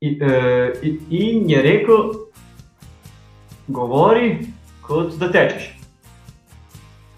[0.00, 2.12] in, uh, in je rekel,
[3.66, 4.38] govori,
[4.82, 5.74] kot da tečeš.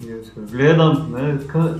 [0.00, 1.72] Jaz gledam, ne, kaj.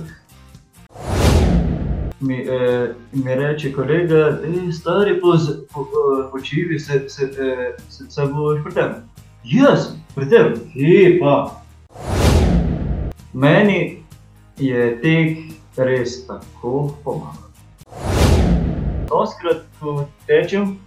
[2.19, 5.85] Mi, eh, mi reče, kolega, da stari počivi, po,
[6.31, 6.39] po
[6.79, 7.33] se, se,
[7.89, 8.93] se, se boš pri tem.
[9.43, 11.63] Jaz, pri tem, ki pa.
[13.33, 14.03] Meni
[14.57, 15.37] je tek
[15.77, 17.49] res tako pomagal.
[19.09, 20.77] Doskrat, ko tečem,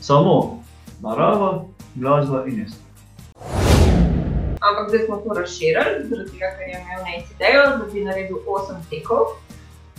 [0.00, 0.62] samo
[1.02, 1.64] narava,
[1.94, 2.72] glasba in jaz.
[4.60, 8.36] Ampak zdaj smo to razširili, zaradi tega, ker je imel nekaj idejo, da bi naredil
[8.46, 9.24] 8 tekov.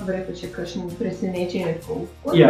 [0.02, 2.34] Verjetno še kakšen presenečen pouk.
[2.34, 2.50] Ja.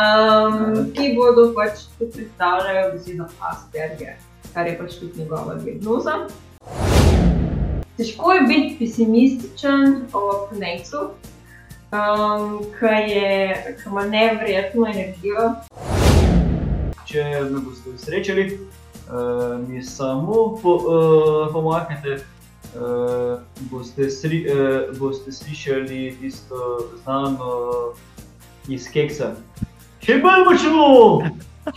[0.00, 4.16] Um, ki bodo pač predstavljali besedo Asperger,
[4.54, 6.26] kar je pač tudi njegova diagnoza.
[7.96, 11.10] Težko je biti pesimističen o Knecu,
[11.92, 15.52] um, ki ima nevrjetno energijo.
[17.14, 18.44] Če me boste srečali,
[19.06, 23.38] uh, mi samo po, uh, pomaknete uh,
[23.70, 27.92] boste, sri, uh, boste slišali tisto znano
[28.66, 29.30] iz keksa.
[30.02, 30.88] Še bolj močno,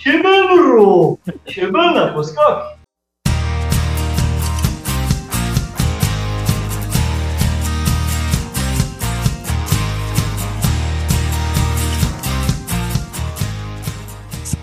[0.01, 0.89] še bolj noro,
[1.45, 2.76] še bolj na poskok.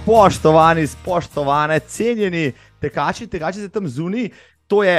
[0.05, 4.29] Spoštovani, spoštovane, cenjeni tekači, tekači za tam zunaj,
[4.69, 4.99] to je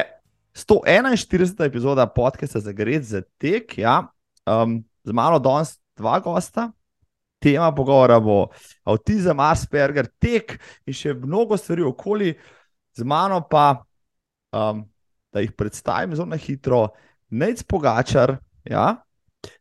[0.56, 1.66] 141.
[1.66, 3.78] epizoda podcasta za Gred za tek.
[3.78, 4.08] Ja.
[4.46, 6.72] Um, z mano danes dva gosta.
[7.40, 8.48] Tema pogovora bo
[8.84, 10.58] avtizem, Asperger, tek
[10.90, 12.34] in še mnogo stvari okoli,
[12.98, 13.86] z mano pa,
[14.58, 14.82] um,
[15.30, 16.88] da jih predstavim zelo na hitro,
[17.30, 18.40] nec pogačar.
[18.66, 19.06] Ja.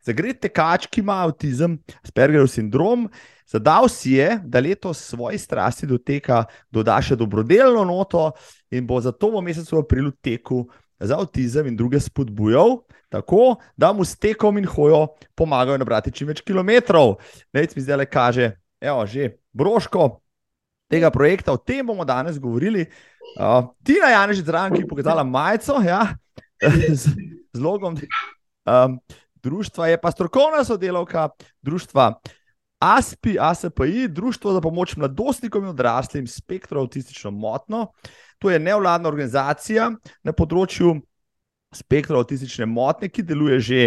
[0.01, 3.11] Zagred tekač, ki ima avtizem, Aspergerov sindrom,
[3.47, 8.33] zadal si je, da letos svoje strasti do teka doda še dobrodelno noto
[8.71, 10.65] in bo za to v mesecu aprilu teku
[11.01, 12.79] za avtizem in druge spodbujal,
[13.09, 17.19] tako da mu s tekom in hojo pomagajo nabrati čim več kilometrov.
[17.53, 20.21] Nec mi zdaj le kaže, evo, že broško
[20.91, 22.87] tega projekta, o tem bomo danes govorili.
[23.35, 26.15] Uh, Tina Janež je zraven, ki je pokazala majico ja,
[27.03, 27.11] z,
[27.53, 27.99] z logom.
[28.65, 28.99] Um,
[29.43, 31.29] društva je pa strokovna sodelavka
[31.63, 32.13] društva.
[32.85, 37.87] ASPI, ASPI, Društvo za pomoč mladostnikom in odraslim s spektrom avtistično motno.
[38.39, 39.89] To je nevladna organizacija
[40.23, 40.99] na področju
[41.75, 43.85] spektra avtistične motnje, ki deluje že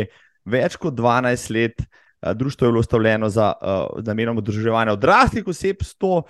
[0.50, 1.84] več kot 12 let.
[2.18, 6.24] Društvo je bilo ustavljeno za uh, namenom udruževanja odraslih oseb s to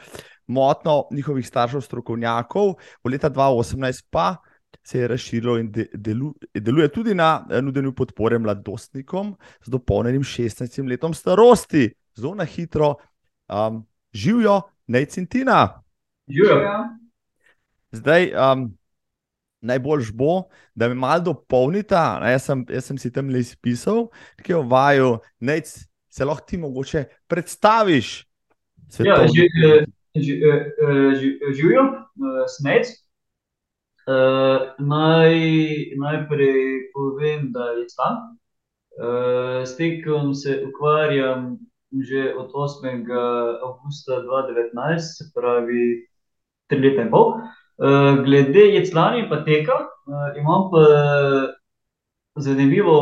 [0.47, 2.73] motno, njihovih staršev, strokovnjakov,
[3.03, 4.35] v leta 2018 pa
[4.83, 10.83] se je razširilo in de, delu, deluje tudi na nudenju podpore mladostnikom z dopolnjenim 16
[10.89, 12.95] letom starosti zelo na hitro,
[13.49, 15.83] um, živijo, necintina.
[16.27, 16.61] Živijo.
[17.91, 18.77] Zdaj, um,
[19.61, 20.43] najbolj bo,
[20.75, 22.19] da me malo dopolnita.
[22.31, 24.07] Jaz sem, jaz sem si tam le izpisal,
[24.43, 28.27] ki v vaju, da se lahko ti mogoče predstaviš.
[29.03, 29.85] Ja, ži, eh,
[30.15, 31.83] ži, eh, ži, živijo,
[32.57, 32.87] snec.
[34.07, 35.35] Uh, naj,
[35.99, 36.61] najprej
[36.93, 38.37] povem, da je tam.
[38.95, 41.57] Uh, s tekom se ukvarjam
[41.91, 43.07] že od 8.
[43.63, 46.07] avgusta 2019, se pravi
[46.67, 47.39] tri leta in pol.
[47.77, 49.75] Uh, glede jeclanja pa teka,
[50.09, 50.83] uh, imam pa
[52.35, 52.95] zanimivo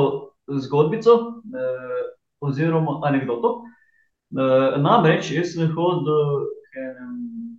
[0.47, 2.03] zgodbico uh,
[2.39, 3.63] oziroma anegdoto.
[4.35, 7.55] Uh, namreč, jaz sem hodil k enemu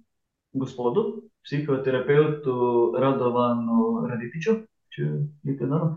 [0.60, 4.60] gospodu, psihoterapeutu Radovanu Raditiču,
[4.92, 5.08] če
[5.42, 5.88] vidite, da no.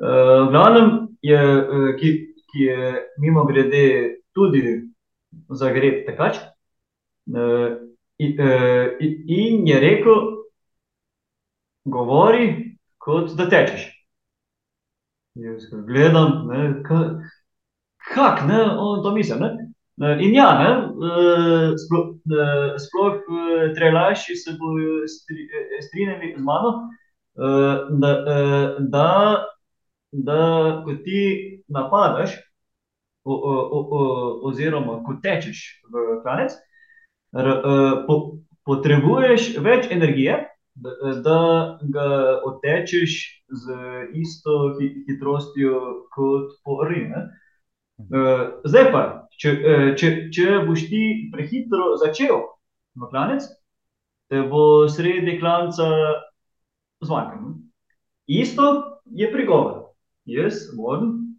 [0.00, 0.90] Uh, v glavnem
[1.22, 1.40] je,
[2.00, 2.10] ki,
[2.50, 4.62] ki je mimo grede tudi
[5.48, 6.38] za greb tekač.
[7.26, 10.20] In, uh, in je rekel,
[11.84, 12.46] govori,
[12.98, 13.90] kot da tečeš.
[15.34, 16.48] Jaz gledam,
[18.14, 19.40] kako ne, on to misli.
[19.40, 19.50] Ne?
[20.22, 20.70] In ja, ne,
[21.78, 22.14] sploh,
[22.82, 23.18] sploh
[23.74, 25.04] trelaši se bodo
[25.88, 26.72] strinjali z mano,
[27.98, 28.12] da,
[28.78, 29.10] da,
[30.12, 30.40] da
[30.84, 31.20] ko ti
[31.68, 32.38] napadaš,
[33.24, 34.00] o, o, o,
[34.48, 35.62] oziroma ko tečeš
[35.92, 36.56] v klanec,
[37.34, 37.54] r,
[38.06, 38.18] po,
[38.68, 40.42] potrebuješ več energije,
[40.74, 40.90] da,
[41.22, 41.40] da
[41.94, 42.08] ga
[42.44, 43.16] otečeš
[43.48, 43.76] z
[44.18, 44.74] isto
[45.06, 45.80] hitrostjo
[46.14, 47.26] kot po rinu.
[48.64, 49.02] Zdaj pa,
[49.38, 49.54] če,
[49.98, 52.40] če, če boš ti prehitro začel
[52.98, 53.46] v klanec,
[54.32, 55.86] te bo sredi klanca
[57.04, 57.54] zmanjkalo.
[58.26, 59.92] Isto je prigovor.
[60.24, 61.36] Jaz moram,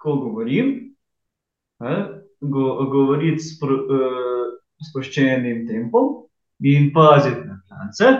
[0.00, 0.81] ko govorim,
[2.40, 4.50] go, govoriti spro, uh,
[4.88, 6.22] sproščenim tempom
[6.62, 8.12] in paziti na klance.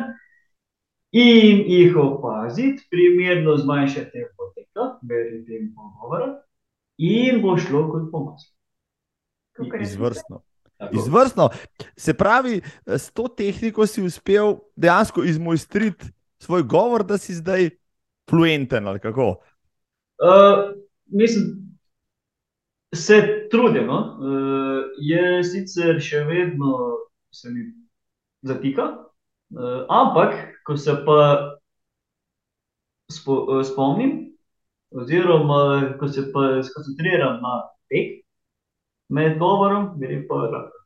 [1.12, 6.30] In jih opaziti, primerno zmanjšati tempo teka, meri tempo govora,
[6.96, 8.46] in bo šlo kot pomoč.
[9.80, 10.40] Izvrstno.
[10.92, 11.50] Izvrstno.
[11.96, 16.08] Se pravi, s to tehniko si uspel dejansko izmojstriti
[16.42, 17.70] svoj govor, da si zdaj
[18.30, 19.28] fluenten ali kako?
[20.22, 20.72] Uh,
[21.06, 21.71] mislim,
[22.94, 23.86] se trudim.
[23.86, 23.98] No?
[24.20, 26.76] Uh, je sicer še vedno
[27.32, 27.64] se mi
[28.44, 28.90] zatika,
[29.56, 30.36] uh, ampak
[30.66, 31.20] ko se pa
[33.12, 34.34] spo, uh, spomnim,
[34.92, 37.54] oziroma ko se pa skoncentriram na
[37.88, 38.20] tek,
[39.12, 40.82] med govorom, gre pa lahko.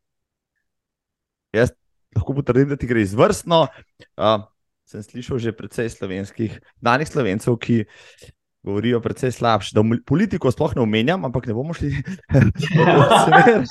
[1.55, 1.75] Jaz
[2.14, 3.67] lahko potrdim, da ti gre izvrstno.
[4.14, 4.47] Uh,
[4.87, 7.82] sem slišal že precej slovenskih, danih slovencev, ki
[8.67, 9.75] govorijo precej slabše.
[9.75, 12.01] Da politiko sploh ne omenjam, ampak ne bomo šli v
[12.59, 12.65] to
[13.25, 13.65] smer.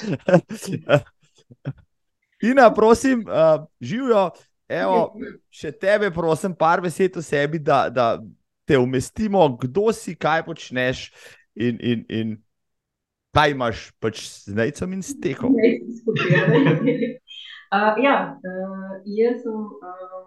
[2.44, 4.30] Ina, prosim, uh, živijo.
[4.66, 5.14] Evo,
[5.54, 8.18] še tebe, prosim, par besed o sebi, da, da
[8.66, 11.14] te umestimo, kdo si, kaj počneš
[11.54, 12.42] in, in, in
[13.36, 15.54] kaj imaš pač z najcem in stekom.
[15.54, 15.62] uh,
[18.08, 20.25] ja, uh, jaz sem uh,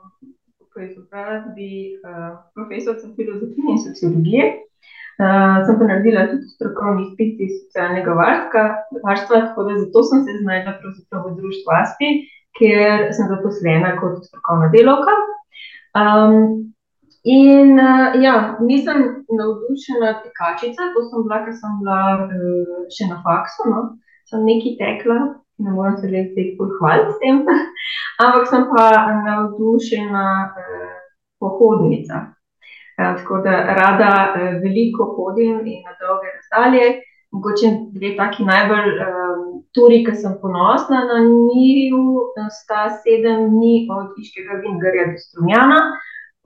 [0.78, 1.72] po izobrazbi
[2.06, 4.44] uh, profesorica filozofije in sociologije.
[5.22, 8.62] Uh, sem pa naredila tudi strokovni izpit iz socialnega varstva,
[9.06, 10.72] varstva, tako da zato sem se znašla
[11.24, 12.10] v društvu ASPI,
[12.58, 15.14] kjer sem zaposlena kot strokovna delovka.
[16.02, 16.36] Um,
[17.24, 18.34] in uh, ja,
[18.70, 18.98] nisem
[19.40, 23.82] navdušena tekačica, to sem bila, ker sem bila uh, še na faksu, no?
[24.30, 25.18] sem nekaj tekla,
[25.58, 27.42] ne morem se res pohvaliti s tem,
[28.24, 28.88] ampak sem pa
[29.26, 30.88] navdušena uh,
[31.42, 32.24] pohodnica.
[32.98, 36.88] Uh, tako da rada uh, veliko hodim in na dolge razdalje.
[37.30, 39.40] Mogoče dve taki najbolj um,
[39.76, 42.04] turi, ki sem ponosna na njiju,
[42.56, 45.82] sta sedem dni od Iškega Vingarja do Strunjana,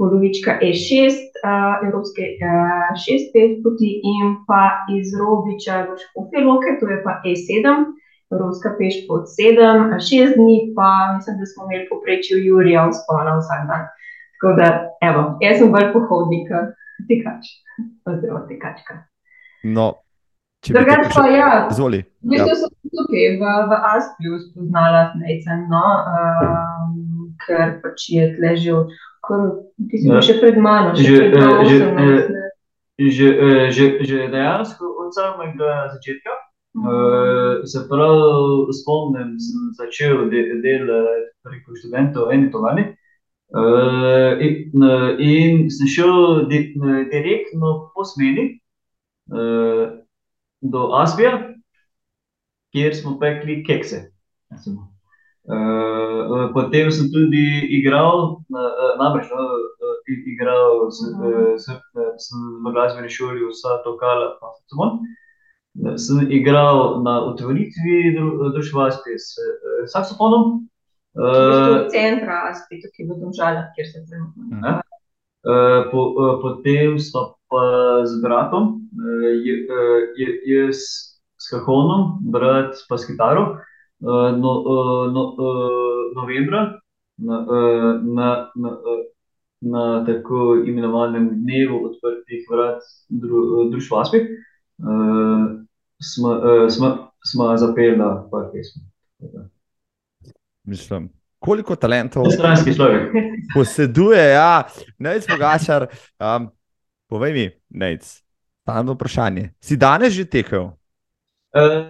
[0.00, 4.64] polovička E6, uh, Evropske uh, 6-5 poti in pa
[4.96, 7.84] iz Robiča do Škofeloke, to je pa E7,
[8.32, 13.66] Evropska peš pod 7, 6 dni pa mislim, da smo imeli poprečju Jurija vzpona vsak
[13.70, 13.82] dan.
[14.34, 14.68] Tako da,
[15.08, 16.48] evo, jaz sem bolj pohodnik,
[17.08, 17.52] tekač,
[18.08, 18.94] oziroma tekačka.
[19.62, 20.02] No,
[20.62, 22.06] Drugač pa, ja, Zvoli.
[22.22, 28.54] v bistvu sem tukaj v, v Aspiju spoznala Nejcen, no, um, ker pač je tle
[28.54, 28.94] že od,
[29.26, 29.58] kar,
[29.90, 32.46] ti si bil še pred mano, še Že, pred eh, že, 18, eh, ne.
[33.02, 36.30] Že, eh, že, že dejansko od samega začetka,
[36.74, 42.84] eh, se pravi, spomnim, sem začel de, delati preko študentov v eni tovarni.
[43.52, 48.60] eh, in, eh, in sem šel di, eh, direktno po smeri
[49.32, 49.84] eh,
[50.60, 51.52] do Asbija,
[52.72, 54.08] kjer smo pekli kekse.
[54.50, 54.88] recimo.
[55.42, 61.66] Uh, potem sem tudi igral, uh, namreč no, uh, igral s, uh, s,
[62.22, 62.28] s,
[62.62, 65.02] v glasbeni šoli vsa to kala, pa saksofon.
[65.02, 65.21] Uh,
[65.96, 70.68] Sem igral na otvoritvi dru, društva Aspi s uh, saksofonom.
[71.16, 74.42] Uh, centra Aspi, tukaj v Domžalah, kjer se trenutno.
[74.42, 74.60] Mhm.
[74.60, 74.80] nahaja.
[75.42, 77.62] Uh, po, uh, potem sta pa
[78.06, 79.24] z bratom, uh,
[80.46, 80.78] jaz
[81.40, 83.56] s kahonom, brat pa s kitaro,
[84.06, 86.78] uh, no, uh, no, uh, novembra
[87.18, 89.02] na, uh, na, na, uh,
[89.60, 95.58] na tako imenovanem dnevu odprtih vrat dru, društva Aspi, uh,
[96.02, 98.82] smo, uh, smo, smo zapela par pesmi.
[100.64, 103.12] Mislim, koliko talentov Stranski človek.
[103.54, 104.68] poseduje, ja,
[104.98, 105.86] Nec Mogačar.
[106.18, 106.50] Um,
[107.06, 108.22] povej mi, Nec,
[108.62, 109.50] stalno vprašanje.
[109.60, 110.70] Si danes že tekel?
[111.52, 111.84] Uh,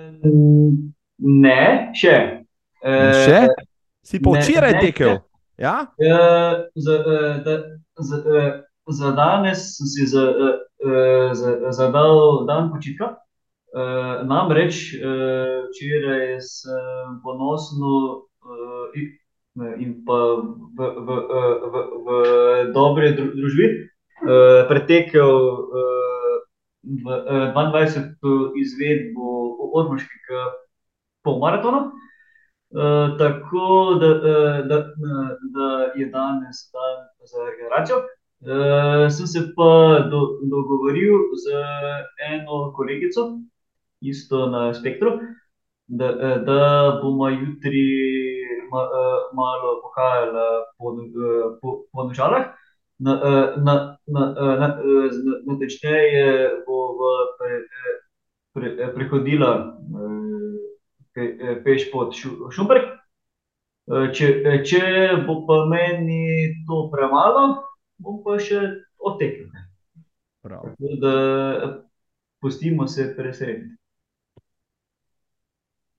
[1.18, 2.16] ne, še.
[2.82, 3.40] Uh, še?
[4.02, 5.20] Si pa ne, včeraj ne, tekel?
[5.60, 5.86] Ja?
[5.94, 7.54] Uh, za, uh, da,
[8.00, 8.52] za, uh,
[8.90, 13.21] za danes sem si za, uh, uh, za, zadal dan počitka.
[13.72, 19.06] Uh, namreč uh, včeraj sem ponosno uh, in,
[19.80, 20.18] in pa
[20.76, 22.08] v, v, uh, v, v
[22.76, 25.32] dobri dru, družbi uh, pretekel
[25.72, 26.34] uh,
[26.84, 28.60] v, uh, 22.
[28.60, 30.42] izvedbo Ormoškega
[31.24, 31.88] polmaratona.
[32.76, 38.04] Uh, tako da, uh, da, uh, da je danes dan za regeneracijo.
[38.44, 41.56] Uh, sem se pa do, dogovoril z
[42.28, 43.40] eno kolegico,
[44.02, 45.18] isto na spektru,
[45.86, 46.60] da, uh, da
[47.02, 47.86] bomo jutri
[48.70, 50.46] ma, uh, malo pohajali
[50.78, 52.52] po, uh, po, po nožalah.
[53.02, 53.16] Na,
[53.56, 53.74] na,
[54.06, 54.68] na, na, na,
[55.46, 57.56] natečneje bova pre,
[58.54, 59.74] pre, prehodila
[61.14, 61.24] pe,
[61.64, 62.92] peš pod Šu- Šumperk.
[64.14, 64.28] Če,
[64.62, 64.82] če
[65.26, 67.64] bo pa meni to premalo,
[67.98, 68.60] bom pa še
[69.02, 69.50] odtekel.
[70.46, 70.70] Prav.
[71.02, 71.14] Da
[72.38, 73.66] pustimo se presreti.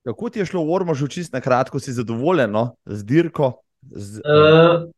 [0.04, 2.76] Kako ti je šlo v Ormožu, čisto na kratko, si zadovoljen no?
[2.86, 3.54] z dirko?
[3.82, 4.92] Z, Uh,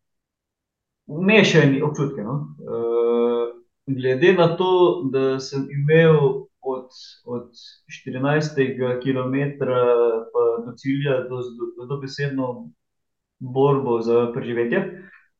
[1.07, 2.21] mešani občutki.
[2.21, 2.55] No?
[2.59, 3.53] Uh,
[3.85, 6.17] glede na to, da sem imel
[6.61, 6.89] od,
[7.25, 7.51] od
[8.05, 8.57] 14.
[9.03, 9.35] km
[10.65, 11.37] do cilja, do,
[11.77, 12.69] do, dobesedno
[13.39, 14.79] borbo za preživetje,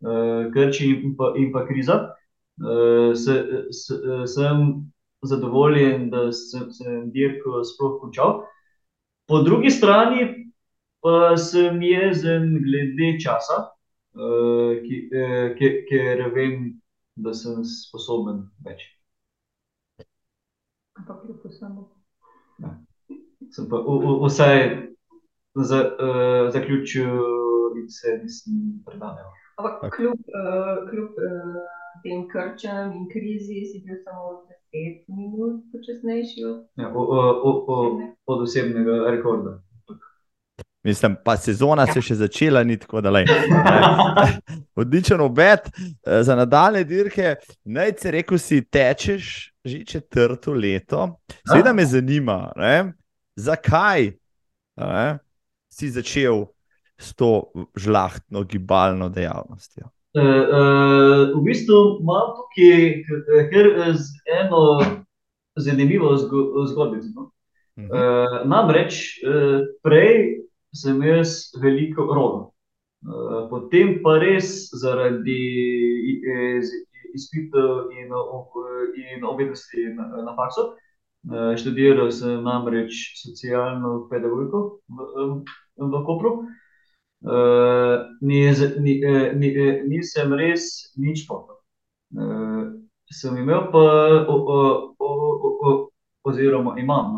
[0.06, 4.92] uh, krči in pa, in pa kriza, uh, se, se, sem
[5.26, 8.44] zadovoljen, da sem, sem dirko sploh končal.
[9.28, 10.52] Po drugi strani
[11.02, 13.58] pa sem jezen glede časa,
[14.14, 16.76] uh, ki, uh, ki, ker vem,
[17.16, 18.84] da sem sposoben več.
[20.98, 21.88] Ampak kljub vsemu.
[23.54, 24.62] Sem pa v, v, vsaj
[25.56, 27.14] za, uh, zaključil
[27.82, 29.34] in se nisem predal.
[29.58, 36.46] Ampak kljub, uh, kljub uh, tem krčem in krizi si bil samo deset minut počasnejši
[36.46, 37.78] od Ja, o, o, o, o,
[38.26, 39.60] od osebnega rekorda.
[40.86, 43.24] Mislim, pa sezona se še začela, ni tako da le.
[44.82, 47.36] Odličen obet eh, za nadaljne dirke.
[47.66, 49.32] Naj ti rekel, si tečeš
[49.66, 51.08] že četrto leto.
[51.42, 52.94] Seveda me zanima, ne,
[53.36, 54.12] zakaj
[54.78, 55.08] ne,
[55.74, 56.46] si začel
[57.02, 59.90] s to žlahtno gibalno dejavnostjo.
[60.16, 63.04] Uh, uh, v bistvu imam tukaj
[64.00, 64.80] z eno
[65.60, 67.08] zanimivo zgo- zgodbico.
[67.16, 67.32] No?
[67.78, 67.90] Mhm.
[67.92, 70.40] Uh, namreč uh, prej
[70.72, 72.48] sem jaz veliko rodil.
[73.04, 75.42] Uh, potem pa res zaradi
[77.16, 78.08] izpitev in,
[78.96, 80.72] in obveznosti na, faksu.
[81.28, 85.44] Uh, študiral sem namreč socialno pedagogiko v, v,
[85.92, 86.48] v Kopru.
[87.24, 91.58] Uh, ni, ni, eh, ni, eh, nisem res nič športov.
[92.14, 92.76] Uh,
[93.10, 93.82] sem imel pa,
[94.30, 94.58] o, o,
[95.00, 95.72] o, o, o,
[96.28, 97.18] oziroma imam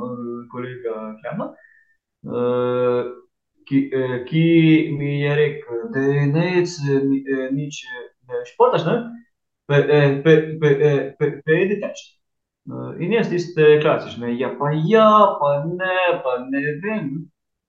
[0.52, 1.50] kolega Klemna,
[2.24, 3.02] uh,
[3.68, 3.82] ki,
[4.30, 4.46] ki
[4.96, 6.78] mi je rekel, da je nec,
[7.10, 7.82] ni, nič
[8.30, 8.98] ne športaš, ne?
[9.68, 9.82] Pe,
[10.24, 10.72] pe, pe,
[11.20, 12.06] pe, pejdi teč.
[13.04, 15.10] In jaz tiste klasične, ja pa ja,
[15.42, 17.12] pa ne, pa ne vem,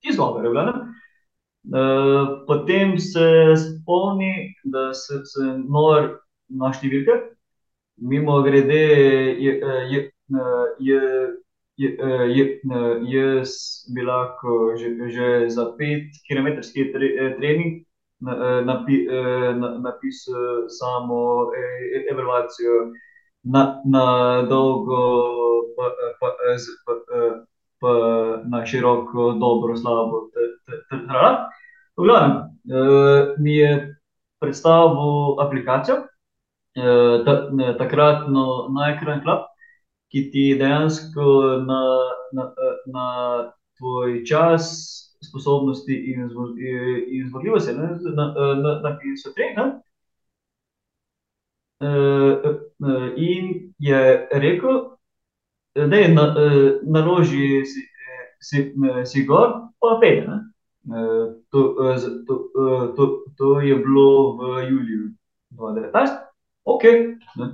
[0.07, 0.88] izgovore, v glavnem.
[1.69, 7.17] Uh, potem se spomni, da se, sem nor na številke.
[7.99, 8.79] Mimo grede,
[9.37, 9.53] je,
[9.93, 10.01] je,
[10.81, 11.01] je,
[11.77, 11.91] je,
[12.33, 12.45] je,
[13.13, 13.53] jaz
[13.95, 17.83] bi lahko že, že za pet kilometrski tre, trening
[18.21, 19.05] na, napi,
[19.59, 22.93] na, napisal samo e- evalvacijo
[23.45, 24.07] na, na
[24.49, 25.03] dolgo,
[25.77, 26.93] pa, pa, z, pa,
[27.81, 27.93] pa
[28.49, 31.49] na široko, dobro, slabo, t, t, t, tralala.
[31.99, 32.37] V glavnem,
[32.71, 33.71] uh, mi je
[34.41, 39.47] predstavil aplikacijo, uh, ta, ne, takratno Nike Club,
[40.13, 41.25] ki ti dejansko
[41.67, 41.83] na,
[42.33, 42.45] na,
[42.87, 43.07] na
[43.79, 44.71] tvoj čas,
[45.25, 46.49] sposobnosti in, zmo,
[47.11, 48.27] in zmogljivosti ne, na,
[48.63, 49.83] na, napisal trening.
[51.79, 54.98] Uh, uh, in je rekel,
[55.87, 57.81] da je na, uh, naloži si,
[58.41, 59.49] si, si gor,
[59.81, 59.99] pa.
[60.03, 60.41] Ne?
[60.89, 61.75] Uh, to,
[62.27, 62.35] to,
[62.97, 65.11] to, to je bilo v juliju
[65.51, 66.11] 2019,
[66.65, 66.83] ok.
[67.37, 67.47] Ne?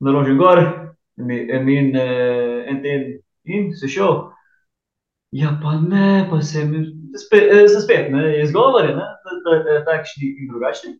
[0.00, 0.58] Naložim gor,
[1.16, 4.30] min uh, en teden in se šel.
[5.30, 9.84] Ja, pa ne, pa se mi spet, se spet ne, izgovori, ne, ta- ta- ta-
[9.84, 10.96] takšni in drugačni.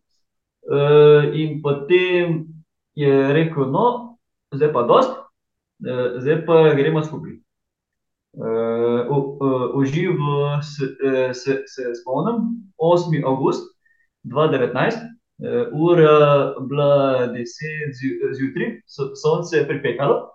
[1.33, 2.45] In potem
[2.95, 4.17] je rekel, no,
[4.55, 5.20] zdaj pa dost, uh,
[6.19, 7.31] zdaj pa gremo skupaj.
[8.31, 9.11] V,
[9.75, 10.87] v živo se,
[11.33, 13.23] se, se spomnim, 8.
[13.27, 13.65] avgust
[14.23, 20.29] 2019, uh, ura bila 10 zju- zjutraj, so- sonce je pripekalo.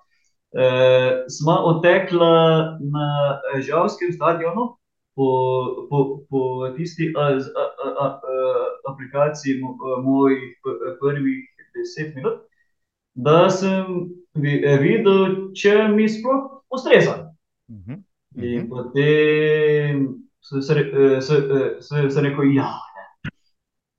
[0.57, 4.79] Uh, smo odtekla na eh, Žavskem stadionu
[5.15, 5.29] po,
[5.91, 8.19] po, po tisti a, a, a, a, a,
[8.93, 9.61] aplikaciji
[10.05, 10.43] mojih
[11.01, 12.41] prvih deset minut,
[13.15, 17.33] da sem eh, videl, če mi sploh ustreza.
[17.71, 18.03] Mhm.
[18.37, 18.69] In Mhm.
[18.69, 20.09] potem
[20.41, 21.37] se, se,
[21.81, 22.69] se, se rekel, ja.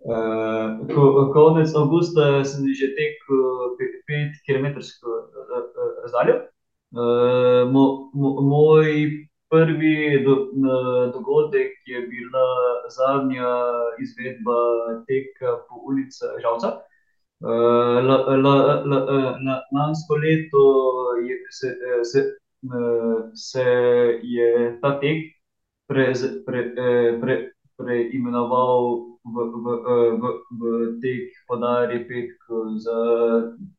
[0.07, 6.35] Uh, ko, konec avgusta sem že tekel pe- pet kilometrsko eh, eh, razdaljo.
[6.95, 8.87] Uh, mo, mo, moj
[9.51, 10.75] prvi do, na,
[11.11, 12.47] dogodek je bila
[12.87, 13.51] zadnja
[13.99, 14.59] izvedba
[15.07, 16.67] teka po ulicah Žalca.
[16.67, 16.96] Uh,
[17.41, 19.05] la, la, la,
[19.45, 20.63] la, lansko leto
[21.21, 23.63] je, se, eh, se, eh, se
[24.23, 25.17] je ta tek
[25.87, 26.13] pre,
[26.45, 26.63] pre,
[27.21, 27.35] pre,
[27.77, 29.65] preimenoval v, v,
[30.17, 30.63] v, v
[31.01, 32.41] tek Podari petk
[32.81, 32.97] za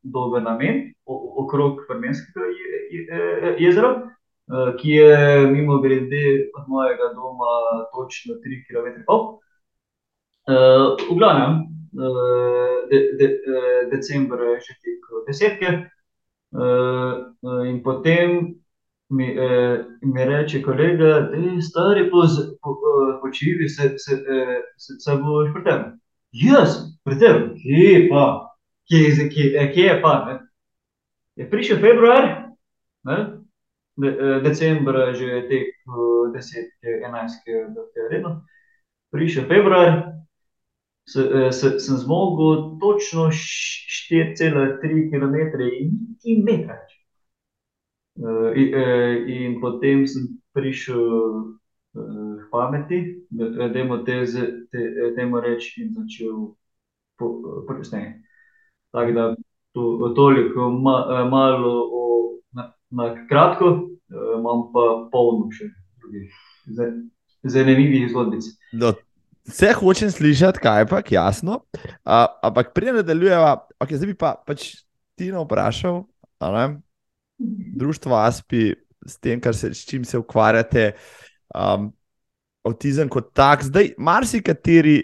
[0.03, 3.91] dober namen okrog Vrmenskega je, je, jezera,
[4.79, 9.03] ki je mimo grede od mojega doma točno 3 km.
[10.47, 13.27] V glavnem, de, de,
[13.91, 15.71] decembra je že tek desetke,
[17.69, 18.55] in potem
[19.09, 19.27] mi,
[20.01, 21.29] mi reče kolega:
[21.61, 22.09] stari
[23.21, 24.17] počivaj, se, se,
[24.77, 25.83] se, se boš pripeljal.
[26.31, 28.25] Jaz pripeljal, kje pa,
[28.89, 30.39] kje, kje, kje je pa, ne.
[31.35, 32.27] Je prišel februar,
[33.03, 33.17] ne,
[34.43, 35.73] decembra že tek
[36.33, 37.51] desetke, enajstke,
[38.11, 38.41] redno.
[39.11, 40.03] Prišel februar,
[41.09, 46.95] sem zmogel točno štiri cela tri kilometre in niti metra več.
[49.27, 51.05] in potem sem prišel
[51.93, 52.99] k pameti,
[53.73, 54.25] dajmo te
[55.15, 56.53] temu reči, in začel
[57.67, 58.21] počasneje.
[58.91, 59.35] Tako da
[59.73, 60.69] to toliko
[61.31, 62.03] malo o
[62.51, 65.69] na, na kratko, imam pa polno še
[66.01, 66.33] drugih
[67.43, 68.43] zanimivih zgodbic.
[68.73, 68.93] No,
[69.47, 71.61] vse hočem slišati, kajpak, jasno.
[72.03, 74.83] ampak preden nadaljujeva, okej, zdaj bi pa pač
[75.19, 76.03] Tino vprašal,
[76.39, 76.65] a ne,
[77.75, 78.73] društvo Aspi,
[79.05, 80.93] s tem, se, s čim se ukvarjate,
[82.63, 85.01] avtizem kot tak, zdaj marsikateri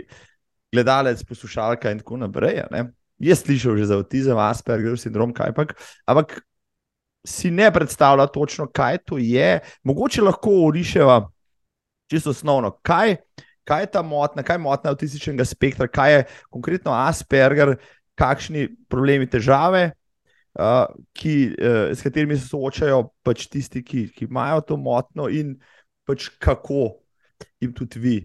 [0.71, 2.89] gledalec, poslušalka in tako naprej, ne,
[3.19, 5.75] je slišal že za avtizem, Aspergerjev sindrom, kajpak,
[6.07, 6.39] ampak
[7.25, 9.59] si ne predstavlja točno, kaj to je.
[9.83, 11.23] Mogoče lahko oriševa
[12.11, 13.15] čisto osnovno, kaj,
[13.67, 17.75] kaj je ta motnja, kaj je motnja avtističnega spektra, kaj je konkretno Asperger,
[18.15, 19.89] kakšni problemi, težave,
[21.13, 21.35] ki,
[21.91, 25.57] s katerimi se soočajo pač tisti, ki, ki imajo to motnjo, in
[26.07, 27.01] pač kako
[27.59, 28.15] jim tudi vi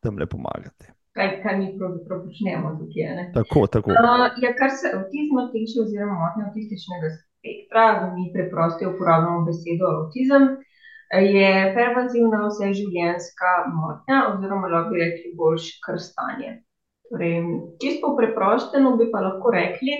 [0.00, 0.94] tamle pomagate.
[1.16, 3.24] Kaj, kaj mi pravzaprav počnemo tukaj, ne.
[3.34, 3.94] Tako, tako.
[4.42, 10.48] ja, kar se avtizma tiče oziroma motnje avtističnega spektra, mi preprosteje uporabljamo besedo avtizem,
[11.12, 16.50] je pervazivna vseživljenjska motnja oziroma lahko bi rekli boljše kar stanje.
[17.10, 17.36] Torej
[17.80, 19.94] čisto popreprošteno bi pa lahko rekli,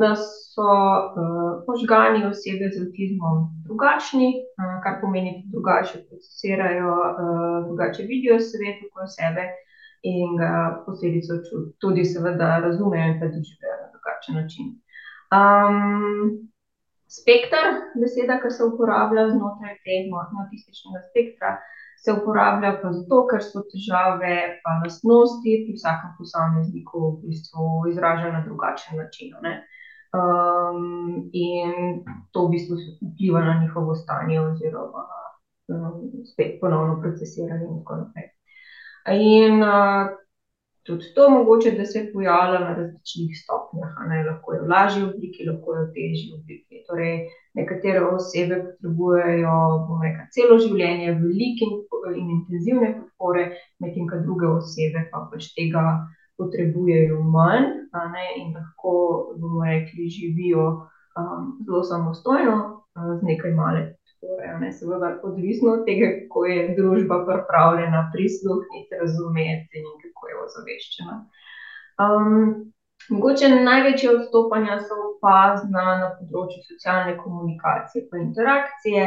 [0.00, 0.68] da so,
[1.68, 4.28] možgani osebe z avtizmom drugačni,
[4.84, 6.92] kar pomeni, drugače procesirajo,
[7.66, 9.44] drugače vidijo svet okoli sebe
[10.02, 11.36] in ga posledično
[11.80, 14.66] tudi seveda razumejo in pa doživljajo na drugačen način.
[17.10, 17.66] Spekter,
[18.00, 21.56] beseda, ke se uporablja znotraj te motnje avtističnega spektra,
[22.04, 28.32] se uporablja pa zato, ker so težave pa lastnosti pri vsakem posamezniku v bistvu izražene
[28.38, 29.54] na drugačen način, ne.
[31.32, 32.00] in
[32.32, 32.78] to v bistvu
[33.12, 35.04] vpliva na njihovo stanje oziroma,
[36.32, 38.30] spet ponovno procesiranje in tako naprej.
[39.10, 39.62] In,
[40.86, 45.48] tudi to mogoče, da se pojavlja na različnih stopnjah, ne, lahko je v lažji obliki,
[45.48, 47.16] lahko je v težji obliki, torej
[47.54, 49.56] nekatere osebe potrebujejo,
[49.88, 51.70] bom rekla, celo življenje veliko
[52.16, 53.50] in intenzivne podpore,
[53.82, 55.84] medtem ko druge osebe pa pač tega
[56.40, 57.68] potrebujejo manj,
[58.40, 58.94] in lahko,
[59.36, 60.66] bomo rekli, živijo,
[61.66, 68.10] zelo samostojno, z nekaj malega podpore, ne, seveda odvisno od tega, kako je družba pripravljena
[68.14, 71.16] prisluhniti, razumeti in kako je ozaveščena.
[73.10, 79.06] mogoče največja odstopanja so opazna na področju socialne komunikacije pa interakcije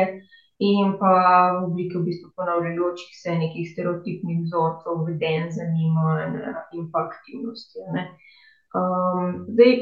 [0.60, 1.14] in pa
[1.58, 6.38] v obliki v bistvu ponavljajočih se nekih stereotipnih vzorcev vedenj, zanimanj
[6.78, 8.06] in pa aktivnosti, ne.
[9.50, 9.74] zdaj,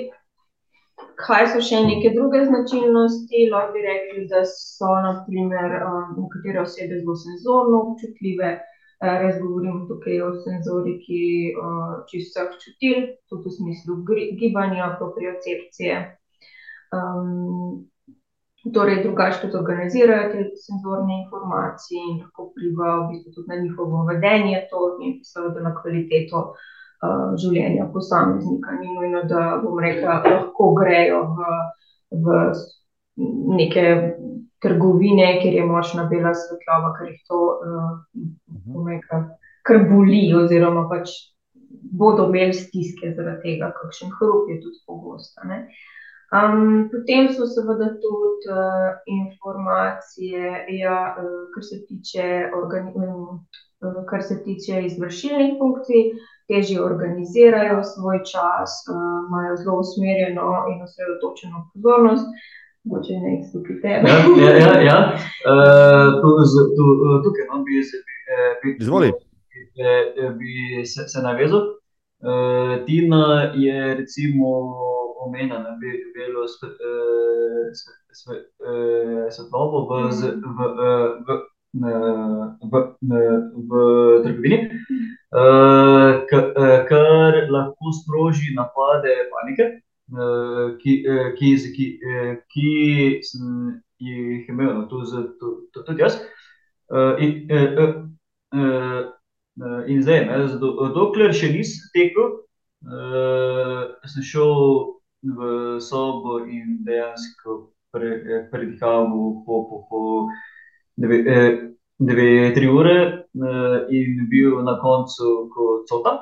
[1.22, 5.78] kaj so še neke druge značilnosti, lahko bi rekli, da so na primer,
[6.18, 8.52] nekatere osebe zelo senzorno občutljive,
[9.02, 11.22] res govorim tukaj o senzoriki,
[12.12, 14.02] čisto vseh čutil, tudi v smislu
[14.42, 16.02] gibanja, propriocepcije.
[18.74, 24.04] torej drugače tudi organizirajo te senzorne informacije in lahko vpliva v bistvu tudi na njihovo
[24.10, 26.42] vedenje to in seveda na kvaliteto,
[27.42, 31.48] življenja posameznika, ni nujno, da, bom rekla, lahko grejo v,
[32.12, 32.38] v
[33.58, 33.86] neke
[34.62, 37.40] trgovine, kjer je močna bela svetloba, ker jih to,
[38.70, 39.24] bom rekla,
[39.66, 41.16] kar boli oziroma pač
[41.92, 45.58] bodo imeli stiske zaradi tega, kakšen hrup je tudi pogost, a ne.
[46.92, 48.54] potem so seveda tudi,
[49.10, 51.16] informacije, ja,
[51.54, 52.28] kar se tiče
[54.10, 56.14] kar se tiče izvršilnih funkcij,
[56.50, 58.72] težje organizirajo svoj čas,
[59.28, 62.26] imajo zelo usmerjeno in osredotočeno pozornost.
[62.84, 64.08] Mogoče Nejc tukaj tebe.
[64.46, 64.98] Ja, ja, ja,
[66.22, 66.28] to
[67.24, 67.98] tukaj, no, bi se
[68.64, 69.08] bi, Izvoli.
[69.08, 70.52] eh, bi
[70.86, 71.62] se, se navezal.
[72.22, 74.48] Uh, Tina je recimo
[75.26, 76.42] omenjena, da je bilo
[79.26, 81.30] svetlobo v, z- v, eh, v,
[81.82, 81.98] eh,
[82.72, 83.12] v, v,
[83.70, 83.72] v
[84.24, 84.70] trgovini, uh,
[86.90, 89.68] kar lahko sproži napade panike,
[90.82, 90.94] ki,
[91.38, 91.88] ki, ki,
[92.52, 92.70] ki
[93.24, 96.20] sem jih imel no, tu, z- tu, tu, tudi jaz.
[97.20, 97.48] In,
[99.88, 100.40] in zdaj, ne,
[100.96, 102.32] dokler še nisem tekel,
[104.12, 104.56] sem šel
[105.22, 107.58] v sobo in dejansko
[107.94, 110.00] pre, predihaval po, po, po
[111.04, 111.70] eh,
[112.02, 112.98] dve, tri ure
[113.38, 116.18] uh, in bil na koncu kot cota.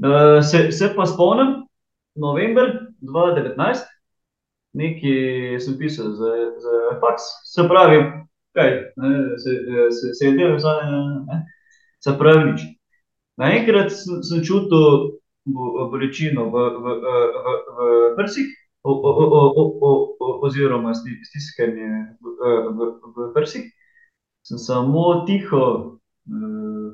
[0.00, 1.64] Uh, se, se pa spomnim,
[2.16, 3.84] november 2019,
[4.74, 6.32] nekaj sem pisal za,
[6.64, 8.00] za faks, se pravi,
[8.56, 9.10] kaj, ne,
[9.42, 9.58] se,
[9.90, 10.74] se, se je delal za
[11.28, 11.44] ne,
[12.04, 12.66] se pravi nič.
[13.40, 15.14] Naenkrat sem, sem čutil
[15.44, 18.50] bolečino v, v, eh, v, v prsih,
[18.82, 21.88] o, o, o, o, o, oziroma stiskanje
[22.20, 22.36] v,
[22.76, 23.66] v, v prsih.
[24.44, 25.62] Sem samo tiho
[26.28, 26.88] uh,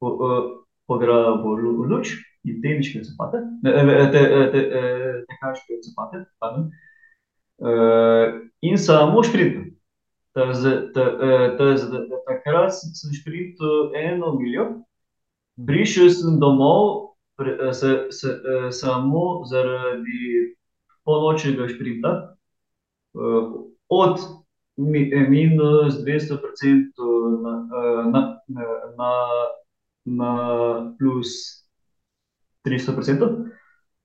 [0.00, 0.44] po, uh,
[0.88, 2.14] pograbil lu- luč
[2.48, 4.62] in teniške copate, ne, ne, te, te, te,
[5.28, 6.70] tekaške copate, pardon.
[7.58, 9.22] Uh, in samo
[11.66, 14.66] eh, z- takrat sem šprintal eno miljo,
[15.66, 20.54] prišel sem domov pre, eh, se, se, eh, samo zaradi
[21.04, 22.12] polnočnega šprinta,
[23.14, 23.44] eh,
[23.88, 24.47] od eh,
[24.78, 26.92] minus 200%
[27.42, 28.64] na, eh, na, na,
[28.98, 29.10] na,
[30.04, 30.30] na
[30.98, 31.64] plus
[32.62, 33.50] 300%.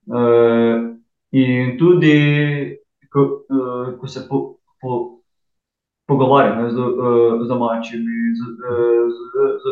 [0.07, 0.77] Eh,
[1.31, 2.77] in tudi,
[3.09, 5.19] ko, eh, ko se po, po,
[6.07, 9.65] pogovarjam z, eh, z domačimi, z, eh, z, z, z,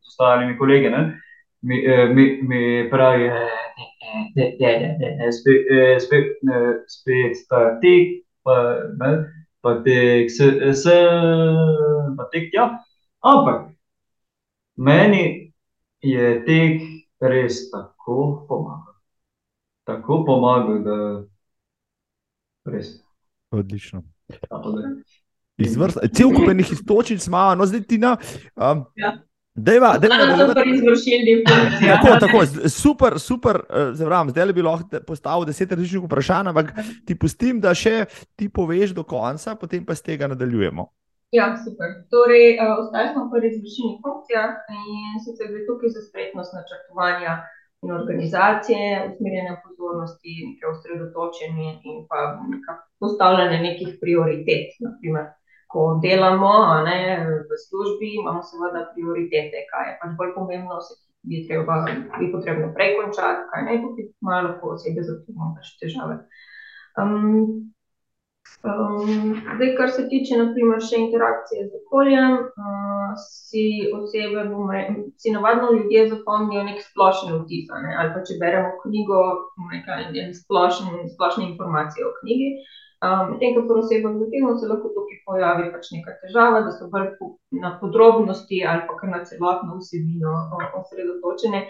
[0.00, 1.20] z ostalimi kolegi, ne,
[1.62, 3.28] mi, eh, mi, mi pravi,
[4.34, 8.56] da je spet, eh, spet, eh, spet ta tek, pa,
[9.60, 10.96] pa tek se, se,
[12.16, 12.68] pa tek tja.
[13.20, 13.70] Ampak
[14.76, 15.52] meni
[16.00, 16.82] je tek
[17.20, 18.96] res tako pomagal.
[19.84, 20.98] Tako pomagal, da
[22.72, 22.96] res.
[23.50, 24.02] Odlično.
[25.60, 26.02] Izvrstno.
[26.14, 28.16] Cel kup enih istočnic ima, no zdaj ti na.
[28.56, 29.18] Um, Ja.
[29.66, 30.60] Dejva, dejva so nadaljevati.
[30.60, 31.90] pa izvršilni funkcije.
[31.96, 33.92] Tako, tako, super, super, eh,
[34.30, 36.72] zdaj bi lahko postavil deset različnih vprašanj, ampak
[37.06, 38.04] ti pustim, da še
[38.36, 40.86] ti poveš do konca, potem pa z tega nadaljujemo.
[41.30, 41.88] Ja, super.
[42.10, 47.32] Torej, uh, ostali smo pri izvršilnih funkcijah in sicer gre tukaj za spretnost načrtovanja
[47.82, 52.18] in organizacije, usmerjanja pozornosti, neke osredotočenje in pa
[52.54, 54.74] nekako postavljanje nekih prioritet.
[54.86, 55.26] Naprimer,
[55.72, 56.52] ko delamo
[56.86, 56.98] ne,
[57.48, 60.98] v službi, imamo seveda prioritete, kaj je pač bolj pomembno, se
[61.30, 61.82] je treba,
[62.20, 66.22] je potrebno prej končati, kaj ne, tukaj malo lahko osebe zato imamo pač težave.
[66.98, 67.70] Um,
[68.64, 73.62] Um, zdaj, kar se tiče, naprimer, še interakcije z okoljem, uh, si
[73.96, 74.90] osebe, bom re-
[75.22, 79.22] si navadno ljudje zapomnijo nek splošen vtis, ne, ali pa če beremo knjigo,
[79.72, 82.50] rekla, en, en splošen, splošne informacije o knjigi.
[83.00, 86.72] Um, Medtem ko pri osebah z avtizmom se lahko tukaj pojavi pač neka težava, da
[86.76, 87.06] so bolj
[87.62, 90.34] na podrobnosti ali pa kar na celotno vsebino
[90.80, 91.62] osredotočene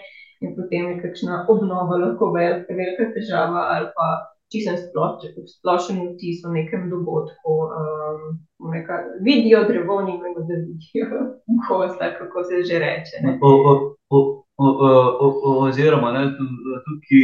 [0.43, 4.07] in potem je kakšna obnova lahko velika, velika težava ali pa
[4.51, 7.53] čisen sploš, splošen vtis o nekem dogodku.
[7.79, 11.07] Um, rekla, vidijo drevo, nimajo da vidijo
[11.69, 13.15] gozda, kako se že reče.
[13.23, 13.37] Ne?
[13.41, 13.71] O, o,
[14.09, 14.19] o,
[14.57, 17.23] o, o, o, oziroma, ne, tu- tukaj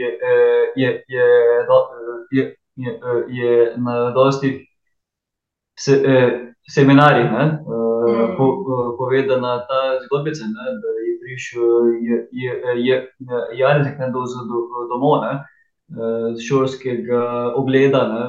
[0.00, 1.26] je, eh, je, je,
[1.68, 1.88] do-
[2.36, 2.44] je,
[2.76, 4.62] je, eh, je na dostih
[5.78, 11.62] se, eh, seminarjih ne, eh, po, eh, povedana ta zgodbica, ne, da je prišel
[12.08, 12.52] je, je,
[12.86, 12.96] je,
[13.58, 14.58] Janezek ne, do, do,
[14.90, 15.32] domov, ne,
[16.36, 18.22] z šolskega ogleda, ne,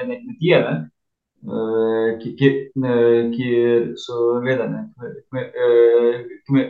[0.00, 0.74] ene kmetije, ne,
[2.20, 2.48] ki, ki,
[3.36, 4.88] kjer so gledane
[5.28, 5.42] kme,
[6.46, 6.62] kme,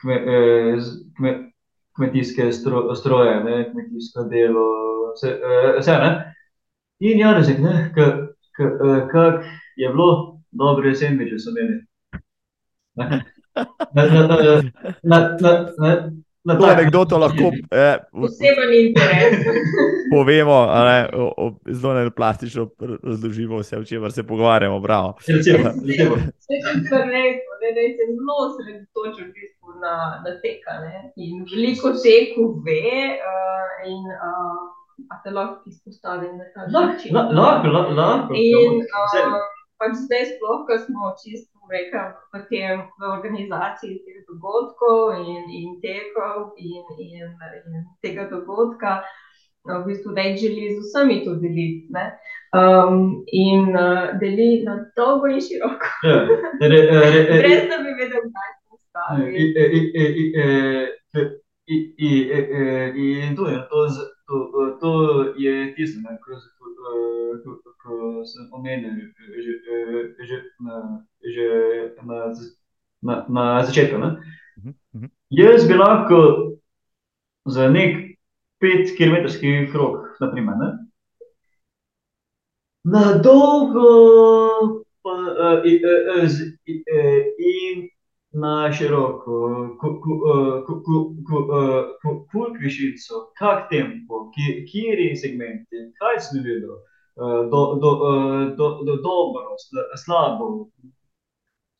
[0.00, 0.16] kme,
[0.80, 1.32] z- kme,
[1.98, 4.66] kmetijske stro, stroje, ne, kmetijsko delo,
[5.16, 6.10] vse, eh, vse ne.
[7.00, 9.44] In Janezek, ne, ka- ka- eh, kak
[9.76, 11.82] je bilo, dobre sendviče so imeli.
[12.94, 13.08] Na,
[13.94, 14.36] na, na,
[15.02, 15.90] na, na, na,
[16.44, 19.44] na To anekdoto lahko eh, Poseben interes.
[20.12, 22.70] povemo, a ne, o, o, zelo ne plastično
[23.02, 24.80] razložimo vse, o čemer se pogovarjamo.
[24.80, 25.14] Bravo.
[25.28, 26.16] Recimo, recimo.
[26.88, 28.44] Sem rekel, ne, da se zelo
[29.34, 30.72] bistvu na, na teka.
[30.80, 31.12] Ne?
[31.16, 32.80] In veliko teku ve
[33.20, 37.14] uh, in uh, a te lahko izpostavim na ta način.
[37.16, 38.32] la- lahko, la- lahko.
[38.34, 39.36] In uh,
[39.78, 42.02] pač zdaj sploh, ko smo čisto rekla,
[42.32, 49.02] v, tem, v organizaciji teh dogodkov in, in tekov in, in, in tega dogodka.
[49.68, 51.92] V bistvu več želi z vsemi to deliti.
[52.56, 55.90] Um, in uh, deli na dolgo in široko.
[56.08, 56.22] Ja,
[56.62, 58.50] re, re, re, Brez da bi vedel, kaj
[61.12, 61.26] se
[61.68, 62.16] i, i, i,
[62.96, 63.86] i, in to je, to,
[64.26, 64.90] to, to
[65.36, 66.16] je tisto, ne,
[67.82, 68.92] ko sem omenil
[69.44, 69.52] že,
[70.28, 71.48] že, na, že
[72.02, 72.32] na,
[73.02, 73.98] na, na začetku.
[73.98, 74.10] Ne.
[74.58, 75.08] Mhm, mhm.
[75.30, 76.20] Jaz bi lahko
[77.46, 78.18] za nek
[78.60, 80.70] pet kilometrski krog, naprimer, ne,
[82.84, 83.88] na dolgo
[85.02, 87.88] pa, uh, i, uh, z, i, uh, in
[88.32, 89.36] na široko,
[89.80, 89.88] ku,
[92.32, 96.76] koliko višinco, kak tempo, ki, kjeri segmenti, kaj sem videl,
[97.16, 100.68] do, do, uh, do, do, dobro, sla- slabo,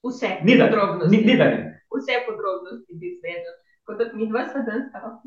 [0.05, 1.11] Vse ni da, podrobnosti.
[1.13, 1.59] ni, ni da ne.
[1.91, 3.55] Vse podrobnosti bi izvedel.
[3.79, 5.21] Tako da Mi dva sva danes ta-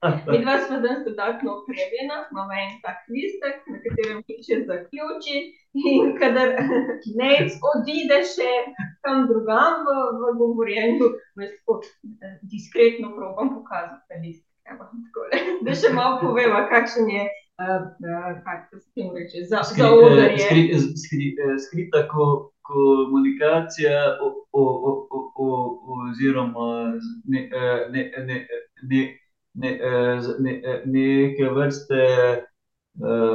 [0.00, 5.36] Ah, Mi dva sva danes dodatno opremljena, imamo en tak listek, na katerem piše zaključi
[5.84, 6.48] in kadar
[7.20, 8.50] nec odide še
[9.00, 11.80] kam drugam v, v govorjenju, me tako
[12.22, 14.52] eh, diskretno probam pokazati ta listek.
[14.66, 15.30] Takole.
[15.64, 17.24] Da še malo poveva, kakšen je,
[17.56, 20.38] uh, uh, kako se temu reče, za, skri, za eh, odrje.
[20.38, 20.62] skri,
[20.98, 22.26] skri, eh, skrita ko,
[22.66, 24.62] komunikacija o, o,
[25.10, 25.48] o, o,
[26.10, 27.50] oziroma z- ne,
[27.90, 28.46] ne, ne,
[28.82, 29.18] ne,
[29.54, 29.70] ne,
[30.20, 32.42] z- ne, eh, neke vrste eh,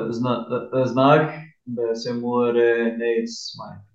[0.10, 0.46] zna,
[0.86, 1.32] znak,
[1.66, 3.92] da se mora ne smajati.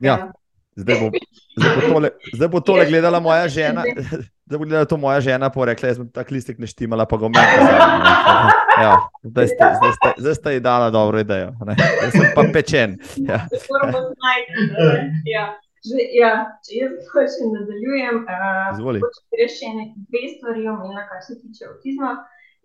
[0.00, 0.32] Ja.
[0.76, 1.10] Zdaj bo,
[1.56, 3.82] zdaj, bo tole, zdaj bo tole gledala moja žena.
[4.48, 7.20] Zdaj bo gledala to moja žena, pa rekla, jaz sem tak listek ne štimala, pa
[7.20, 7.64] ga omenjam.
[8.78, 8.94] Ja,
[9.26, 11.50] zdaj, ste, zdaj, ste, zdaj ste ji dala dobro idejo.
[11.66, 11.74] Ne?
[11.76, 12.94] Jaz sem pa pečen.
[13.28, 13.42] Ja.
[14.24, 15.18] Ne.
[15.26, 15.44] Ja.
[15.84, 16.30] Že, ja,
[16.64, 19.02] če jaz še nadaljujem, uh, Izvoli.
[19.38, 22.14] Res še ene dve stvari omenila, kar se tiče avtizma.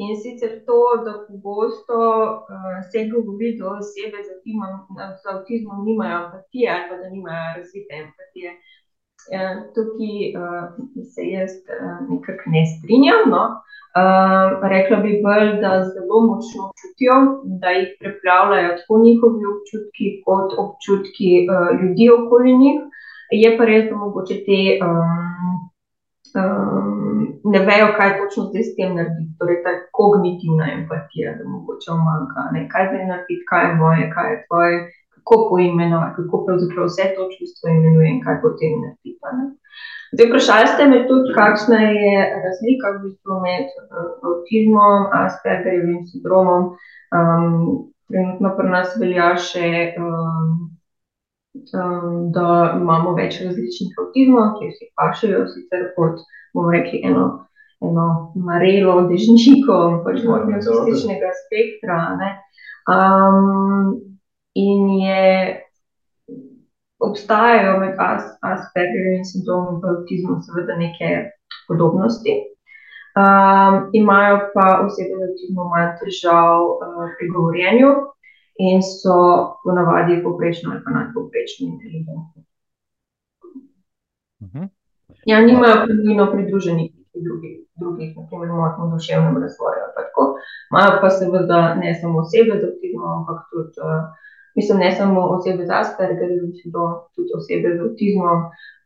[0.02, 4.80] In sicer to, da pogosto uh, se govori, da osebe z avtizmom,
[5.19, 8.56] z avtizmom nimajo empatije ali pa da nimajo razvite empatije.
[8.56, 8.83] Uh,
[9.76, 10.66] tukaj uh,
[11.14, 13.30] se jaz uh, nekako ne strinjam.
[13.36, 13.44] No?
[14.74, 17.18] Rekla bi bolj, da zelo močno čutijo,
[17.62, 21.30] da jih preplavljajo tako njihovi občutki, kot občutki
[21.80, 22.80] ljudi okoli njih.
[23.32, 25.54] Je pa res, da mogoče te um,
[27.44, 29.32] ne vejo, kaj točno zdaj s tem narediti.
[29.40, 32.62] Torej, ta kognitivna empatija, da mogoče omanjka, ne?
[32.72, 34.78] kaj zdaj narediti, kaj je moje, kaj je tvoje,
[35.24, 39.46] kako poimenovati, kako pravzaprav vse to čustvo imenuje in kaj potem Ne?
[40.14, 46.64] Zdaj, vprašali ste me tudi, kakšna je razlika v bistvu med uh, avtizmom, Aspergerjevim sindromom.
[47.18, 50.52] Um, trenutno pri nas velja še um,
[51.74, 56.22] um, da imamo več različnih avtizmov, ki si pašejo sicer pod,
[56.54, 57.28] bomo rekli, eno,
[57.82, 62.00] eno marelo dežnikov, pač Ja, motnjo avtističnega spektra.
[62.22, 62.34] Ne.
[62.86, 64.12] Um,
[64.54, 65.60] in je,
[67.04, 71.10] obstajajo med As, Aspergerjevim sindromom in avtizmom seveda neke
[71.68, 72.39] podobnosti.
[73.13, 77.92] Um, imajo pa osebe z avtizmom manj težav uh, pri govorjenju,
[78.58, 82.44] in so v navadi povprečno ali pa nadpovprečno inteligentni.
[84.44, 84.63] Mhm.
[85.26, 89.84] Ja, nimajo pa nujno pridruženih drugih, drugih naprimer, motnj v duševnem razvoju.
[90.72, 94.10] Imajo pa seveda ne samo osebe z avtizmom, ampak tudi, uh,
[94.56, 98.39] mislim, ne samo osebe z Aspergerjevim sindromom, tudi osebe z avtizmom,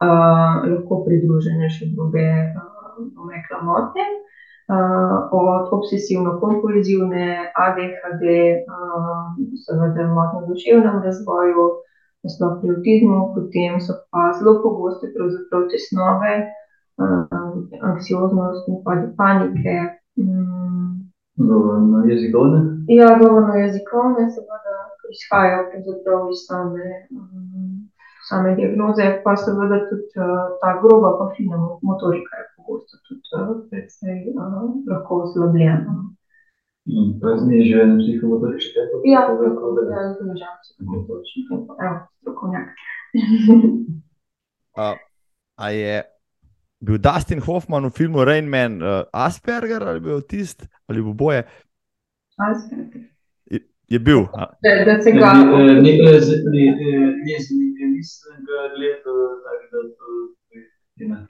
[0.06, 4.08] uh, lahko pridružene še druge, uh, bom rekla, motnje.
[4.68, 8.24] Uh, od obsesivno-kompulzivne, ADHD,
[8.68, 9.28] uh,
[9.64, 11.68] seveda motnje v duševnem razvoju,
[12.28, 16.34] sploh pri avtizmu, potem so pa zelo pogoste pravzaprav tesnove,
[17.00, 17.38] uh,
[17.94, 19.78] anksioznost, napadi panike.
[20.20, 20.78] Mm,
[21.38, 22.60] No, jezikovne.
[22.88, 24.76] ja, govorno jezikovne, seveda,
[25.16, 26.88] izhajajo pravzaprav iz same,
[27.20, 27.90] um,
[28.30, 30.28] same diagnoze, pa seveda tudi uh,
[30.62, 35.94] ta groba pa fina mo- motorika je pogosto tudi uh, precej uh, lahko oslabljena.
[37.44, 38.82] Znižuje psihomotorične
[39.14, 42.68] Ja, tako da je znižam psihomotorični tempo, evo, strokovnjak.
[44.78, 44.94] A,
[45.58, 46.04] a je
[46.86, 51.48] bil Dustin Hoffman v filmu Rain Man uh, Asperger ali bil avtist ali bo boje?
[52.38, 53.17] Asperger.
[53.88, 54.22] Je bil.
[54.64, 55.34] Da, da se ga.
[57.98, 60.06] Nisem ga gledal, tako da to
[60.96, 61.26] je ne.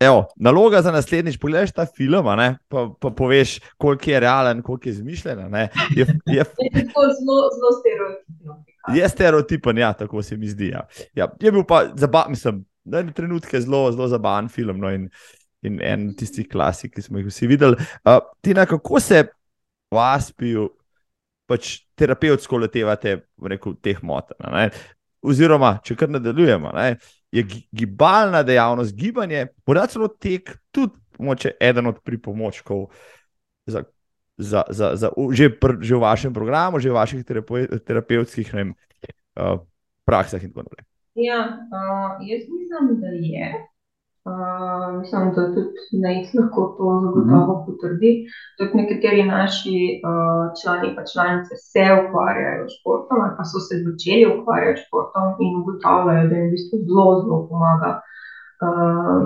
[0.00, 4.62] Evo, naloga za naslednjič, pogledaš ta film, a ne, pa, pa poveš, koliko je realen,
[4.62, 5.68] koliko je ne.
[5.96, 8.64] Je, je, Je tako zelo, zelo stereotipno.
[8.94, 10.68] Je stereotipen, ja, tako se mi zdi.
[10.68, 10.86] Ja.
[11.14, 14.78] Ja, je bil pa zabaven, mislim, na ene trenutke zelo, zelo zabaven film.
[14.78, 15.10] No, in,
[15.62, 17.76] in en tistih klasik, ki smo jih vsi videli.
[18.04, 19.24] Uh, Tina, kako se
[19.90, 20.70] v Aspiju
[21.48, 23.18] pač terapevtsko lotevate
[23.50, 24.72] rekel, teh motenj?
[25.24, 26.92] Oziroma, če kar nadaljujemo, ne,
[27.34, 27.42] je
[27.74, 32.84] gibalna dejavnost, gibanje, morda celo tek, tudi moče eden od pripomočkov
[33.66, 33.82] za,
[34.38, 37.24] za, za, za, že, pr, že v vašem programu, že v vaših
[37.82, 38.70] terapevtskih vem,
[39.34, 39.58] uh,
[40.06, 40.86] praksah in tako naprej.
[41.18, 43.50] Ja, uh, jaz mislim, da je.
[44.28, 48.10] Uh, mislim, da tudi NEIC lahko to zagotovo mm potrdi.
[48.58, 49.76] Tudi nekateri naši
[50.08, 54.84] uh, člani in članice se ukvarjajo s športom, ali pa so se začeli ukvarjati s
[54.86, 57.90] športom in ugotavljajo, da jim v bistvu zelo, zelo pomaga
[58.66, 59.22] uh,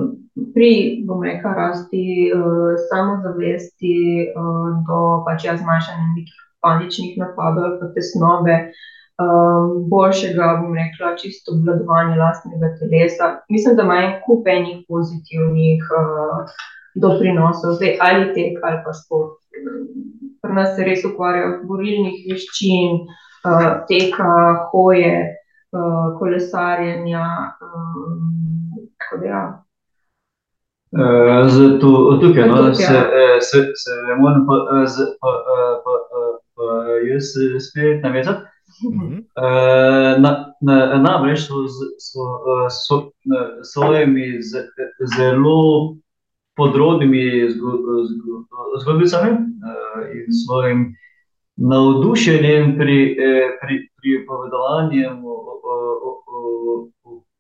[0.55, 0.73] pri,
[1.07, 2.05] bom rekel, rasti
[2.37, 3.97] uh, samozavesti,
[4.41, 6.31] uh, do pač ja, zmanjšanja nekih
[6.65, 8.57] paničnih napadov pa tesnobe.
[8.63, 8.91] Uh,
[9.23, 13.31] um, boljšega, bom rekla, čisto obvladovanja lastnega telesa.
[13.49, 16.53] Mislim, da ima en kup enih pozitivnih uh,
[16.95, 19.39] doprinosov, zdaj ali tek ali pa sport.
[20.43, 23.03] Pri nas se res ukvarjajo z borilnih veščin,
[23.47, 24.37] uh, teka,
[24.73, 25.15] hoje,
[25.73, 27.27] uh, kolesarjenja.
[27.63, 28.43] Um,
[29.25, 29.43] ja.
[31.49, 32.85] Zato tukaj, no, da se,
[33.41, 34.57] se, se moram pa,
[35.21, 35.31] pa,
[35.85, 36.23] pa, pa,
[36.57, 36.65] pa
[37.09, 37.33] jaz
[37.69, 38.52] spet navezati.
[38.81, 39.19] Mhm.
[39.37, 40.15] Eh,
[41.03, 41.69] namreč so
[42.69, 42.89] s
[43.73, 44.43] svojimi
[45.17, 45.97] zelo
[46.57, 47.51] podrobnimi
[48.81, 50.95] zgodbicami eh, in svojim
[51.57, 55.75] navdušenjem pri, eh, pri, pri povedovanju o, o,
[56.27, 56.89] o,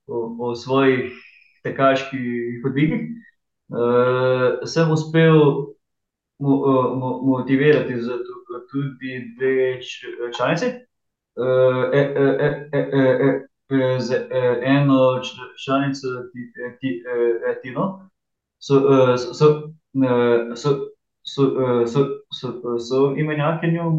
[0.07, 1.13] o, o svojih
[1.63, 3.01] tekaških podvigih,
[4.67, 5.39] sem uspel
[7.23, 7.95] motivirati
[8.71, 9.79] tudi dve
[10.37, 10.87] članice
[13.99, 14.29] z
[14.63, 15.21] eno
[15.65, 16.09] članico
[17.63, 18.09] Tino,
[22.89, 23.91] so imenjakinjo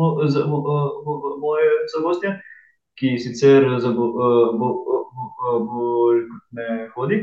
[1.41, 2.41] moje zagostje,
[2.99, 3.65] ki sicer
[5.69, 6.19] bolj
[6.51, 7.15] ne hodi,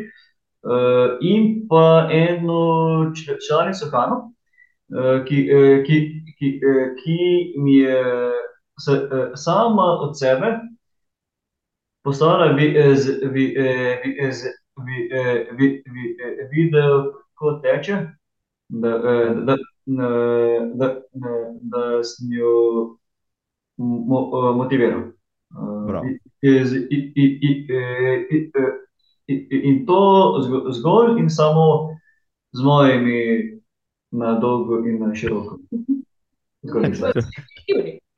[1.20, 3.12] in pa eno
[3.48, 4.32] članico Hano,
[5.28, 5.48] ki,
[5.86, 5.96] ki,
[6.38, 6.60] ki,
[7.04, 7.18] ki
[7.58, 8.02] mi je
[8.80, 10.58] se uh, sama od sebe
[12.02, 13.54] postala vi, z, vi,
[14.04, 14.44] vi, z,
[14.86, 15.10] vi,
[15.58, 16.16] vi, vi,
[16.52, 17.96] video, kako teče,
[18.68, 21.28] da, da, da, da, da,
[21.60, 22.96] da sem jo
[23.76, 24.20] mo,
[24.54, 25.02] motiviral.
[29.62, 30.02] In to
[30.72, 31.88] zgolj in samo
[32.52, 33.20] z mojimi
[34.10, 35.58] na dolgo in na široko.
[36.66, 36.92] Zgolj.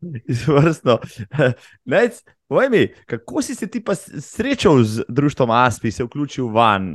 [0.28, 0.98] Izvrstno.
[1.84, 2.24] Nec,
[2.70, 6.94] mi, kako si se ti pa srečal z društvom Aspi, se vključil van?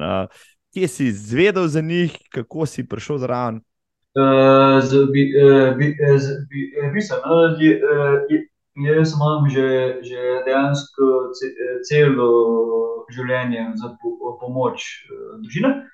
[0.74, 3.62] Kje si izvedel za njih, kako si prišel zraven?
[8.76, 11.04] Jaz imam že, že dejansko
[11.90, 12.30] celo
[13.12, 13.96] življenje za
[14.40, 14.84] pomoč
[15.44, 15.92] družine.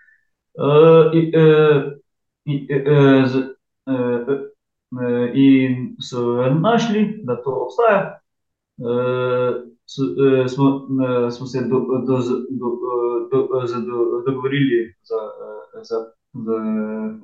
[0.57, 2.63] Eh, in
[5.99, 8.19] so našli, da to obstaja.
[8.77, 9.53] Eh,
[10.43, 10.87] eh, smo,
[11.31, 12.17] smo se do, do, do,
[13.31, 15.15] do, do, do, dogovorili za,
[15.83, 15.97] za,
[16.33, 16.57] za,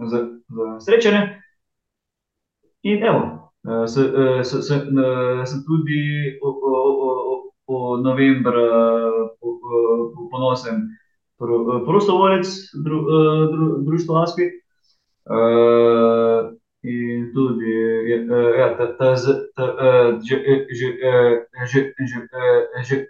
[0.10, 1.40] za, za srečanje.
[2.84, 3.54] In evo,
[5.46, 6.02] sem tudi
[6.42, 6.76] o, o,
[7.08, 8.68] o, o novembra
[10.32, 10.82] ponosen
[11.86, 12.48] prostovoljec
[12.86, 13.00] dru,
[13.52, 14.44] dru, društva ASPI.
[17.34, 20.22] Ta, ta, uh,
[22.84, 23.08] že,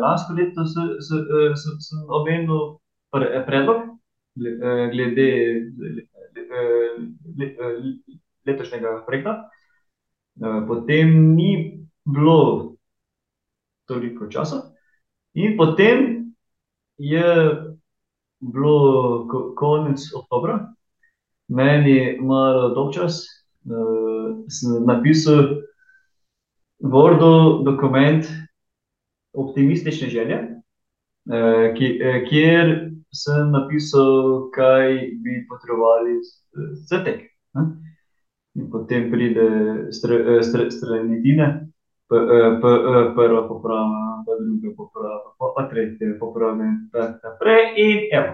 [0.00, 2.78] lansko leto sem omenil
[3.10, 3.96] pre, predlog
[4.92, 5.28] glede
[8.46, 9.48] letošnjega projekta.
[10.68, 12.76] Potem ni bilo
[13.88, 14.72] toliko časa,
[15.34, 16.26] in potem
[16.98, 17.56] je
[18.40, 19.26] bilo
[19.56, 20.74] konec oktobra,
[21.48, 23.24] meni je malo dolg čas,
[24.48, 25.62] sem napisal
[26.82, 28.26] Wordo dokument
[29.32, 30.38] optimistične želje,
[31.76, 32.72] ki, uh, kjer
[33.16, 34.92] sem napisal, kaj
[35.24, 36.20] bi potrebovali
[36.88, 37.24] za tek.
[38.56, 39.46] In potem pride
[39.92, 41.48] strani Tine,
[42.08, 47.62] prva poprava, pa druga poprava, pa tretja poprava, in tako naprej.
[47.76, 48.32] In evo.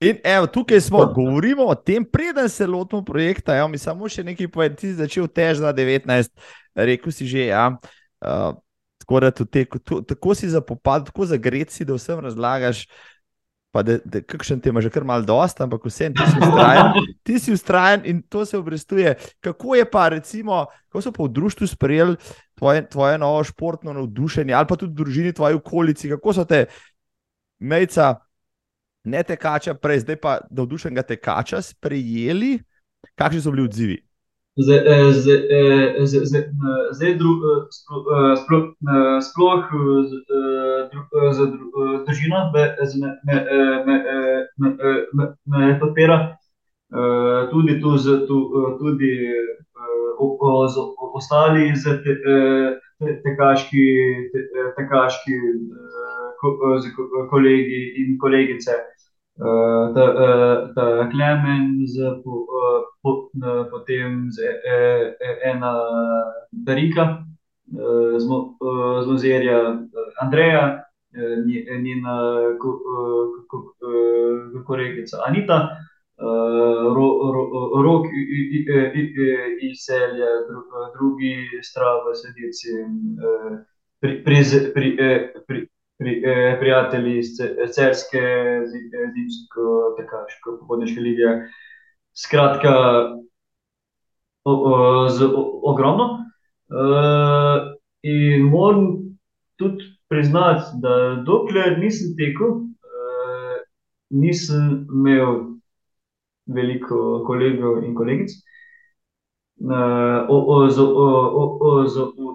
[0.00, 3.56] In evo, tukaj smo, govorimo o tem, preden se lotimo projekta.
[3.56, 6.32] Evo, mi samo še nekaj povem, ti si začel tež za 19,
[6.78, 7.68] rekel si že, ja.
[8.18, 8.56] Uh,
[9.02, 12.86] tako, da te, to, tako si zapopad, tako zagreci, da vsem razlagaš.
[13.68, 16.86] Pa da, da kakšen ti ima že kar malo dosta, ampak vseeno ti si ustrajen.
[17.28, 19.12] Ti si ustrajen in to se obrestuje.
[19.44, 22.16] Kako je pa, recimo, kako so pa v društvu sprejeli
[22.56, 26.64] tvoje, tvoje novo športno navdušenje ali pa tudi družini, tvoji okolici, kako so te
[27.60, 28.14] mejca,
[29.08, 32.58] ne tekača, prej zdaj pa navdušenega tekača sprejeli,
[33.18, 33.98] kakšni so bili odzivi?
[34.58, 34.78] Zdaj,
[39.22, 39.68] sploh
[41.38, 41.46] za
[42.06, 42.40] družino
[45.46, 46.18] me podpira,
[47.52, 47.94] tudi tu,
[48.80, 49.12] tudi
[50.18, 50.76] z
[51.14, 51.72] ostali
[53.22, 53.86] tekaški,
[54.76, 55.40] tekaški
[57.30, 58.72] kolegi in kolegice.
[61.10, 62.46] Klemen, z, po,
[63.02, 63.30] po,
[63.70, 64.42] potem z,
[65.42, 65.74] ena
[66.52, 67.24] Darika,
[68.18, 68.24] z,
[69.02, 69.78] z Mozirja,
[70.20, 70.82] Andreja,
[71.82, 72.18] njena
[74.66, 75.68] kolegica Anita,
[76.94, 77.42] Rok,
[77.84, 78.06] Rok
[79.62, 80.26] iz Celja,
[80.98, 82.68] drugi Strava sledilci,
[84.00, 84.42] pri, pri,
[84.74, 84.96] pri,
[85.46, 85.68] pri,
[85.98, 86.22] pri,
[86.60, 87.36] prijatelji iz
[87.74, 88.22] Celjske,
[89.14, 91.28] zimsko-tekaško-pohodniške lige.
[92.14, 92.74] Skratka,
[95.08, 95.28] z
[95.62, 96.24] ogromno.
[98.02, 98.98] in moram
[99.56, 102.60] tudi priznati, da dokler nisem tekel,
[104.10, 105.40] nisem imel
[106.46, 108.30] veliko kolegov in kolegic.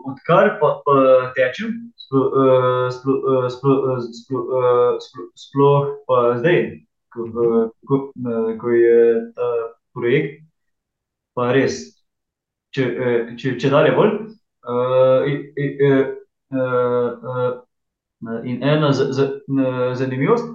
[0.06, 0.70] odkar pa,
[1.36, 1.93] tečem,
[5.38, 6.60] sploh pa zdaj,
[7.14, 7.20] ko,
[7.88, 7.96] ko,
[8.62, 9.00] ko je
[9.36, 9.50] ta
[9.94, 10.44] projekt
[11.34, 11.94] pa res
[12.74, 14.12] čedalje bolj,
[18.44, 18.92] in ena
[19.96, 20.46] zanimivost,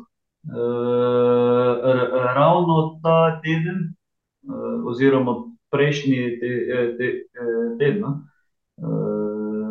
[2.35, 3.95] ravno ta teden,
[4.87, 5.35] oziroma
[5.71, 6.41] prejšnji
[7.79, 8.05] teden,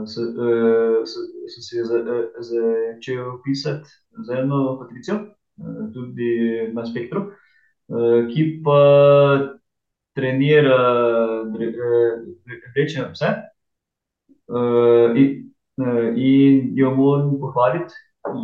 [0.08, 3.90] no, sem si začel pisati
[4.26, 5.20] z eno Patricijo,
[5.94, 6.30] tudi
[6.74, 7.32] na Spektru,
[8.32, 8.82] ki pa
[10.16, 10.80] trenira
[12.76, 13.30] rdeče pse.
[15.16, 15.52] in,
[16.16, 17.94] in jo moram pohvaliti,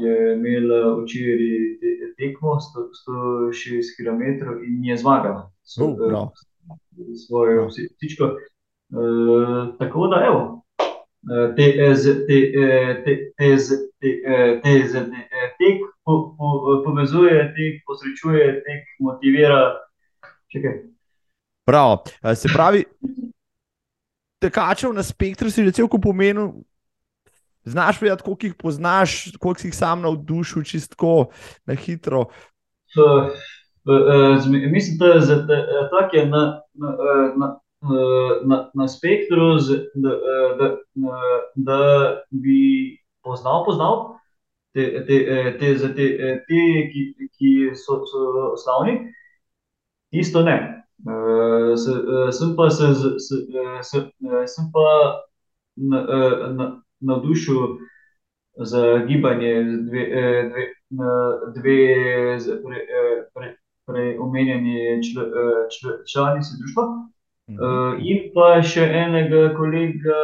[0.02, 5.52] je imela včeraj tekmo sto šest kilometrov in je zmagala.
[5.64, 5.80] S
[7.28, 8.36] svojo psičko.
[9.80, 10.63] tako da, evo,
[11.56, 11.94] te, te,
[12.28, 14.14] te, te,
[15.60, 15.84] tek
[16.86, 19.62] povezuje, tek osrečuje, tek motivira.
[20.52, 20.76] Še kaj.
[21.68, 22.04] Bravo,
[22.36, 22.84] se pravi,
[24.44, 26.52] tekačev na Spektru si že cel kup omenil.
[27.64, 31.32] Znaš povedati, koliko jih poznaš, koliko si jih sam navdušil, čisto tako
[31.64, 32.28] na hitro?
[34.72, 35.48] mislim, da za
[35.92, 36.26] tako je
[38.84, 40.10] na, na, na, na, na Spektru z, da,
[40.60, 40.78] da,
[41.56, 41.80] da
[42.32, 44.16] bi poznal, poznal
[44.74, 45.18] te, te,
[45.60, 46.08] te, za te,
[46.48, 49.14] te, ki, ki so, so slavni,
[50.12, 50.58] tisto ne.
[51.76, 51.86] s,
[52.38, 53.32] sem pa se z, s,
[53.82, 53.92] s,
[54.56, 54.88] sem pa
[57.02, 57.78] navdušil
[58.64, 60.04] za gibanje dve,
[60.50, 60.64] dve,
[61.56, 61.80] dve
[63.86, 65.02] prej omenjeni
[66.14, 66.84] članici društva.
[67.50, 70.20] In pa še enega kolega,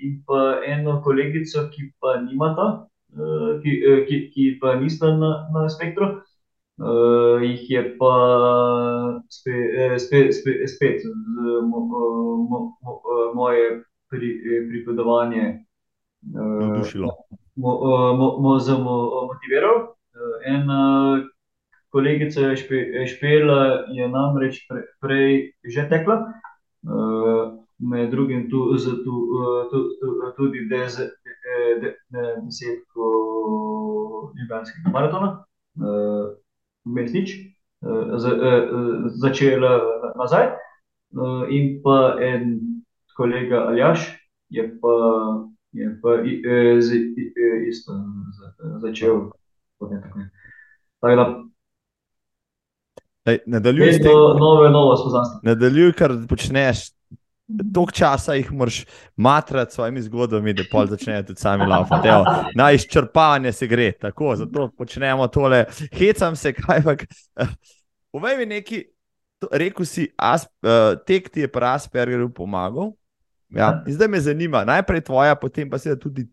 [0.00, 2.86] in pa eno kolegico, ki pa nimata,
[3.62, 3.72] ki,
[4.08, 6.22] ki, ki pa nista na, na Spektru.
[7.44, 8.14] jih je pa
[9.30, 10.34] spet,
[10.66, 11.08] spet z
[13.34, 15.64] moje pripovedovanje,
[16.32, 17.10] Navdušilo.
[19.28, 19.94] motiviral.
[20.46, 21.22] ena
[21.94, 22.56] kolegica
[23.06, 24.66] Špela je namreč
[25.00, 26.16] prej že tekla,
[27.78, 29.14] med drugim tu z tu,
[30.36, 30.66] tudi
[32.42, 33.06] desetko
[34.34, 35.44] Ljubljanskega maratona.
[36.84, 37.30] vmes nič,
[39.22, 39.72] začela
[40.18, 40.50] nazaj.
[41.50, 42.60] in pa en
[43.16, 44.18] kolega Aljaž
[44.50, 44.94] je pa,
[45.72, 46.10] je pa
[46.80, 46.88] z
[47.70, 47.92] isto
[48.82, 49.30] začel
[49.78, 50.26] potem takoj.
[51.00, 51.53] Tako da.
[53.24, 54.12] Ej, nadaljuj tem.
[54.40, 55.40] Nove, spoznanstva.
[55.42, 56.90] Nadaljuj, kar počneš.
[57.74, 58.84] Toliko časa jih moraš
[59.16, 62.24] matrati s svojimi zgodbami, da pol začnejo tudi sami lavfati, evo.
[62.60, 65.64] Na izčrpavanje se gre, tako, zato počnemo tole.
[65.92, 67.04] Hecam se, kajpak.
[68.12, 68.84] Povej mi nekaj,
[69.52, 70.08] rekel si,
[71.06, 72.94] tek ti je pri Aspergerju pomagal,
[73.54, 73.84] Ja.
[73.86, 76.26] In zdaj me zanima, najprej tvoja, potem pa seveda tudi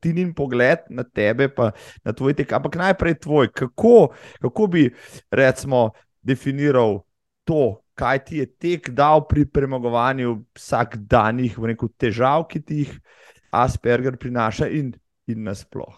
[0.00, 1.72] Tinin pogled na tebe, pa
[2.06, 2.52] na tvoj tek.
[2.54, 4.94] Ampak najprej tvoj, kako, kako bi
[5.30, 5.90] recimo
[6.26, 7.00] definiral
[7.46, 11.56] to, kaj ti je tek dal pri premagovanju vsakdanjih
[11.98, 12.98] težav, ki ti jih
[13.56, 14.92] Asperger prinaša in,
[15.26, 15.94] in nasploh.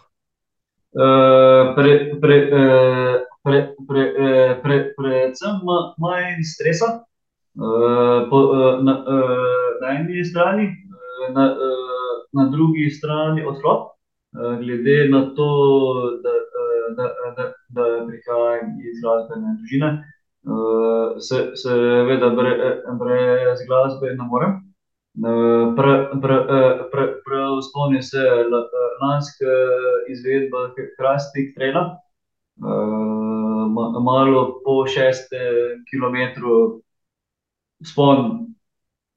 [0.94, 3.58] Uh, pre, pre, uh, pre,
[3.88, 5.58] pre, uh, pre, predvsem
[5.98, 12.90] manj stresa uh, po, uh, na, uh, na eni strani, uh, na, uh, na drugi
[12.94, 13.90] strani odklop,
[14.36, 15.50] uh, glede na to,
[16.22, 19.92] da, uh, da, da, da prihajam iz glasbene družine.
[19.98, 20.17] Uh,
[20.48, 22.56] Uh, se, seveda, brez,
[23.00, 24.52] brez eh, glasbe ne morem.
[25.18, 26.38] Uh, Preuspomnim pre,
[26.92, 28.22] pre, pre, se
[29.02, 29.56] lanska
[30.08, 31.98] izvedba Hrastik Trela,
[32.64, 36.80] uh, ma, malo po šestem kilometru,
[37.84, 38.46] spon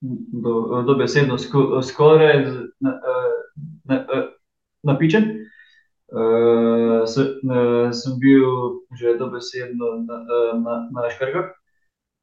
[0.01, 2.43] do, dobesedno skoraj do skoraj
[4.83, 5.40] napičen.
[6.11, 10.03] Sem bil že dobesedno
[10.91, 11.55] na škrgah.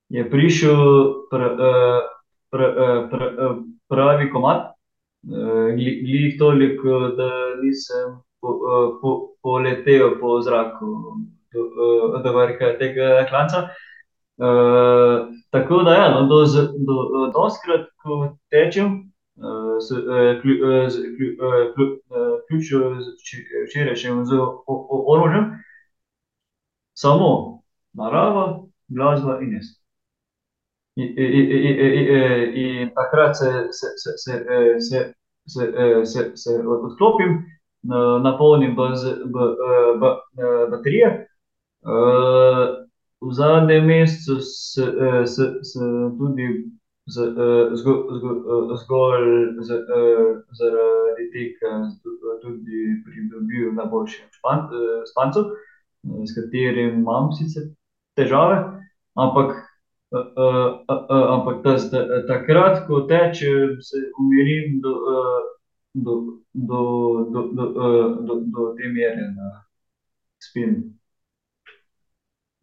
[0.09, 0.80] Je prišel
[1.28, 1.49] pra,
[2.53, 2.68] pra,
[3.89, 4.72] pravi komat,
[5.76, 8.49] glih toliko, da nisem po,
[9.03, 9.11] po,
[9.43, 11.20] poletel po zraku
[11.53, 11.61] do,
[12.24, 13.68] do vrha tega klanca.
[14.39, 19.07] Uh, tako da, ja, no, do, do, do skrat, ko tečem, uh,
[19.80, 20.55] s, uh, klju,
[20.91, 21.30] z, klju,
[21.74, 21.86] klju,
[22.49, 22.78] ključo
[23.68, 24.30] včerajšnjem z
[25.14, 25.45] orožjem,
[26.95, 27.62] samo
[27.93, 29.66] narava, glasba in jaz.
[32.55, 34.45] In takrat se, se, se, se,
[34.78, 35.12] se,
[35.47, 37.45] se, se, se odklopim,
[38.22, 38.76] napolnim
[40.70, 41.28] baterije.
[43.20, 44.84] V zadnjem mesecu se,
[45.26, 45.80] se, se
[46.18, 46.70] tudi
[48.82, 49.26] zgolj
[50.61, 51.72] zaradi tega
[52.42, 54.22] tudi pridobil najboljši
[55.12, 55.44] špancev,
[56.28, 57.70] s katerim imam sicer
[58.18, 58.61] težave,
[59.16, 59.56] ampak
[60.11, 65.42] Uh, uh, uh, ampak ta, ta, takrat, ko tečem, se umirim do, uh,
[65.92, 66.80] do, do,
[67.28, 69.68] do, do, uh, do, do te mere, da
[70.40, 70.97] spim.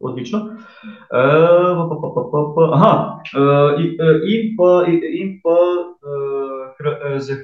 [0.00, 0.38] Odlično.
[0.38, 2.64] Uh, pa, pa, pa, pa.
[2.76, 2.94] Aha,
[3.36, 3.96] uh, in,
[4.28, 5.56] in pa, in pa
[6.12, 7.38] uh, hra, z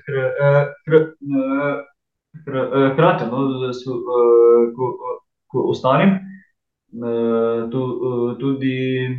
[2.93, 3.73] hkrati, no,
[4.77, 4.85] ko,
[5.49, 6.19] ko ostanem.
[6.93, 8.73] Eh, tu, eh, tudi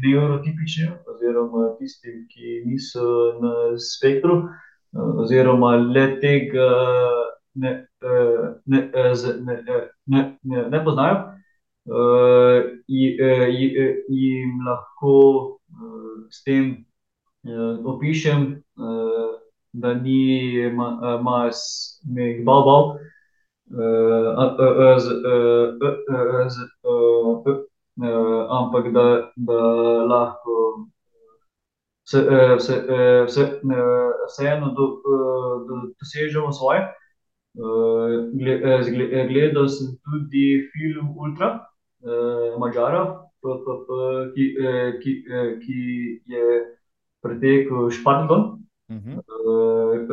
[0.04, 4.36] neurotipični, oziroma tisti, ki niso na spektru,
[4.94, 6.68] eh, oziroma le tega
[7.56, 7.72] ne,
[8.66, 9.58] ne, ne,
[10.06, 11.33] ne, ne, ne poznajo,
[12.88, 15.60] jim lahko
[16.30, 16.86] s tem
[17.84, 18.64] opišem,
[19.74, 20.70] da ni
[21.24, 22.98] mas, me jih bal
[28.50, 29.62] ampak da, da
[30.08, 30.88] lahko
[32.06, 32.20] se,
[32.60, 32.76] se,
[33.28, 33.62] se,
[34.28, 35.02] vseeno do,
[35.68, 36.82] do, dosežemo svoje.
[39.30, 41.62] Gledal sem tudi film Ultra,
[42.60, 43.24] Mačara,
[44.36, 44.46] ki,
[45.04, 45.12] ki,
[45.66, 45.80] ki
[46.26, 46.44] je
[47.22, 48.64] pretekel Šparton.
[48.90, 49.18] Uh -huh.
[49.28, 50.04] uh,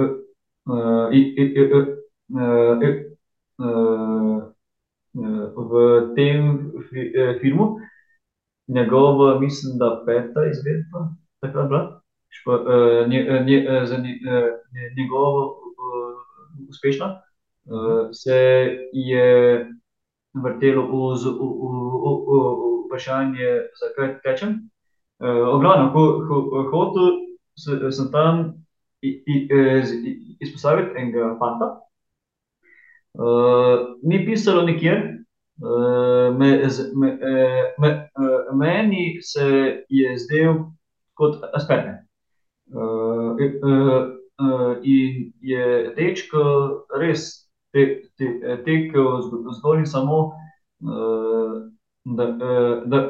[3.59, 4.41] uh,
[5.13, 6.73] v tem
[7.41, 7.79] filmu,
[8.69, 11.09] njegova, mislim, da peta izvedba,
[11.41, 12.59] takrat bila, špa,
[13.09, 14.19] nje, nje, za nje,
[14.97, 15.61] njegovo
[16.69, 17.21] uspešna,
[18.13, 18.37] se
[18.93, 19.67] je
[20.35, 23.51] vrtelo v, v, v, v vprašanje,
[23.81, 24.57] zakaj tečem.
[25.21, 27.19] Oglavno, ko, ko, hotel
[27.93, 28.55] sem tam
[30.41, 31.75] izpostaviti enega fanta,
[33.19, 35.17] Uh, ni pisalo nikjer.
[35.61, 36.63] Uh, me,
[36.95, 37.19] me,
[37.79, 38.11] me,
[38.55, 40.55] meni se je zdel
[41.15, 41.89] kot aspekt.
[42.73, 47.87] Uh, uh, uh, in je dečko res te,
[48.19, 49.21] te, tekel
[49.59, 50.19] zgolj in samo,
[50.85, 51.57] uh,
[52.05, 53.01] da, da, da,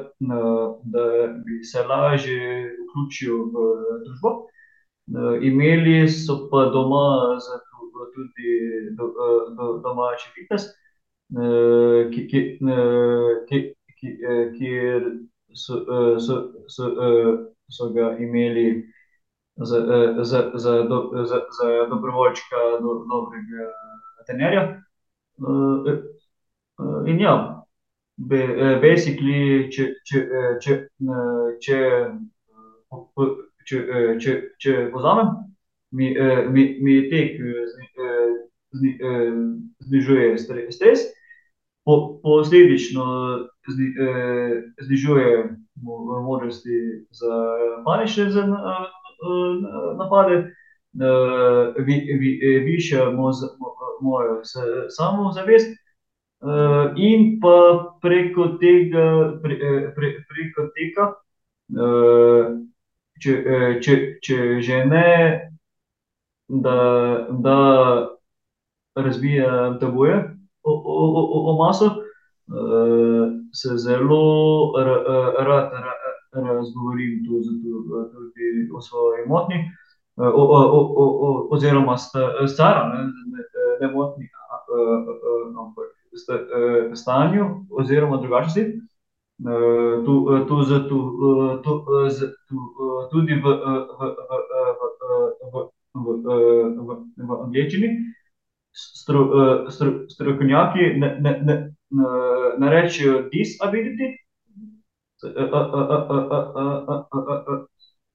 [0.84, 1.04] da
[1.44, 3.66] bi se lažje vključil v
[4.04, 4.32] družbo.
[5.42, 7.38] Imeli so pa doma
[8.14, 8.50] tudi
[8.98, 9.06] do,
[9.56, 10.70] do, domači fitness,
[12.14, 12.42] ki, ki,
[13.48, 13.60] ki,
[14.00, 14.08] ki,
[14.58, 15.02] kjer
[15.54, 15.84] so,
[16.18, 16.36] so,
[16.68, 16.90] so,
[17.70, 18.84] so ga imeli
[19.56, 19.80] za,
[20.22, 23.66] za, za, do, za, za dobrovoljčka do, dobrega
[24.26, 24.82] trenerja.
[25.40, 25.92] Eh,
[26.80, 27.64] eh, in ja,
[28.30, 30.24] eh, basically, če, če,
[30.60, 30.76] če,
[31.64, 31.78] če,
[33.64, 33.78] če,
[34.20, 35.32] če, če povzamem,
[35.96, 36.10] mi,
[36.52, 37.40] mi, mi tek
[38.74, 38.92] zni,
[39.86, 41.06] znižuje stres,
[41.86, 43.06] po, posledično
[43.70, 43.88] zni,
[44.86, 45.32] znižuje
[45.80, 46.78] možnosti
[47.16, 47.40] za
[47.86, 48.28] panične
[49.98, 50.42] napade
[50.98, 52.30] uh, vi, vi,
[52.64, 53.10] višja
[54.00, 54.40] mojo
[54.96, 55.76] samozavest.
[56.40, 57.56] Uh, in pa
[58.00, 59.56] preko tega, pre,
[59.92, 61.08] pre, preko tega
[61.76, 62.54] uh,
[63.20, 63.34] če,
[63.84, 65.10] če, če že ne,
[66.48, 66.76] da,
[67.44, 67.58] da
[68.96, 70.16] razvija tabuje
[70.64, 74.24] o, o, o, o maso, uh, se zelo
[74.80, 75.76] rad
[76.32, 79.60] razgovorim tudi o svoji motni,
[80.16, 83.44] o, o, o, oziroma stara, ne, ne,
[83.80, 84.28] ne motni,
[85.58, 85.88] ampak
[86.94, 88.80] stanju, oziroma drugačnosti.
[90.04, 90.14] Tu,
[90.48, 90.98] tu, tu,
[91.64, 91.78] tu,
[92.48, 92.56] tu,
[93.10, 94.00] tudi v, v,
[95.52, 96.12] v, v,
[96.76, 97.88] v, v angleščini
[98.72, 99.24] stro,
[99.70, 101.56] stro, strokovnjaki ne, ne, ne,
[102.58, 104.16] ne rečejo disability,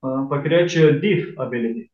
[0.01, 1.89] ampak rečejo div ability.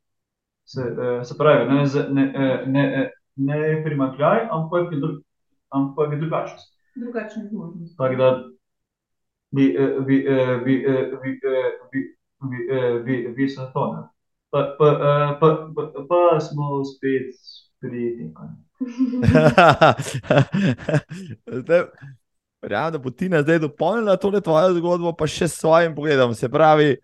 [0.64, 0.82] Se,
[1.24, 4.94] se pravi, ne, ne, ne, ne primakljaj, ampak
[5.72, 6.78] ampak drugačnost.
[6.96, 7.98] Drugačne zmožnosti.
[7.98, 8.44] Tako da
[9.52, 9.78] bi,
[10.08, 10.26] bi,
[10.66, 10.86] bi,
[11.24, 11.40] bi,
[11.92, 12.02] bi,
[12.42, 12.60] bi,
[13.06, 14.02] bi, bi se to ne.
[14.50, 14.88] Pa, pa,
[15.40, 17.32] pa, pa, pa smo spet
[17.80, 18.34] pri tem.
[22.62, 26.34] Verjamem, da bo Tina zdaj dopolnila to tvojo zgodbo, pa še s svojim pogledom.
[26.38, 26.98] Se pravi,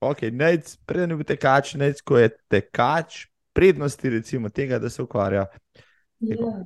[0.00, 5.46] okay, nec, preden je tekač, nec, ko je tekač, prednosti recimo tega, da se ukvarja.
[6.20, 6.64] Yeah.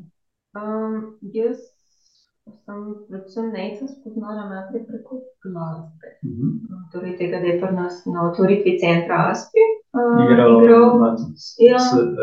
[0.57, 1.59] Um, jaz
[2.65, 6.09] sem predvsem nekaj spoznala najprej preko glasbe.
[6.25, 6.53] Mm -hmm.
[6.93, 9.65] Torej, tega, da je pri nas na otvoritvi centra Aspi.
[9.99, 10.53] Uh, igral
[11.59, 11.79] ja.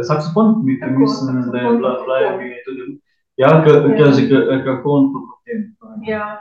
[0.09, 2.33] saksofon, mislim, da je bila flyer,
[2.65, 3.01] tudi.
[3.37, 3.49] Ja,
[4.65, 5.59] kako on to potem.
[6.07, 6.39] Ja.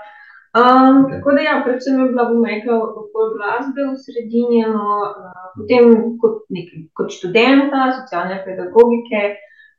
[0.55, 1.19] Um, okay.
[1.19, 5.91] Tako da, ja, predvsem je bila, bom rekel, okoli glasbe v sredini, no, uh, potem
[6.23, 9.35] kot, nek, kot študenta socialne pedagogike,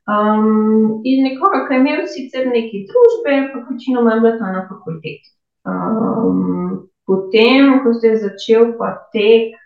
[0.06, 4.60] Um, in nekoga, ki je imel sicer neke družbe, pa večinoma je bila ta na
[4.68, 5.32] fakulteti.
[5.66, 9.56] Um, potem, ko se je začel pa tek,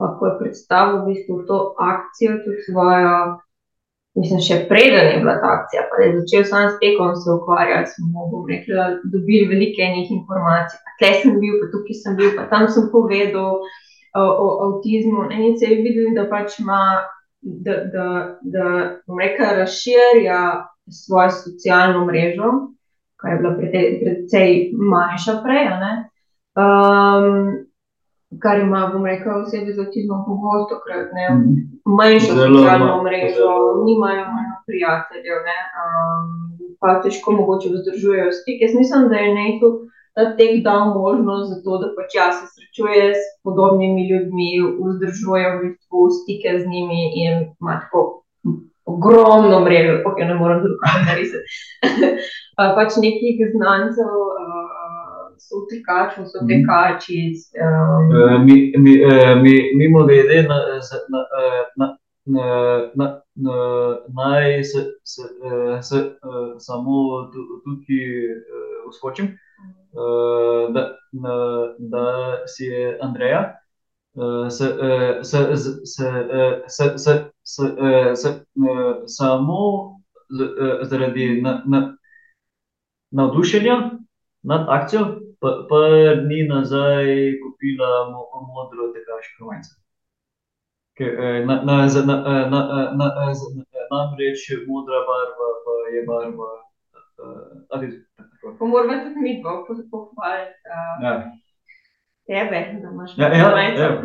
[0.00, 3.18] pa ko je predstavil v bistvu to akcijo, tudi svojo,
[4.18, 7.94] mislim, še preden je bila ta akcija, pa je začel sam s tekom se ukvarjati,
[7.94, 10.80] smo bom rekla, dobili velike enih informacij.
[11.00, 15.30] Tle sem bil, pa tukaj sem bil, pa tam sem povedal o, o avtizmu.
[15.32, 16.82] In se je videl, da pač ima
[17.42, 18.06] da, da,
[18.42, 18.66] da
[19.18, 22.52] reka, razširja svojo socialno mrežo,
[23.20, 25.66] ki je bila precej manjša prej.
[26.52, 27.71] Um,
[28.40, 31.54] kar ima, bom rekel, osebe z avtizmom pogosto, krat ne, mhm.
[31.98, 33.50] manjšo socialno mrežo,
[33.86, 36.30] nimajo manj prijateljev, ne, um,
[36.80, 38.62] pa težko mogoče vzdržujejo stik.
[38.64, 39.76] Jaz mislim, da je nekaj
[40.14, 44.50] ta tek dal možnost za to, da pač jaz se srečuje s podobnimi ljudmi,
[44.86, 48.22] vzdržuje v bistvu stike z njimi in ima tako
[48.84, 51.46] ogromno mrežo, ok, ne morem drugače narisati.
[52.76, 54.10] pač nekih znancev.
[54.10, 54.81] So
[56.26, 56.48] so mhm.
[56.48, 57.20] tekači.
[57.64, 58.44] Um...
[58.44, 58.92] Mi, mi,
[59.42, 60.56] mi, mimo grede, na,
[61.12, 61.20] na,
[61.76, 61.96] na,
[62.26, 62.40] na,
[62.94, 63.54] na, na,
[64.08, 65.22] naj se, se,
[65.82, 65.98] se, se
[66.58, 66.92] samo
[67.64, 68.04] tukaj
[68.88, 69.38] uskočim.
[70.74, 70.82] Da,
[71.12, 72.06] uh, da
[72.46, 73.54] si je Andreja.
[74.50, 74.66] Se,
[75.22, 76.04] se, se, se,
[76.68, 78.30] se, se, se, se,
[79.06, 79.58] samo
[80.82, 81.96] zaradi na, na,
[83.10, 83.90] navdušenja
[84.42, 85.80] nad akcijo, pa, pa
[86.28, 87.06] ni nazaj
[87.42, 88.22] kupila mo,
[88.54, 89.74] modro tekaško majico.
[90.98, 91.74] Namreč na, na,
[92.04, 92.16] na,
[92.50, 92.60] na,
[92.98, 93.06] na,
[93.90, 94.00] na,
[94.68, 95.48] modra barva
[95.94, 96.50] je barva.
[97.22, 97.90] Uh,
[98.58, 99.42] Pa moramo tudi mi
[99.90, 101.32] pohvaliti uh, ja.
[102.26, 104.02] tebe, da imaš ja, ja, ja.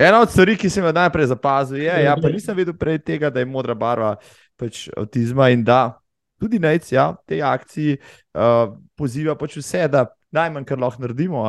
[0.00, 3.30] Ena od stvari, ki sem jo najprej zapazil, je, ja, pa nisem videl prej tega,
[3.30, 4.16] da je modra barva
[4.56, 6.00] pač avtizma in da
[6.40, 11.44] tudi nec, ja, te akcije uh, poziva pač vse, da najmanj, kar lahko naredimo,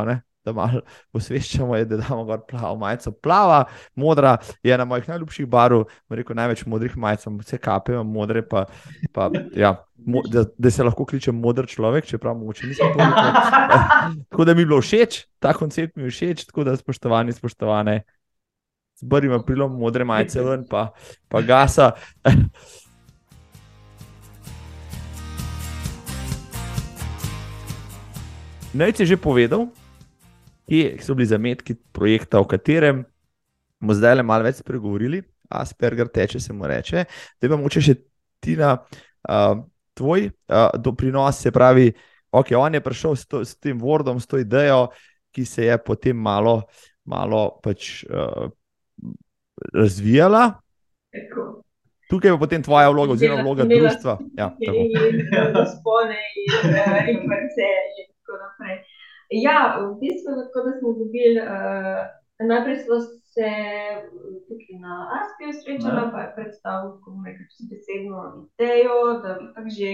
[0.46, 0.82] da malo
[1.14, 3.12] posveščamo, je, da damo gor plavo majico.
[3.12, 3.64] Plava,
[4.00, 8.66] modra je ena mojih najljubših barv, rekel največ modrih majic, vse kape modre, pa,
[9.16, 9.74] pa ja,
[10.06, 13.26] mo, da, da se lahko kliče modr človek, čeprav mogoče nisem toliko.
[14.30, 18.02] tako da mi je bilo všeč, ta koncept mi je všeč, tako da spoštovani, spoštovane.
[19.00, 20.90] Zbrimo prilom modre majice ven, pa,
[21.32, 21.94] pa gasa.
[28.74, 29.66] Naj ti že povedal,
[30.70, 33.02] kje so bili zametki projekta, o katerem
[33.82, 35.24] bomo zdaj le malo več spregovorili.
[35.50, 37.08] Asperger teče, se mu reče.
[37.40, 37.96] Zdaj pa moče še
[38.38, 39.64] Tina, uh,
[39.98, 41.90] tvoj uh, doprinos, se pravi,
[42.30, 44.92] ok, on je prišel s, to, s tem Wordom, s to idejo,
[45.34, 46.62] ki se je potem malo,
[47.10, 48.54] malo pač, uh,
[49.74, 50.62] razvijala.
[51.10, 51.64] Tako.
[52.10, 54.18] Tukaj je potem tvoja vloga, oziroma vloga društva.
[54.38, 54.78] Ja, tako.
[54.82, 57.68] in spone in eh, in vrce
[57.98, 57.99] in
[58.30, 58.78] tako naprej.
[59.30, 62.02] Ja, v bistvu tako, da smo dobili, uh,
[62.52, 62.96] najprej smo
[63.34, 63.50] se
[64.48, 66.12] tukaj na Aspiju srečala, Ja.
[66.14, 68.18] pa je predstavil, kako bom rekla, čisto besedno
[68.54, 69.90] idejo, da itak že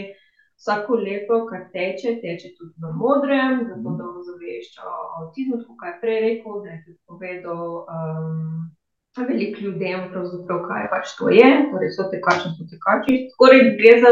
[0.59, 5.87] vsako leto, kar teče, teče tudi v modrem, zato da ozavešča o avtizmu, tako kot
[5.91, 7.63] je prej rekel, da je tudi povedal
[7.95, 8.71] um,
[9.29, 10.01] veliko ljudem,
[10.69, 13.13] kaj pač to je, torej so tekači, so tekači.
[13.33, 14.11] Skoraj gre za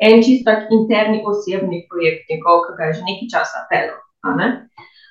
[0.00, 4.00] en čist tak interni osebni projekt njegov, ki ga je že nekaj časa peljal.
[4.24, 4.48] a ne.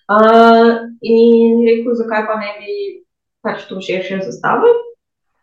[0.10, 2.72] Uh, in rekel, zakaj pa ne bi
[3.46, 4.82] pač to širše zastavili,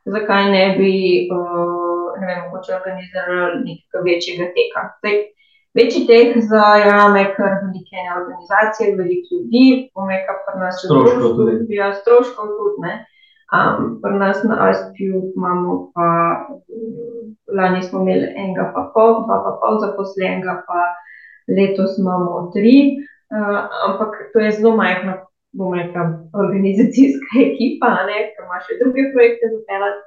[0.04, 0.94] zakaj ne bi,
[1.32, 4.82] uh, ne vem, mogoče organizirali nekega večjega teka.
[4.98, 5.16] Zdaj,
[5.78, 9.64] večji tek zajame kar velike ene organizacije, veliko ljudi,
[9.94, 11.78] bom rekla, pri nas še Stroškov tudi.
[11.78, 12.94] Ja, stroškov tudi, ne.
[13.50, 16.08] Um, pri nas na Aspiju imamo pa,
[17.52, 20.80] lani smo imeli enega pa pol, dva pa pol zaposlenega, pa
[21.56, 22.76] letos imamo tri,
[23.34, 25.16] uh, ampak to je zelo majhna,
[25.52, 26.04] bom rekla,
[26.42, 30.06] organizacijska ekipa, ne, ker ima še druge projekte zapeljati.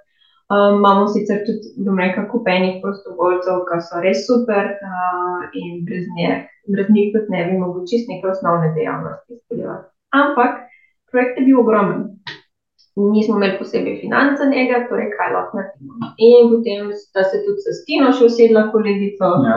[0.53, 6.07] Um, imamo sicer tudi, bom rekla, kupenih prostovoljcev, ki so res super uh, in brez,
[6.15, 6.31] nje,
[6.71, 9.89] brez njih tudi ne bi mogli čist neke osnovne dejavnosti izpeljati.
[10.15, 10.63] Ampak
[11.11, 12.07] projekt je bil ogromen.
[12.95, 16.11] Nismo imeli posebej financ za njega, torej kaj lahko naredimo.
[16.27, 19.55] In potem sta se tudi s Tino še usedla kolegico Ja.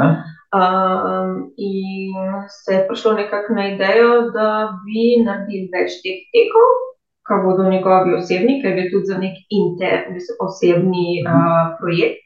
[0.57, 2.15] um, in
[2.49, 4.49] se je prišlo nekako na idejo, da
[4.85, 6.71] bi naredili več teh tekov,
[7.29, 12.23] ki bodo njegovi osebni, ker je tudi za nek inter, mislim, osebni uh, projekt,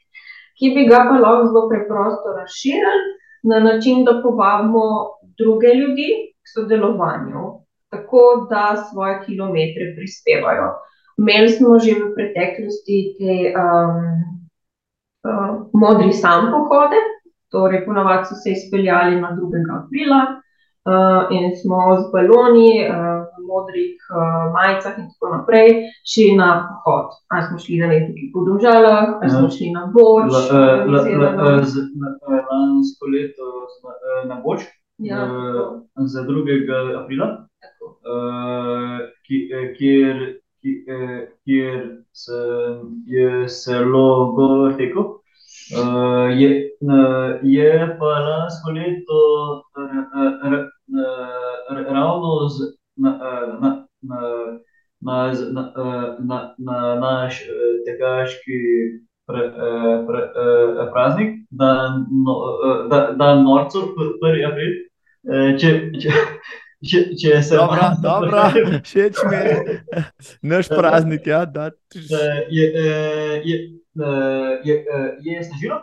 [0.61, 3.09] ki bi ga pa lahko zelo preprosto razširili
[3.51, 4.85] na način, da povabimo
[5.41, 6.07] druge ljudi
[6.39, 7.43] k sodelovanju,
[7.91, 10.71] tako da svoje kilometre prispevajo.
[11.21, 13.97] Imeli smo že v preteklosti te um,
[15.21, 16.97] uh, modri sam pohode,
[17.47, 19.45] torej ponavadi so se izpeljali na 2.
[19.77, 22.95] aprila uh, in smo z baloni, uh,
[23.29, 24.17] v modrih uh,
[24.51, 25.67] majicah in tako naprej
[26.03, 26.49] šli na
[26.81, 27.05] pohod.
[27.27, 29.49] Ali smo šli na nekaj po Domžalah, ali smo Ja.
[29.51, 31.61] šli na La- eh, eh,
[32.25, 33.45] eh, Lansko leto
[34.25, 34.61] na Boč,
[34.97, 35.25] Ja,
[36.05, 36.45] za 2.
[36.97, 37.85] aprila, tako.
[38.05, 39.47] eh, ki-
[39.77, 41.81] kjer, kjer
[42.13, 45.17] sem je zelo gor tekel.
[45.71, 46.49] Uh, je,
[46.83, 49.19] uh, je pa lansko leto
[51.93, 54.19] ravno z, na, eh, na, na,
[55.01, 58.59] na, na, eh, na, na naš eh, tekaški
[59.27, 62.33] pre, eh, pre, eh, praznik, dan, no,
[62.65, 64.45] eh, da, dan norcev, pr- 1.
[64.51, 64.71] april.
[65.31, 66.09] Eh, Če, če,
[66.89, 68.41] če, če se Dobro, malo dobro,
[68.87, 69.55] všeč mi je.
[70.41, 71.69] Naš praznik, ja, da.
[71.95, 73.57] Eh, je, eh, je,
[74.01, 75.77] eh, je, eh, je snežilo.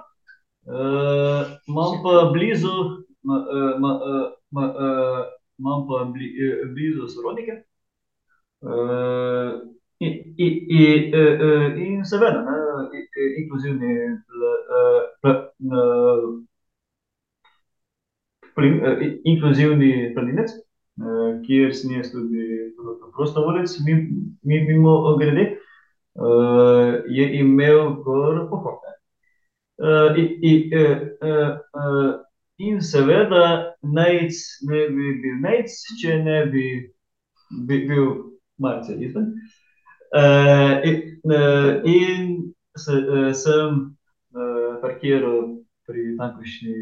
[0.68, 2.74] Eh, Imam pa blizu,
[3.22, 3.46] ma-
[3.78, 4.00] ma-
[4.50, 4.74] ma-
[5.58, 6.34] imam pa bli-
[6.74, 7.62] blizu sorodnike.
[10.00, 12.42] In, in, in, eh, in seveda,
[13.38, 14.18] inkluzivni
[15.22, 16.44] pl- pl-
[18.54, 20.50] plin- inkluzivni planinec,
[21.46, 22.44] kjer sem jaz tudi
[23.16, 24.08] prostovoljec, mi-
[24.42, 25.44] mi- mimo grede,
[26.18, 28.78] eh, je imel kar pohod.
[28.84, 28.92] ne.
[29.88, 32.12] Eh, in, in, eh, eh, eh,
[32.58, 34.34] in seveda, Nejc
[34.68, 35.70] ne bi bil Nejc,
[36.02, 36.64] če ne bi
[37.66, 38.06] bi- bil
[38.58, 39.32] malce izven.
[40.16, 43.96] Eh, in, eh, in se, eh, sem
[44.34, 46.74] eh, parkiral pri tamkajšnji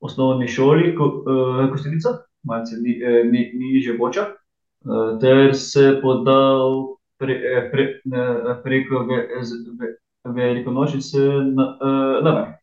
[0.00, 2.08] osnovni šoli, ko, eh, Kosterica,
[2.44, 7.84] malce ni, eh, ni, nižje Boča, eh, ter se podal pre, eh, pre,
[8.14, 11.18] eh, preko ve, z- ve, Velikonočnice
[11.54, 12.54] na, eh, vrh.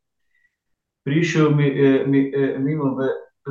[1.03, 3.07] Prišel mi, eh, mi, eh, mimo ve,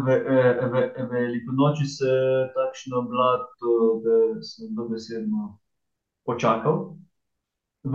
[0.07, 2.07] ve, eh, ve, Velikonočnice
[2.55, 3.71] takšno blato,
[4.05, 5.59] da sem dobesedno
[6.27, 6.97] počakal.
[7.85, 7.95] V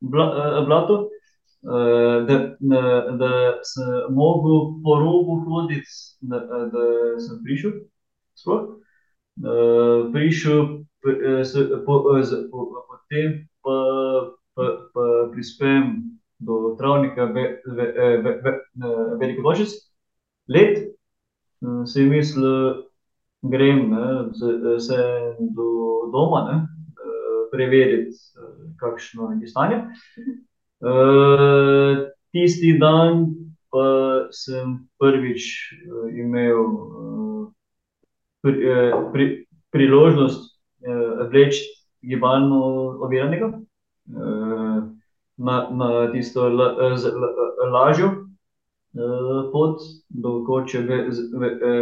[0.00, 1.11] bla, eh, eh,
[1.62, 2.80] da, da,
[3.18, 3.30] da
[3.62, 5.88] sem mogel po robu hoditi,
[6.20, 7.72] da, eh, da sem prišel.
[8.34, 8.82] Sploh.
[9.38, 11.54] Eh, prišel, eh, s,
[11.86, 13.76] po, eh, z, po, potem pa,
[14.54, 16.02] pa, pa prispem
[16.38, 18.50] do travnika ve, ve, eh, ve, ve,
[18.84, 19.70] eh, Velikonočnic,
[20.48, 22.84] let, eh, si mislil,
[23.42, 24.98] grem ne, z, se
[25.40, 28.16] do doma, ne, eh, preveriti,
[28.78, 29.84] kakšno je stanje.
[30.82, 33.30] Uh, tisti dan
[33.70, 35.44] pa sem prvič
[35.86, 37.42] uh, imel uh,
[38.42, 39.26] pri, uh, pri,
[39.70, 41.62] priložnost uh, vleči
[42.02, 42.58] gibalno
[42.98, 44.82] oviranega uh,
[45.38, 47.30] na, na tisto la, z, la,
[47.70, 49.78] lažjo uh, pot
[50.10, 50.98] do koče ve,
[51.38, 51.74] ve, ve,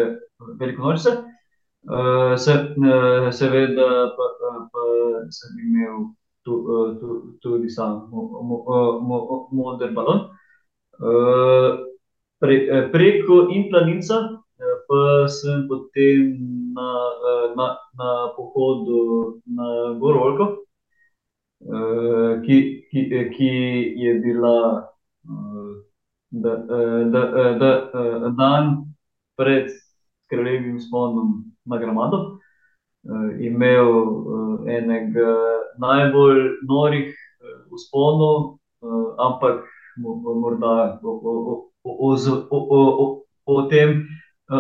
[0.60, 1.16] velikonočce.
[1.88, 4.32] Uh, se, uh, seveda pa,
[4.68, 4.88] pa
[5.32, 6.10] sem imel
[6.44, 8.58] tudi sam mo,
[9.00, 10.28] mo, moder balon.
[11.00, 11.86] Uh,
[12.40, 14.40] pre, preko Implanica
[14.88, 16.36] pa sem potem
[16.74, 16.88] na,
[17.56, 20.66] na, na pohodu na Gorolko,
[22.44, 22.58] ki,
[22.90, 23.00] ki,
[23.36, 23.52] ki
[23.96, 24.88] je bila
[26.30, 26.52] da,
[27.12, 27.22] da,
[27.62, 27.70] da,
[28.34, 28.64] dan
[29.36, 29.70] pred
[30.30, 32.38] kraljevim sponom na Gramado.
[33.40, 33.88] Imel
[34.68, 35.32] enega
[35.78, 37.14] najbolj norih
[37.70, 38.58] usponov,
[39.18, 39.64] ampak
[40.00, 42.16] morda o, o,
[42.50, 44.06] o, o, tem,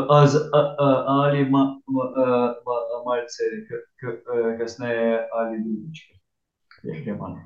[0.08, 2.04] az, a, a, ali ma, ma,
[2.64, 3.68] ma, malce k,
[4.00, 4.02] k,
[4.58, 5.98] kasneje, ali drugič.
[6.82, 7.36] Je že malo.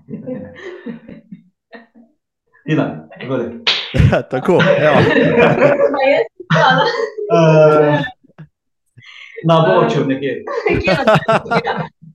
[2.65, 3.51] Tina, gledaj.
[4.31, 4.99] Tako, evo.
[7.35, 7.99] Uh,
[9.45, 10.45] na boču nekje.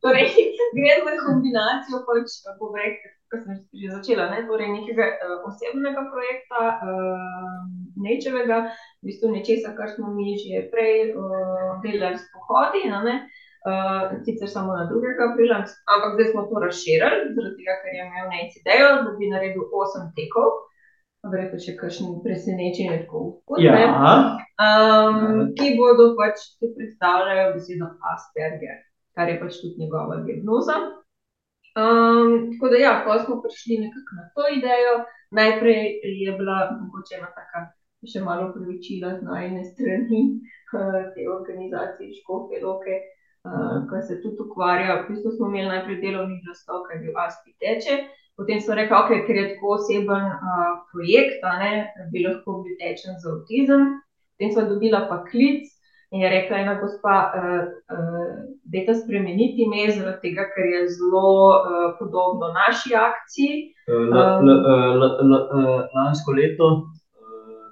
[0.04, 0.28] Torej,
[0.78, 4.46] gre za kombinacijo, pač, kako rekel, ko sem že začela, ne?
[4.50, 7.60] torej nekega uh, osebnega projekta, uh,
[8.00, 8.58] nečevega,
[9.02, 14.74] v bistvu nečesa, kar smo mi že prej uh, delali s pohodi, uh, sicer samo
[14.74, 15.14] na 2.
[15.28, 19.32] aprila, ampak zdaj smo to razširili, zaradi tega, ker je imel nec idejo, da bi
[19.34, 20.66] naredil 8 tekov.
[21.20, 23.76] Verjetno še kakšni presenečenji, tako kot Ja.
[23.76, 23.86] ne.
[24.60, 28.80] Um, ki bodo pač ti predstavljajo besedo Asperger,
[29.20, 30.78] kar je pač tudi njegova diagnoza.
[31.80, 34.94] Um, tako da, ja, ko smo prišli nekako na to idejo,
[35.40, 35.84] najprej
[36.24, 37.68] je bila mogoče ena taka
[38.08, 42.96] še malo upravičila z najne strani uh, te organizacije Škofje Loke,
[43.44, 45.02] uh, ki se tudi ukvarja.
[45.02, 47.98] V bistvu smo imeli najprej delovni nastop, ki je bil Aspi teče.
[48.40, 51.74] Potem smo rekli, okay, ker je tako oseben uh, projekt, ne,
[52.14, 54.00] bi lahko bil tečen za avtizem.
[54.38, 55.68] Potem smo dobila pa klic
[56.12, 58.30] in je rekla ena gospa, uh, uh,
[58.74, 63.60] dajte spremeniti ime, zaradi tega, ker je zelo uh, podobno naši akciji.
[63.90, 66.70] L, l, l, l, l, lansko leto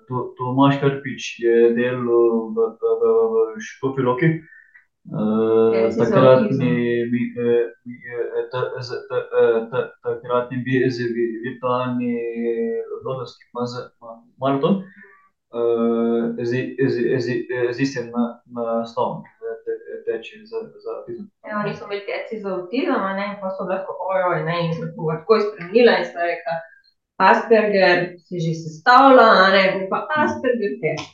[0.08, 4.30] to, Tomaš Karpič je delal v, v, v, v Škofi Loki.
[5.08, 10.84] Uh, Ja, takratni eh, eh, eh, takratni bi-
[11.46, 12.16] virtualni
[13.06, 13.48] londonski
[14.40, 14.84] maraton.
[14.84, 15.07] Uh,
[16.38, 16.52] z,
[16.88, 17.28] z, z,
[17.72, 21.30] z istim na, naslovom, da te- teče za, za avtizem.
[21.48, 24.74] Ja, oni so imeli teci za avtizem, a ne, pa so lahko, ojoj, ne, in
[24.76, 26.56] sem tako spremenila in sta rekla,
[27.18, 31.10] Asperger se že sestavlja, a ne, bo pa Asperger teče.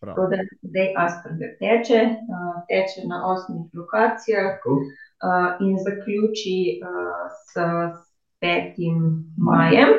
[0.00, 0.14] Prav.
[0.14, 0.36] Tako da
[0.70, 2.00] zdaj Asperger teče,
[2.32, 7.52] uh, teče na osmih lokacijah uh, in zaključi uh, s
[8.40, 8.74] 5.
[9.36, 9.92] majem.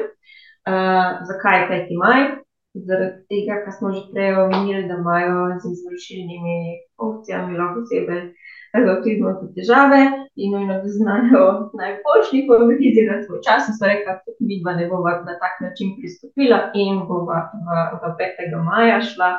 [1.29, 1.97] Zakaj 5.
[2.03, 2.21] maj?
[2.87, 6.57] Zaradi tega, kar smo že prej omenili, da imajo z izvršilnimi
[6.97, 8.17] funkcijami lahko osebe
[8.73, 10.01] z avtizmom tudi težave
[10.41, 11.45] in nujno da znajo
[11.81, 13.61] najboljši organizirati svoj čas.
[13.69, 14.13] In so rekli, da
[14.47, 17.67] mi dva ne bova na tak način pristopila in bova v,
[18.01, 18.57] v 5.
[18.69, 19.31] maja šla.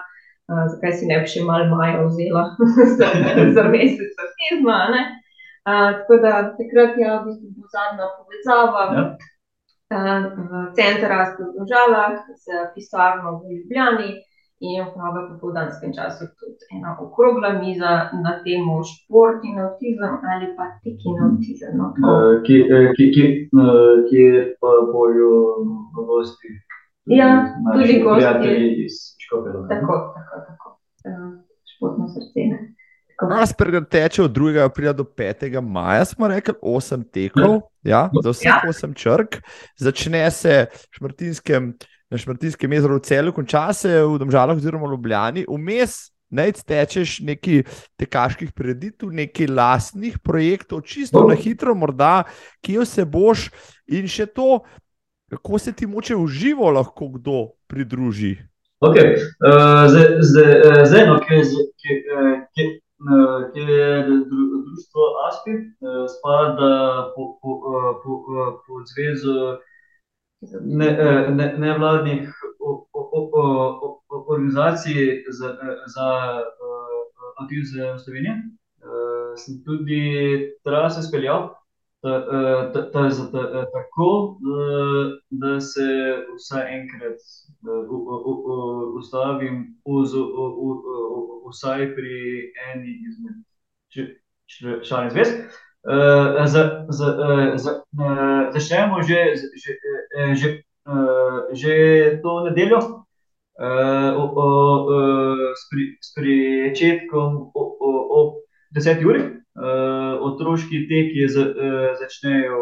[0.50, 2.42] Uh, zakaj si ne bi še malo maja vzela
[3.54, 4.78] za, mesec avtizma?
[5.68, 8.82] Uh, tako da takrat je v bistvu zadnja povezava.
[8.96, 9.04] Ja.
[9.90, 14.10] V center Aspen v Domžalah, z pisarno v Ljubljani
[14.60, 20.52] in pa v popoldanskem času tudi ena okrogla miza na temo šport in avtizem ali
[20.56, 21.72] pa tek in avtizem.
[21.80, 22.94] No, eh, uh,
[24.08, 25.32] kjer pa bojo
[25.96, 26.48] gosti.
[27.10, 28.04] Ja, tudi.
[28.04, 29.74] Prijatelji iz Škofje Loke.
[29.74, 30.68] Tako, tako, tako.
[31.72, 32.40] Športno srce.
[32.52, 32.58] Ne?
[33.20, 33.36] Tako.
[33.42, 34.64] Asperger teče od 2.
[34.64, 35.60] aprila do 5.
[35.60, 38.60] maja, smo rekli, 8 tekov, ja, za vseh Ja.
[38.64, 39.42] 8 črk.
[39.76, 41.74] Začne se šmartinskem,
[42.10, 45.44] na Šmartinskem jezeru v celu, konča se v Domžalah oziroma Ljubljani.
[45.48, 47.62] Vmes naj tečeš nekaj
[47.98, 51.28] tekaških preditev, nekaj lastnih projektov, čisto Oh.
[51.28, 52.24] na hitro, morda,
[52.62, 53.50] kje se boš
[53.86, 54.62] in še to,
[55.30, 58.38] kako se ti moče v živo lahko kdo pridruži.
[58.80, 59.20] Okay.
[59.44, 61.36] Uh, zdaj, zdaj, eh, zdaj, no, ki
[61.76, 62.89] ki, eh, ki, eh,
[63.52, 66.72] ki je dru, društvo ASPI, uh, spada
[67.14, 67.50] po, po,
[68.02, 69.58] po, eh, pod zvezo
[70.60, 70.90] ne,
[71.30, 72.28] ne, nevladnih
[74.28, 75.48] organizacij za,
[75.94, 76.08] za
[77.40, 78.34] avtizem Slovenije.
[79.36, 80.02] Sem tudi
[80.64, 81.50] trase speljal
[83.72, 84.38] tako,
[85.30, 87.18] da se vsaj enkrat
[88.98, 89.76] ustavim
[91.50, 93.36] vsaj pri eni izmed
[94.88, 95.28] članic zvez.
[98.52, 99.72] Začnemo že že
[100.34, 100.62] že
[101.52, 101.74] že
[102.22, 102.80] to nedeljo
[106.00, 107.50] s pričetkom
[108.10, 108.34] ob
[108.74, 109.39] deseti uri.
[110.20, 111.28] Otroški teki
[112.00, 112.60] začnejo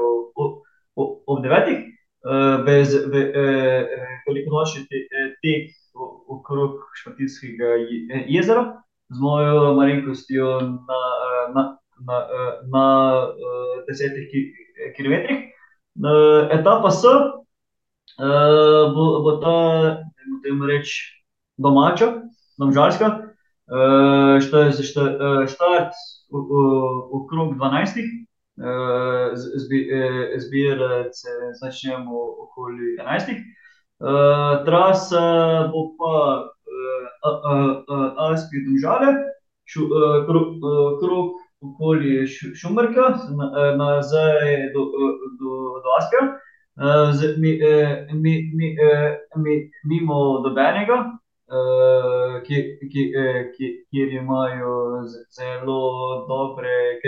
[1.26, 1.84] ob devetih.
[4.26, 5.70] velikonočni tek
[6.28, 7.76] okrog Šmartinskega
[8.26, 11.01] jezera z mojo malenkostjo na,
[11.55, 11.62] na,
[12.07, 12.18] na,
[12.72, 12.86] na
[13.88, 14.28] desetih
[14.96, 15.46] kilometrih.
[16.51, 17.03] etapa S
[18.94, 19.55] bo, bo ta,
[20.03, 21.22] dajmo temu reči,
[21.59, 22.22] domača,
[22.59, 23.09] domžalska.
[25.46, 25.92] štart
[27.68, 28.04] okrog dvanajstih,
[30.36, 31.28] zbirati se
[31.60, 33.36] začnemo okoli enajstih.
[34.64, 36.14] trasa bo pa
[38.32, 39.14] Asti Domžale,
[41.00, 41.26] krog
[41.60, 43.18] okoli Šumrka,
[43.76, 44.82] nazaj do,
[45.40, 45.50] do,
[45.84, 46.22] do Aspja.
[47.12, 47.34] z
[49.84, 51.18] mimo Dobenega,
[52.46, 52.57] ki,
[52.92, 55.80] ki, kjer imajo zelo
[56.28, 57.01] dobre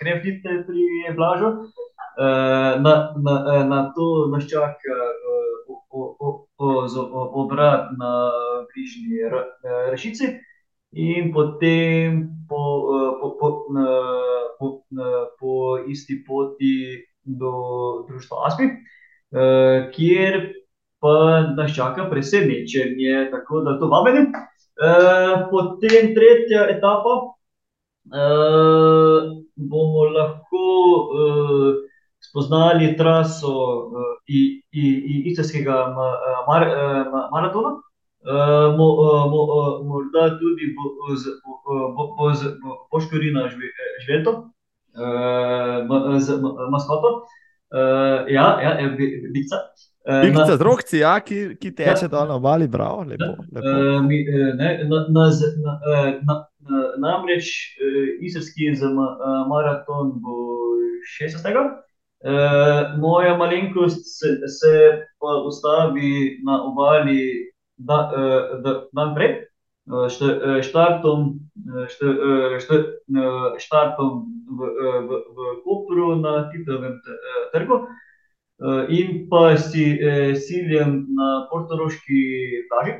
[0.00, 1.52] krektivke pri Blažu.
[2.84, 4.96] na, na, nato nas čaka
[7.32, 8.12] obrat na
[8.68, 9.32] bližnji
[9.90, 10.24] Rešici
[10.92, 12.60] in potem po,
[13.20, 13.48] po, po,
[14.58, 14.68] po,
[15.40, 15.52] po
[15.88, 17.52] isti poti do
[18.08, 18.68] društva Aspi,
[19.96, 20.61] kjer
[21.02, 21.14] pa
[21.56, 24.32] nas čaka presenečenje, tako da to vabim.
[25.50, 27.34] potem tretja etapa,
[29.56, 30.64] bomo lahko
[32.20, 33.90] spoznali traso
[35.26, 35.94] Istrskega
[37.32, 37.76] maratona.
[39.90, 41.24] morda tudi bo z,
[42.18, 42.54] bo z
[42.92, 43.48] Boškorina
[44.06, 44.50] žveto,
[46.18, 46.26] z
[46.70, 47.26] maskoto.
[48.28, 48.88] ja, ja,
[49.32, 49.56] Bikica.
[50.02, 53.74] Bikica z Rokci, ja, ki, ki teče dol na obali, bravo, lepo, lepo.
[54.02, 54.24] mi,
[54.58, 55.28] ne, na, na,
[56.26, 56.36] na,
[56.98, 57.76] namreč
[58.20, 58.72] istrski
[59.48, 60.36] maraton bo
[61.06, 61.62] šestnajstega.
[62.98, 64.74] moja malenkost se, se
[65.18, 69.32] pa ustavi na obali dan prej,
[70.62, 71.34] štartom,
[73.58, 74.12] štartom
[74.46, 74.60] v,
[75.08, 76.98] v, v Kopru na Titovem
[77.54, 77.86] trgu.
[78.88, 79.72] In pa s
[80.46, 82.20] ciljem na portoroški
[82.68, 82.92] plaži.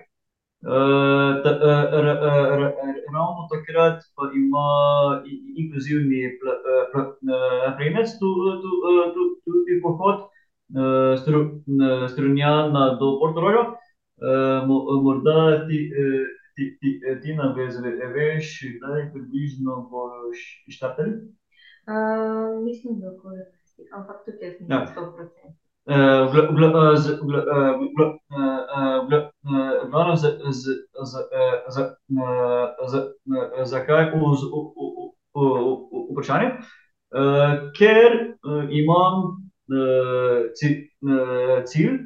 [3.15, 4.69] ravno takrat pa ima
[5.57, 6.39] inkluzivni
[7.79, 8.09] premec
[9.45, 10.19] tudi pohod,
[12.13, 13.65] Strunjana do Portoroža.
[15.03, 15.91] morda ti,
[16.57, 17.55] ti, ti, Tina,
[18.15, 20.31] veš, kdaj približno bojo
[20.69, 21.13] štartali?
[22.65, 25.03] mislim, da okoli enajstih, ampak tudi jaz nisem sto
[30.53, 31.87] z,
[32.89, 33.03] z,
[33.65, 34.13] zakaj
[36.11, 36.51] vprašanje?
[37.77, 38.37] ker
[38.71, 39.37] imam
[40.57, 41.99] cilj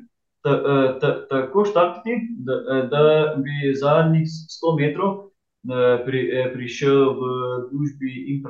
[1.31, 2.55] tako štartati, da,
[2.91, 3.05] da
[3.37, 5.31] bi zadnjih sto metrov
[6.55, 7.23] prišel v
[7.71, 8.43] družbi in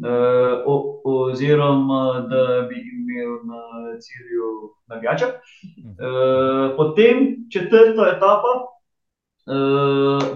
[0.00, 0.98] planincev.
[1.04, 3.62] oziroma da bi imel na
[4.00, 4.48] cilju
[4.86, 5.26] navijača.
[6.76, 7.16] potem
[7.52, 8.52] četrta etapa,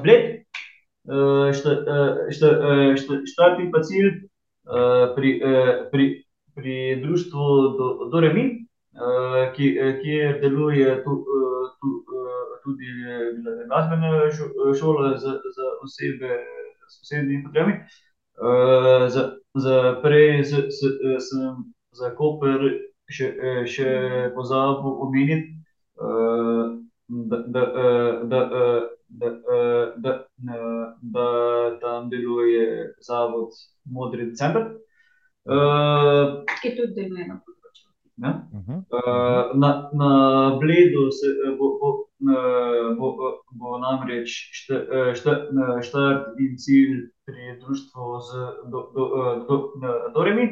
[0.03, 0.43] Bled.
[3.33, 4.11] štart in pa cilj
[5.17, 5.41] pri,
[5.91, 7.43] pri, pri društvu
[8.13, 8.67] Do re mi,
[9.57, 9.67] ki,
[10.03, 11.05] kjer deluje
[12.63, 12.87] tudi
[13.69, 14.31] glasbena
[14.81, 16.39] šola za, za osebe
[16.89, 17.75] s posebnimi potrebami.
[19.09, 19.23] Za,
[19.55, 22.71] za prej sem za Koper
[23.13, 23.29] še,
[23.69, 23.89] še
[24.35, 25.53] pozabil omeniti,
[25.97, 27.65] da, da,
[28.25, 28.41] da,
[29.09, 29.31] da,
[29.97, 30.15] da,
[31.03, 31.27] da
[31.81, 33.53] tam deluje zavod
[33.85, 34.71] Modri december.
[36.63, 37.91] Ki tudi deluje na področju
[38.23, 38.33] Ja.
[39.55, 40.11] na, na
[40.61, 41.27] Bledu se
[41.59, 41.91] bo, bo,
[42.99, 44.35] bo, bo namreč
[45.17, 48.31] štart in cilj pri društvu z
[48.71, 49.05] Do, Do,
[49.49, 49.57] Do,
[50.15, 50.47] Do re mi.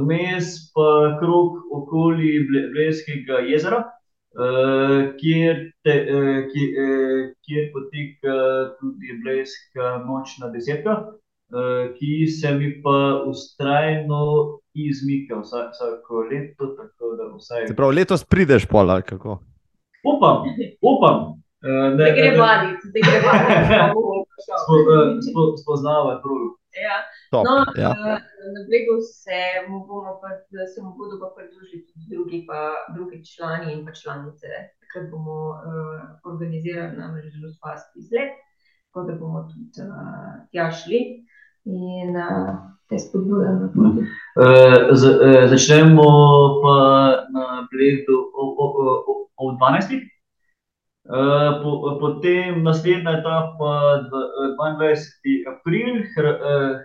[0.00, 3.84] vmes pa krog okoli Blejskega jezera,
[5.20, 5.56] kjer
[7.44, 8.36] kjer poteka
[8.80, 10.96] tudi blejska nočna desetka,
[11.98, 14.24] ki se mi pa vztrajno
[14.74, 16.74] izmike vsa, vsako leto.
[17.36, 17.66] Vsaj...
[17.66, 19.38] Se pravi, letos prideš pol ali kako?
[20.04, 20.44] Upam,
[20.82, 21.16] upam.
[21.64, 24.23] Uh, ne gre vaditi, ne gre vaditi.
[25.62, 26.48] Spoznavati progo.
[26.86, 26.96] Ja.
[27.30, 27.90] Top, no, ja.
[27.94, 28.18] uh,
[28.54, 29.76] na bregu se mu,
[30.20, 30.28] pa,
[30.72, 32.60] se mu bodo pa pridružili tudi drugi, pa,
[32.94, 34.48] drugi člani in pa članice.
[34.82, 38.34] Takrat bomo uh, organizirali namreč zelo spasti izlet,
[38.86, 41.00] tako da bomo tudi uh, tja šli
[41.64, 42.54] in uh,
[42.88, 44.00] te spodbujamo na poti.
[44.42, 44.74] Uh,
[45.52, 46.08] začnemo
[46.62, 46.76] pa
[47.34, 48.16] na bledu
[49.42, 50.13] ob 12.
[51.04, 54.08] Uh, po, potem naslednja etapa,
[54.56, 55.44] 22.
[55.52, 56.26] april, hr,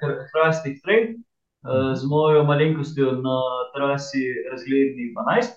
[0.01, 1.15] hr, Hrastnik Trail
[1.63, 3.39] uh, z mojo malenkostjo na
[3.71, 5.55] trasi razgledni 12,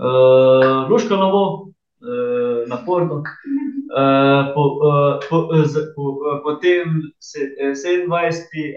[0.00, 1.68] uh, Luška Novo,
[2.00, 3.20] uh, naporno.
[3.92, 8.08] Uh, po, uh, po, z, po, uh, potem se, 27.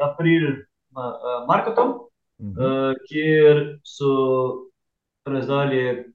[0.03, 0.59] april,
[0.91, 4.11] uh, Markoton, uh, kjer so
[5.23, 6.11] razdalje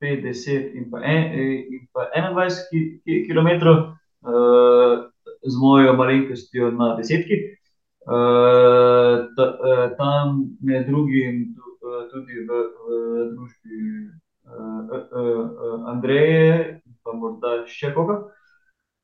[0.00, 1.32] 50 in pa, en,
[1.68, 3.50] in pa 21 km,
[4.24, 5.06] uh,
[5.44, 7.56] z mojo malenkostjo na desetki.
[8.08, 11.52] Uh, ta, uh, tam med drugim
[12.10, 12.88] tudi v, v
[13.34, 13.78] družbi
[14.48, 18.24] uh, uh, uh, Andreje, pa morda še koga.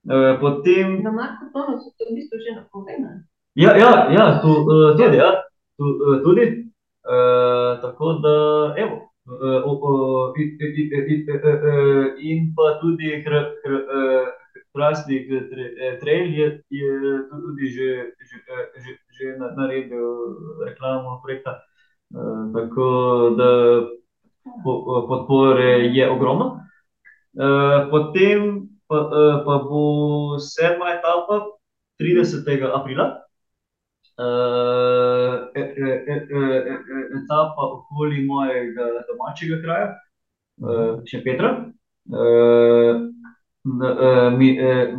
[0.06, 1.02] Uh, potem...
[1.02, 3.26] Na Markotonu so to v bistvu že napovedali.
[3.58, 5.18] Ja, ja, ja, tu, uh, tudi.
[5.18, 5.42] Ja,
[5.74, 6.46] tu, uh, tudi.
[7.06, 8.36] Uh, tako da,
[8.78, 9.05] evo.
[12.22, 13.24] In pa tudi
[14.76, 15.26] Hrastnik
[16.00, 16.90] Trail je, je
[17.26, 17.90] tudi že,
[18.22, 18.36] že,
[18.78, 19.24] že, že
[19.56, 20.06] naredil
[20.62, 21.58] reklamo projekta.
[22.54, 22.86] Tako
[23.34, 23.50] da
[25.10, 26.62] podpore je ogromno.
[27.90, 28.98] Potem pa,
[29.42, 31.50] pa bo sedma etapa
[31.98, 32.46] 30.
[32.70, 33.25] aprila.
[34.16, 35.52] Uh,
[37.16, 39.88] etapa okoli mojega domačega kraja,
[40.64, 41.50] uh, še Petra.
[42.08, 43.12] Uh,
[44.38, 44.48] mi,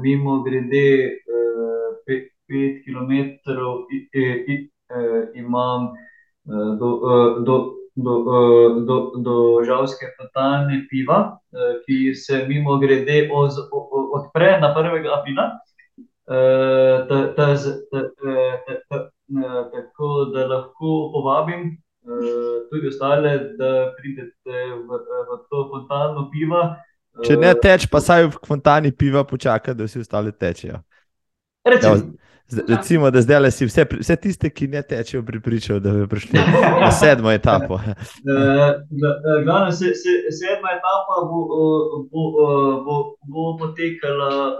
[0.04, 1.18] mimo grede,
[2.06, 3.12] pet, pet km
[5.34, 5.90] imam
[6.78, 6.90] do,
[7.42, 7.56] do,
[7.96, 8.14] do,
[8.86, 11.40] do, do žalske totalne piva,
[11.88, 15.10] ki se mimo grede oz, odpre na 1.
[15.10, 15.56] aprila.
[16.28, 18.98] Ta, ta, ta, ta, ta, ta,
[19.72, 25.00] tako da lahko povabim uh, tudi ostale, da pridete v,
[25.30, 26.66] v to fontano piva.
[27.24, 30.84] Če ne teč, pa saj v fontani piva počaka, da vsi ostali tečejo.
[31.68, 32.27] Recimo.
[32.52, 36.08] Ja, recimo, da zdaj le si vse, vse tiste, ki ne tečejo, pripričajo, da bi
[36.08, 36.40] prišli
[36.82, 37.80] na sedmo etapo.
[39.44, 41.40] Glavno, se, se, sedma etapa bo,
[42.12, 42.24] bo,
[42.86, 42.96] bo,
[43.28, 44.56] bo potekala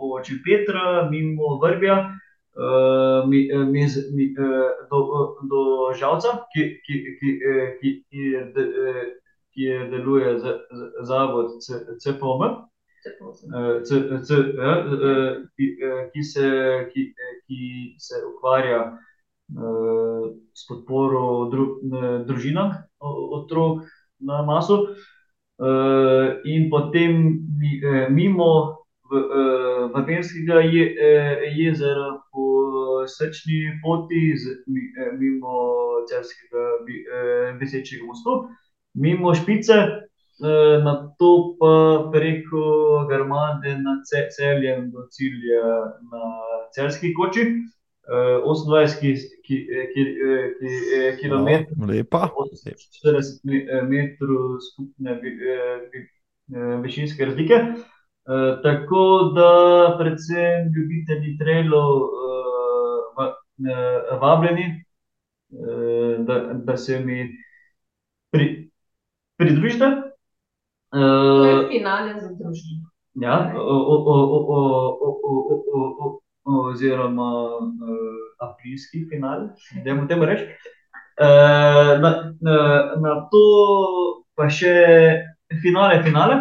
[0.00, 3.84] od Petra, mimo Vrbja, uh, mi, mi,
[4.16, 4.98] mi, uh, do,
[5.50, 7.38] do Žalca, ki, ki, ki,
[7.80, 8.22] ki, ki,
[8.54, 8.64] de,
[9.52, 11.46] ki deluje za, za, zavod
[12.00, 12.64] CPOM.
[16.12, 16.46] Ki se,
[16.92, 17.02] ki,
[17.46, 17.60] ki
[17.98, 21.66] se ukvarja uh, s podporo dru,
[22.28, 23.84] družinam otrok
[24.20, 27.40] na masu, uh, in potem
[28.10, 28.80] mimo
[29.94, 30.84] Vapenskega je,
[31.54, 32.44] jezera po
[33.06, 34.64] srčni poti, z,
[35.20, 35.52] mimo
[36.08, 36.64] celskega
[37.60, 38.48] visečega mostu,
[38.96, 40.08] mimo Špice,
[40.84, 44.02] na to pa preko Grmade na
[44.36, 45.64] celjem do cilja
[46.10, 46.24] na
[46.74, 47.46] celski koči.
[48.04, 49.14] 28 ki,
[49.46, 49.56] ki,
[49.94, 50.02] ki,
[50.60, 50.72] ki,
[51.22, 52.28] km, no, lepa.
[53.00, 53.40] 40
[53.88, 55.16] metrov skupne
[56.82, 57.60] višinske razlike.
[58.62, 59.48] Tako da,
[60.00, 62.10] predvsem ljubitelji trailov,
[64.20, 64.84] vabljeni,
[66.28, 67.24] da, da se mi
[68.30, 68.70] pri,
[69.36, 70.13] pridružite.
[70.94, 72.86] To je finale za družino.
[73.22, 73.36] Ja,
[76.44, 77.28] oziroma
[78.42, 79.48] aprilski finale,
[79.84, 80.46] da jim temu reči.
[82.02, 82.10] Na,
[82.40, 82.56] na,
[83.02, 83.42] na to
[84.34, 84.74] pa še
[85.62, 86.40] finale, finale.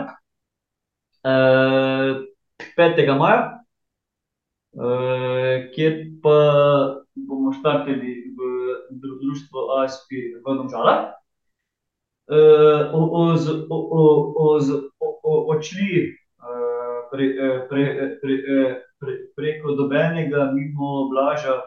[1.23, 3.17] 5.
[3.17, 3.41] maja,
[5.73, 6.38] kjer pa
[7.15, 8.39] bomo štartili v
[9.01, 10.09] društvu ASP
[10.41, 11.13] v Domžalah.
[15.48, 16.16] Odšli
[17.12, 17.26] pre,
[17.70, 17.84] pre,
[18.22, 18.36] pre,
[19.00, 21.62] pre, preko dobenega, mimo Blaža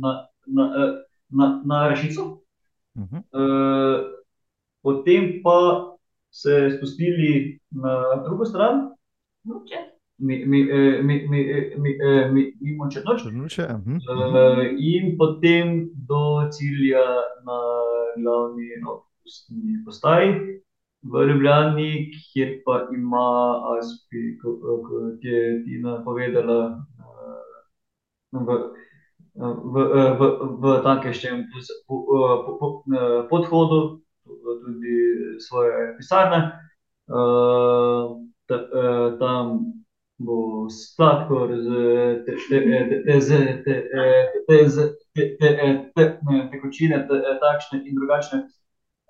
[0.00, 0.64] na, na,
[1.30, 2.22] na, na Rešico.
[2.94, 3.22] Uh -huh.
[4.82, 5.92] Potem pa
[6.30, 8.92] se spustili na drugo stran,
[9.44, 9.76] Nuče.
[12.60, 13.22] mimo Črnoč.
[13.22, 13.62] Črnuče.
[13.62, 13.94] mhm.
[13.94, 14.00] Uh,
[14.78, 17.04] in potem do cilja
[17.46, 17.58] na
[18.22, 19.11] glavni avtobusni
[19.84, 20.62] postaji
[21.02, 23.26] v Ljubljani, kjer pa ima
[23.78, 27.42] Aspi, ko- kot je Tina povedala, uh,
[28.32, 28.48] v,
[29.34, 29.76] v,
[30.18, 30.22] v,
[30.62, 30.82] v
[32.46, 32.82] po- po-
[33.30, 33.98] podhodu
[34.62, 34.96] tudi
[35.40, 36.52] svoje pisarne.
[37.10, 39.74] Uh, ta- uh, tam
[40.18, 41.68] bo sladkor z
[42.26, 43.88] te- te- te- te- z- te-
[44.48, 48.46] te- z- te- te- te- ne, tekočine, te- takšne in drugačne.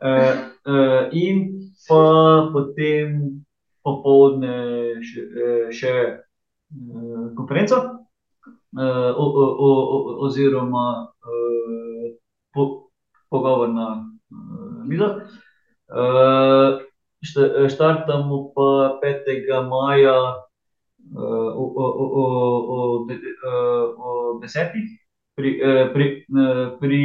[0.02, 3.38] Uh, uh, in pa potem
[3.86, 5.22] popoldne še,
[5.70, 8.02] še uh, konferenca,
[8.74, 9.68] uh, o, o, o,
[10.26, 12.06] oziroma uh,
[12.50, 12.90] po,
[13.30, 15.22] pogovorna uh, miza.
[15.86, 16.82] Uh,
[17.70, 20.16] štartamo pa petega maja
[21.14, 22.24] uh, o, o, o, o,
[22.74, 24.10] o, de, uh, o
[24.42, 24.98] desetih
[25.38, 25.54] pri,
[25.94, 26.08] pri,
[26.82, 27.02] pri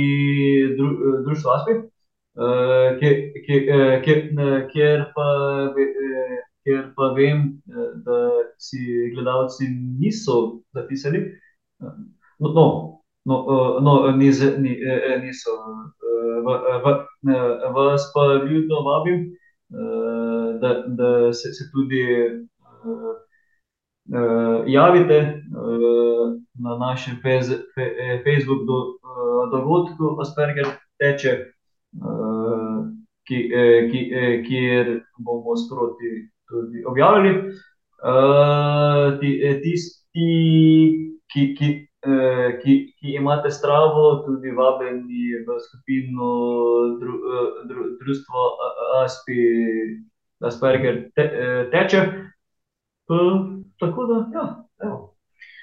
[0.73, 0.89] dru,
[1.29, 1.85] društvu Aspi, uh,
[4.73, 5.27] kjer, pa
[6.63, 7.61] kjer pa vem,
[8.05, 8.17] da
[8.59, 8.77] si
[9.15, 9.69] gledalci
[9.99, 11.23] niso zapisali.
[12.39, 12.65] No, no,
[13.25, 15.51] no, no ni, uh, niso,
[17.75, 19.31] vas pa vljudno vabim,
[20.61, 22.03] da, da se, se tudi
[24.13, 30.65] uh, javite uh, na našem fez, fe, Facebook do, uh, dogodku Asperger
[30.99, 31.37] teče,
[33.27, 37.51] ki, eh, ki, eh, kjer bomo sproti tudi objavljali.
[37.97, 40.27] Uh, ti, eh, tisti,
[41.33, 41.69] ki, ki,
[42.05, 46.29] eh, ki, ki imate stravo, tudi vabljeni v skupino
[47.01, 49.41] dru, eh, dru, Društvo A- A- Aspi,
[50.41, 52.05] Asperger te, eh, teče.
[53.79, 54.45] Tako da, ja,
[54.83, 55.16] evo.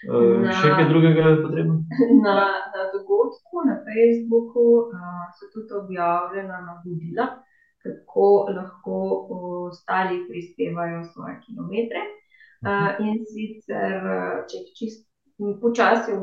[0.04, 1.76] Uh, še kaj drugega je potrebno?
[2.26, 2.36] Na,
[2.74, 7.26] na dogodku na Facebooku uh, so tudi objavljena navodila,
[7.84, 8.98] kako lahko
[9.70, 12.04] ostali prispevajo svoje kilometre.
[12.64, 14.00] Uh, in sicer,
[14.48, 15.04] če čist
[15.60, 16.14] počasi,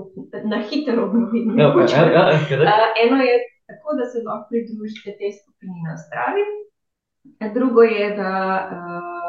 [0.49, 1.53] na hitro obnovim.
[1.59, 2.65] Ja, ja, ja, ja?
[2.65, 3.35] Uh, eno je
[3.69, 6.43] tako, da se lahko pridružite tej skupini na Stravi,
[7.53, 8.31] drugo je, da
[8.77, 9.20] uh,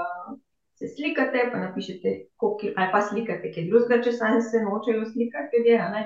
[0.82, 5.50] se slikate, pa napišete, koliko, ali pa slikate kaj drugega, če sami se nočejo slikati,
[5.56, 6.02] ljudje, a ne.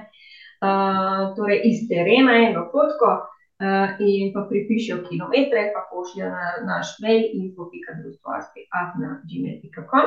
[0.57, 6.89] Uh, torej iz terena eno fotko uh, in pa pripišejo kilometre, pa pošljejo na naš
[7.05, 10.07] mail info.društvoaspi.gmail.com.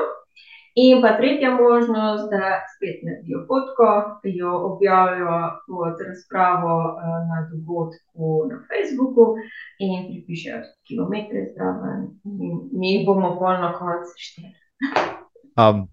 [0.75, 2.43] In pa tretja možnost, da
[2.73, 3.87] spet naredijo fotko,
[4.23, 5.35] jo objavijo
[5.67, 9.25] pod razpravo eh, na dogodku na Facebooku
[9.85, 12.01] in pripišejo kilometre zraven
[12.45, 14.53] in mi jih bomo pol na koncu šteli.
[15.59, 15.87] Um,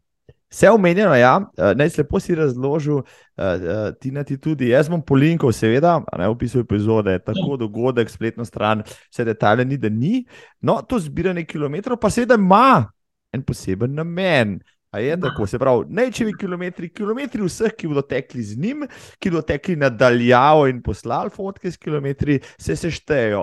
[0.51, 4.69] vse omenjeno, ja, eh, naj lepo si razložil, uh, Tina, ti tudi.
[4.69, 9.77] Jaz bom polinkal, seveda, ne v opisu epizode, tako dogodek, spletno stran, vse detajle ni,
[9.77, 10.23] da ni.
[10.61, 12.85] No, to zbiranje kilometrov pa seveda ima
[13.37, 14.57] en poseben namen.
[14.95, 18.85] A je tako, se pravi, najčevi kilometri, kilometri vseh, ki bodo tekli z njim,
[19.21, 23.43] ki bodo tekli nadaljavo in poslali fotke s kilometri, se seštejejo.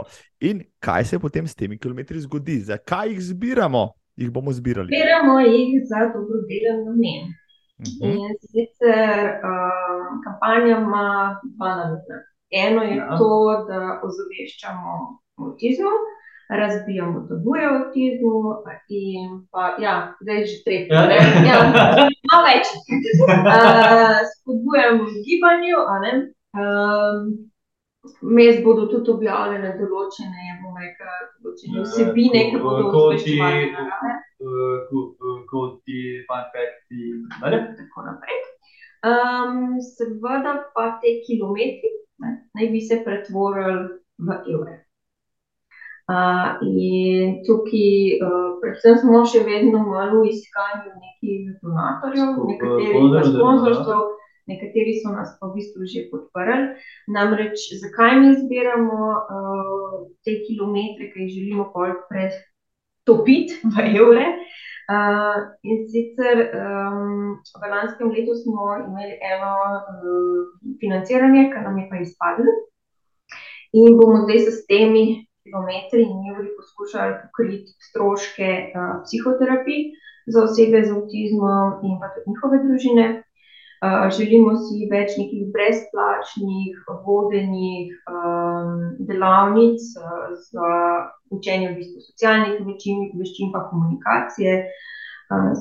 [0.50, 3.84] In kaj se potem s temi kilometri zgodi, zakaj jih zbiramo?
[4.18, 4.90] Jih bomo zbirali.
[4.90, 7.30] Zbiramo jih za dobrodelen namen.
[7.84, 8.10] Mhm.
[8.10, 11.06] In sicer um, kampanja ima
[11.58, 12.18] dva namena.
[12.52, 13.18] Eno je Ja.
[13.18, 13.30] to,
[13.70, 14.92] da ozaveščamo
[15.42, 15.94] avtizmu,
[16.50, 18.34] razbijamo tabuje o avtizmu,
[18.90, 20.92] in pa, ja, zdaj je že tretji.
[20.92, 21.04] Ja.
[21.48, 21.56] Ja,
[22.32, 22.66] malo več.
[23.24, 25.80] Uh, spodbujamo v gibanju.
[26.54, 27.50] Um,
[28.22, 33.70] Mes bodo tudi objavljene določene, bomo rekli, določene Ja, vsebine, ki bodo ko ti- osveščevale
[33.72, 34.16] narave.
[34.44, 37.00] Uh, ko- uh, kot ti fun facti,
[37.48, 37.62] ne?
[37.78, 38.42] tako naprej.
[39.08, 43.88] Um, seveda pa te kilometri ne, naj bi se pretvorili
[44.20, 44.76] v evre.
[46.04, 53.30] Uh, in tukaj, uh, predvsem smo še vedno malo v iskanju nekih donatorjev, Spo- nekaterih
[53.30, 54.02] sponzorstev,
[54.52, 56.76] nekateri so nas pa v bistvu že podprli.
[57.08, 59.96] Namreč, zakaj mi zbiramo uh,
[60.28, 64.28] te kilometre, ki jih želimo pol pretopiti v evre?
[64.92, 70.40] Uh, in sicer um, v lanskem letu smo imeli eno uh,
[70.84, 72.52] financiranje, ki nam je pa izpadlo,
[73.72, 79.82] in bomo zdaj s temi kilometri in evri poskušali pokriti stroške uh, psihoterapij
[80.34, 83.08] za osebe z avtizmom in pa tudi njihove družine.
[83.84, 86.72] Uh, želimo si več nekih brezplačnih,
[87.06, 88.78] vodenih um,
[89.10, 90.70] delavnic uh, za
[91.36, 94.56] učenje v bistvu socialnih veščin, veščin pa komunikacije.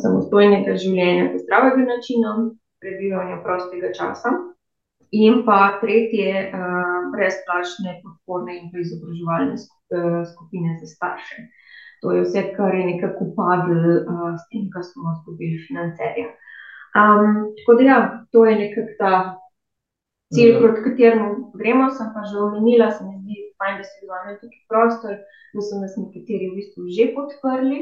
[0.03, 2.33] samostojnega življenja, zdravega načina
[2.83, 4.33] prebivanja prostega časa.
[5.13, 6.49] In pa tretje,
[7.13, 9.59] brezplačne podporne in izobraževalne
[10.33, 11.43] skupine za starše.
[12.03, 13.93] To je vse, kar je nekako upadlo
[14.41, 16.33] s tem, ko smo izgubili financerja.
[17.59, 17.99] tako da ja,
[18.33, 19.13] to je nekako ta
[20.35, 24.37] cilj, proti kateremu gremo, sem pa že omenila, se mi zdi fajn, da si vzamem
[24.41, 25.15] tukaj prostor,
[25.55, 27.81] da so nas nekateri v bistvu že podprli.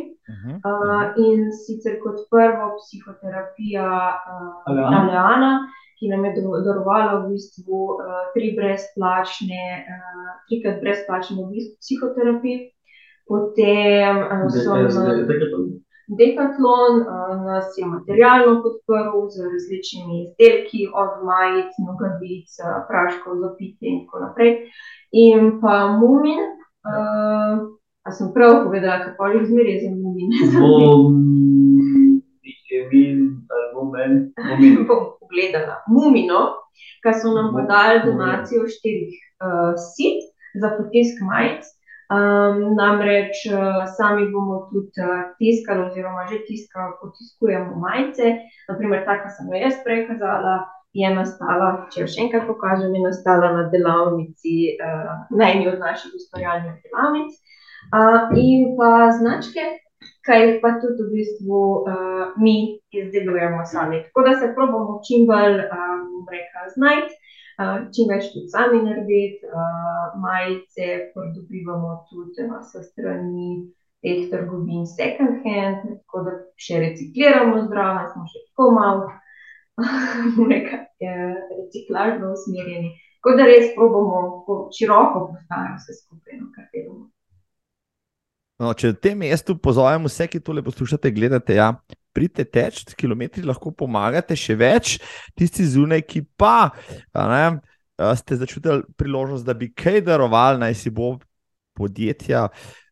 [1.27, 3.87] in sicer kot prvo psihoterapija,
[4.67, 5.53] Aleana,
[6.01, 6.33] ki nam je
[6.65, 7.81] darovala v bistvu,
[8.35, 9.65] tri brezplačne,
[10.49, 12.59] trikrat brezplačen obisk psihoterapij.
[13.29, 14.15] Potem,
[16.19, 16.95] Decathlon,
[17.47, 22.51] nas je materialno podprl z različnimi izdelki, od majic, nogavic,
[22.89, 24.53] praškov za pitje in tako naprej.
[25.13, 26.43] In pa Mumin,
[28.07, 30.31] a sem prav povedala, pol jih zmeraj zamenim.
[34.89, 35.81] Bom pogledala.
[35.87, 36.59] Mumino,
[37.03, 39.15] ke so nam pa dali donacijo štirih,
[39.95, 40.27] sit
[40.61, 41.63] za potisk majic.
[42.77, 43.47] namreč,
[43.97, 44.91] sami bomo tudi,
[45.39, 48.35] tiskali oziroma že tiskamo, potiskujemo majice,
[48.69, 52.49] na primer ta, ke sem jo jaz prej kazala, je nastala, če jo še enkrat
[52.51, 54.75] pokažem, je nastala na delavnici,
[55.31, 57.31] na eni od naših ustvarjalnih delavnic.
[58.35, 59.63] in pa značke,
[60.29, 61.61] jih pa tudi v bistvu,
[62.43, 62.55] mi
[62.93, 67.15] izdelujemo sami, tako da se probamo čim bolj, bom rekla, znajti,
[67.97, 69.49] čim več tudi sami narediti,
[70.21, 73.51] majice pridobivamo tudi s strani
[74.01, 79.11] teh trgovin second hand, tako da še recikliramo zraven, smo še tako malo,
[80.37, 80.85] bom rekla,
[81.57, 82.95] reciklažno usmerjeni.
[83.21, 84.21] Tako da res probamo
[84.73, 87.10] široko postaviti vse skupaj, no, kar delamo.
[88.61, 91.71] No, če na tem mestu pozovem vse, ki tole poslušate, gledate, ja,
[92.13, 94.99] pridite teč, kilometri lahko pomagate, še več,
[95.39, 96.69] tisti zunaj, ki pa,
[97.17, 97.45] a ne,
[98.21, 101.15] ste začutili priložnost, da bi kaj darovali, naj si bo
[101.77, 102.49] podjetja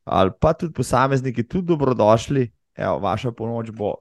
[0.08, 2.46] ali pa tudi posamezniki, tudi dobrodošli.
[2.80, 3.98] Evo, vaša pomoč bo,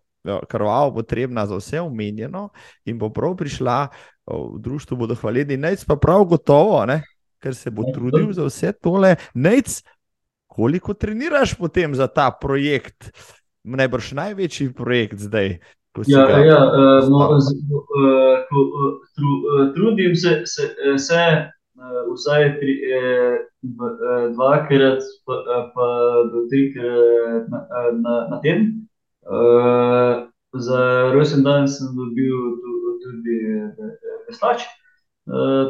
[0.48, 2.50] krvavo potrebna za vse omenjeno
[2.86, 3.90] in bo prav prišla,
[4.28, 7.02] v društvu bodo hvaležni, Nejc pa prav gotovo, ne,
[7.44, 9.16] ker se bo trudil za vse tole.
[9.34, 9.82] Nejc,
[10.58, 13.12] koliko treniraš potem za ta projekt?
[13.68, 15.60] Najbrž največji projekt zdaj,
[15.94, 16.10] ko ga...
[16.10, 16.60] Ja, ja,
[17.12, 17.38] no,
[19.76, 21.22] trudim se, se, se,
[22.14, 22.74] vsaj tri,
[24.34, 25.06] dvakrat
[25.76, 25.90] pa
[26.32, 28.88] do trikrat na, na teden.
[30.58, 32.34] za rojstni dan sem dobil
[33.04, 33.38] tudi
[34.30, 34.66] veslač.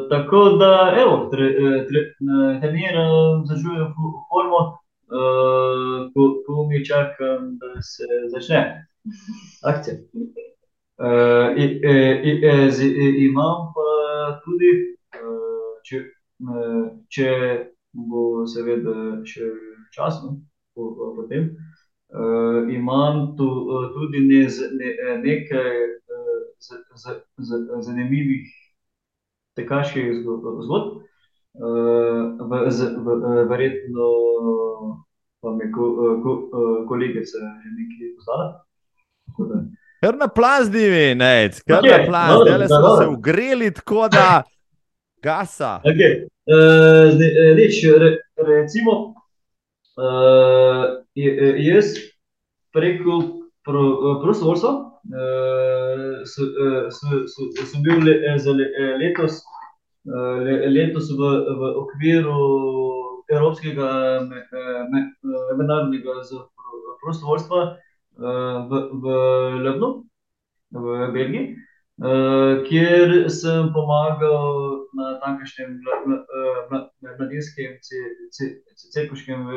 [0.10, 1.30] Tako da, evo,
[2.62, 3.94] treniram, vzdržujem
[4.30, 4.78] formo,
[6.46, 8.88] komaj čakam, da se začne
[9.64, 9.96] akcija.
[13.20, 13.88] imam pa
[14.46, 14.72] tudi,
[15.84, 16.04] če,
[17.10, 17.32] če
[17.94, 19.50] bo seveda še
[19.96, 20.38] časno
[20.76, 21.50] potem,
[22.74, 24.22] imam tudi
[25.24, 25.72] nekaj
[27.82, 28.67] zanimivih
[29.58, 31.02] tekaških zgodb.
[33.50, 34.08] verjetno
[35.44, 35.72] vam je
[36.88, 38.10] kolegica že nekaj
[39.50, 39.58] da...
[40.02, 44.44] Kar naplazni mi, Nejc, kar naplazni, zdajle smo se ogreli, tako da
[45.24, 45.80] gasa.
[45.82, 46.28] Okej,
[47.14, 47.82] zdaj, nič,
[48.38, 49.14] recimo,
[51.58, 51.86] jaz
[52.74, 53.22] preko
[53.68, 54.72] prostovoljstva,
[56.26, 56.36] s,
[56.96, 58.02] s, sem bil
[58.40, 58.56] za
[59.02, 59.42] letos,
[60.72, 62.40] letos v, v okviru
[63.32, 63.88] evropskega
[65.58, 66.20] mednarodnega
[67.04, 67.64] prostovoljstva,
[68.18, 69.06] v, v
[69.66, 69.90] Ljubnu,
[70.72, 71.56] v Belgiji.
[72.68, 75.80] kjer sem pomagal na tamkajšnjem
[77.18, 77.80] mladinskem
[78.94, 79.48] cirkuškem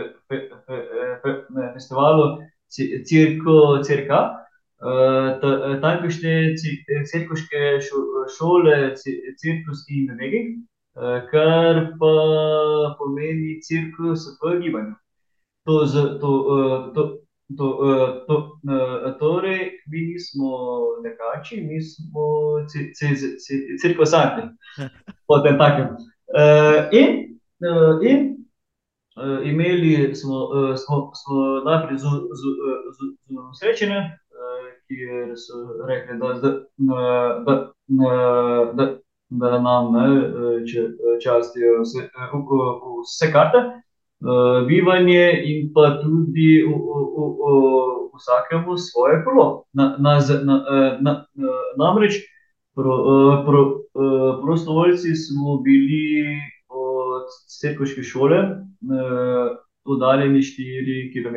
[1.74, 2.38] festivalu
[2.70, 4.36] Cirko Circa.
[5.82, 6.54] tamkajšnje
[7.10, 7.80] cirkuške
[8.38, 8.94] šole
[9.40, 10.46] Cirkus in Regij,
[11.30, 12.14] kar pa
[12.98, 14.94] pomeni cirkus v gibanju.
[15.66, 16.30] To z, to,
[16.94, 17.02] to,
[17.58, 17.66] to,
[18.26, 18.36] to,
[19.20, 20.56] torej mi nismo
[21.04, 22.64] tekači, mi smo
[23.82, 24.48] cirkusanti.
[25.28, 25.96] Potemtakem.
[26.92, 27.38] in,
[28.02, 28.39] in,
[29.44, 31.98] imeli smo, smo, smo najprej
[33.60, 34.00] srečanje,
[34.88, 37.72] kjer so rekli, da da,
[38.74, 38.96] da,
[39.30, 40.06] da nam, ne,
[41.24, 43.58] častijo vse karte,
[44.68, 46.64] bivanje in pa tudi
[48.14, 49.64] vsakemu svoje kolo.
[49.72, 50.56] Na, na, na, na,
[51.00, 52.14] na, na, namreč
[52.74, 52.94] pro,
[53.46, 53.62] pro,
[54.42, 56.24] prostovoljci smo bili
[57.20, 58.40] od Cerkoške šole
[59.84, 61.36] oddaljeni 4 km.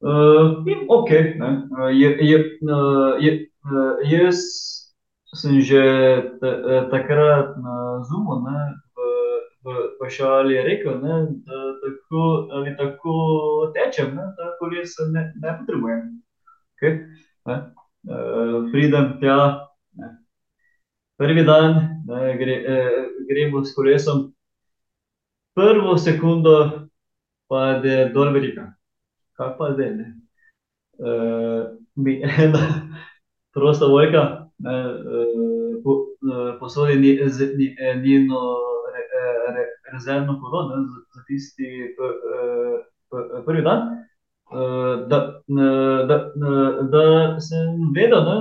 [0.00, 2.38] Uh, in ok, ne, je, je,
[3.20, 3.32] je,
[4.04, 4.36] jaz
[5.34, 5.82] sem že
[6.90, 8.60] takrat na Zumu, ne,
[9.64, 11.16] v, v šali rekel, ne,
[11.48, 12.22] da tako
[12.52, 13.14] ali tako
[13.74, 16.02] tečem, ne, da kolesa ne, ne potrebujem.
[16.76, 17.00] Okay,
[17.48, 17.56] ne,
[18.12, 19.65] uh, pridem tja.
[21.16, 24.32] Prvi dan ne, gre, eh, gremo s kolesom,
[25.54, 26.88] prvo sekundo
[27.48, 28.72] pade dol velika.
[29.36, 30.06] Kaj pa zdaj, ne?
[30.96, 32.62] Uh, mi ena
[33.52, 34.22] prostovoljka,
[34.58, 35.92] ne, uh, po,
[36.24, 37.74] uh, posodi ni, z, ni,
[38.04, 38.40] njeno
[39.92, 40.82] rezervno kolo, ne,
[41.14, 41.94] za tisti
[43.46, 43.80] prvi dan.
[45.10, 45.18] Da,
[46.08, 46.16] da,
[46.90, 47.04] da
[47.40, 48.36] sem vedel, ne,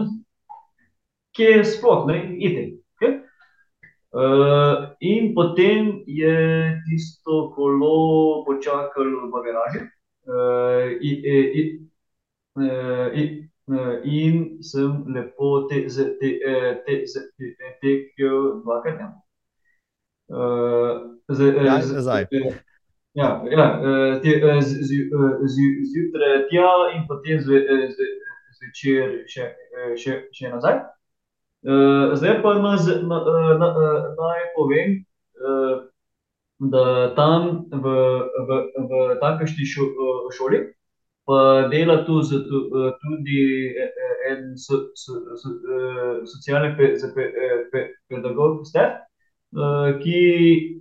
[1.35, 2.63] kje je sploh, ne, iti,
[2.95, 3.13] okej.
[4.99, 6.35] In potem je
[6.85, 9.81] tisto kolo počakalo v garaži,
[14.05, 15.83] in sem lepo te
[17.81, 19.19] tekel dvakrat dnevno.
[21.27, 21.51] Kdaj
[21.91, 22.25] nazaj?
[23.15, 23.67] Ja, ja,
[24.23, 24.31] te
[25.91, 27.39] zjutraj tja in potem
[28.55, 29.45] zvečer še,
[29.99, 30.94] še, še nazaj.
[32.15, 32.75] Zdaj pa na
[33.09, 33.67] na,
[34.19, 35.05] naj povem,
[36.59, 37.85] da tam v,
[38.47, 38.49] v,
[38.89, 39.65] v tamkajšnji
[40.37, 40.61] šoli
[41.25, 42.21] pa dela tu
[43.01, 43.73] tudi
[44.29, 44.53] en
[46.25, 46.75] socialni
[48.09, 48.65] pedagog
[50.03, 50.21] ki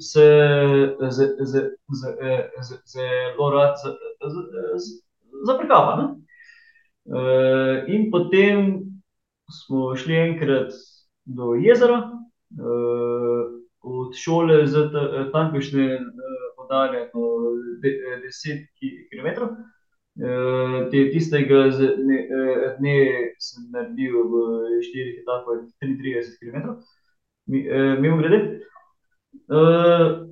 [0.01, 0.27] se
[2.93, 3.75] zelo rad
[5.47, 6.07] zafrkava, ne.
[7.95, 8.94] in potem
[9.51, 10.73] smo šli enkrat
[11.25, 12.11] do jezera,
[13.85, 14.89] od šole z
[15.33, 15.99] tamkajšnje
[16.59, 17.25] oddaljeno
[18.23, 18.65] deset
[19.11, 19.49] kilometrov.
[21.13, 21.69] tistega
[22.79, 22.97] dne
[23.39, 24.45] sem naredil v
[24.89, 26.77] štirih etapah triintrideset kilometrov.
[28.01, 28.61] mimogrede.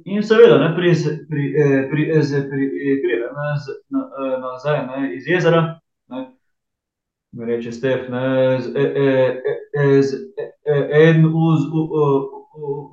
[0.05, 0.95] in seveda, ne, pri
[1.29, 1.45] pri,
[1.91, 2.03] pri
[3.03, 3.67] pridem, ne, z
[4.41, 5.82] nazaj, ne, iz jezera,
[7.33, 8.67] mi reče Stef, ne, z
[10.03, 10.11] z
[10.93, 11.27] en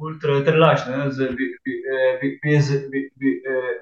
[0.01, 1.73] ultratrlač, ne, z bi, bi,
[2.21, 3.29] bi, bi z, bi, bi,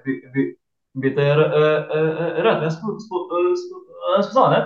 [0.06, 0.56] bi, bi,
[0.94, 1.36] bi te
[2.44, 4.62] rad, ne, spoznal, ne.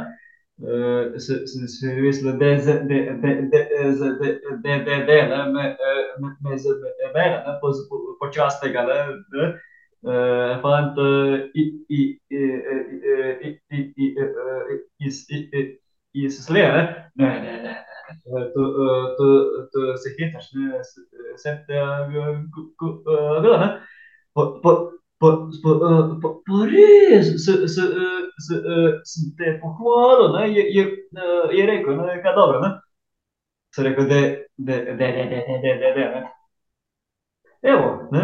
[1.19, 3.59] sem si mislil, da z, da, da, da,
[3.91, 4.27] z, da,
[4.63, 5.45] da, da, da, ne,
[6.21, 7.25] me, me zabere, ne,
[8.21, 8.97] počasnega, ne,
[10.63, 10.95] fant
[11.53, 11.69] iz,
[16.31, 16.83] iz Slije, ne.
[17.15, 18.63] Ne, ne, ne, ne, to,
[19.17, 19.27] to,
[19.73, 20.81] to se hecaš, ne,
[21.43, 23.69] sem te videl, ne.
[24.33, 24.71] Pa, pa,
[25.19, 25.29] pa,
[25.63, 25.71] pa,
[26.23, 27.87] pa, pa res, se, se,
[28.47, 28.59] se,
[29.11, 30.85] sem te pohvalil, ne, je, je,
[31.57, 32.71] je rekel, ne, kaj dobro, ne.
[33.75, 34.27] Sem rekel: "Daj,
[34.57, 36.29] daj, daj, daj, daj, daj, daj, daj, ne."
[37.61, 38.23] Evo, ne,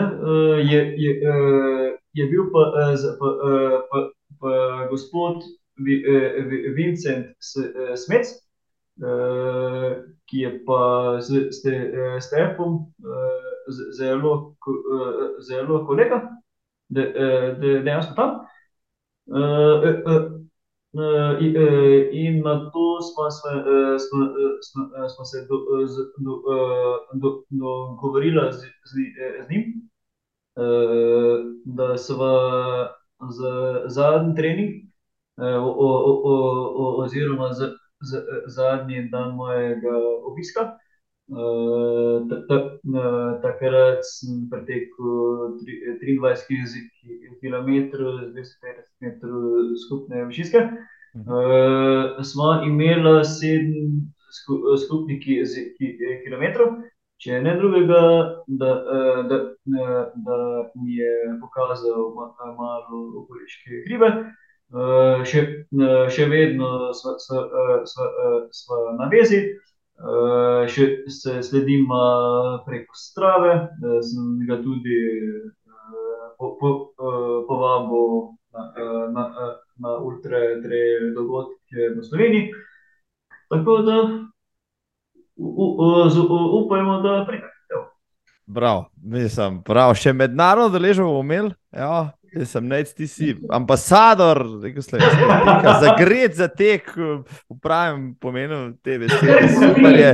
[0.72, 1.12] je, je,
[2.14, 3.28] je bil pa z pa,
[3.92, 3.98] pa,
[4.40, 4.52] pa
[4.90, 5.44] gospod
[5.78, 7.26] Vincent
[7.96, 8.28] Smec,
[10.28, 10.82] ki je pa
[11.22, 11.30] s
[12.26, 12.80] Stefom
[13.98, 14.56] zelo
[15.48, 16.22] zelo kolega,
[16.90, 18.32] dejansko tam.
[22.12, 23.54] in nato sva se,
[24.02, 24.22] sva,
[24.66, 25.44] sva, sva se
[27.12, 28.92] dogovorila z, z
[29.52, 29.66] njim,
[31.66, 32.34] da sva
[33.30, 33.54] za
[33.88, 34.87] zadnji trening,
[37.04, 39.94] oziroma za, za zadnji dan mojega
[40.26, 40.78] obiska,
[43.42, 45.58] takrat sem pretekel
[46.00, 46.48] triindvajset
[47.42, 50.62] kilometrov z dvesto petdeset metrov skupne višinske.
[52.24, 54.08] sva imela sedem
[54.86, 55.20] skupnih
[56.24, 56.82] kilometrov,
[57.18, 58.02] če ne drugega,
[58.48, 58.72] da,
[59.30, 59.38] da,
[60.26, 60.38] da
[60.76, 62.14] mi je pokazal
[62.58, 64.12] malo okoliške hribe.
[65.28, 65.42] Še,
[66.12, 67.44] še vedno sva, sva,
[67.88, 68.08] sva,
[68.52, 69.42] sva na zvezi,
[70.74, 73.54] še se slediva preko Strave,
[74.04, 74.98] sem ga tudi,
[77.48, 78.62] povabil na,
[79.14, 79.24] na,
[79.80, 82.52] na ultra trail dogodke v Sloveniji.
[83.50, 83.98] Tako da
[86.64, 87.26] upajmo, da
[87.72, 87.86] evo.
[88.46, 94.42] Bravo, mislim, prav, še mednarodno udeležbo bomo imeli, ja, Jaz sem nec, ti si ambasador,
[94.64, 95.00] rekel sem,
[96.36, 99.48] za tek, v pravem pomenu te besede.
[99.62, 100.12] Super je.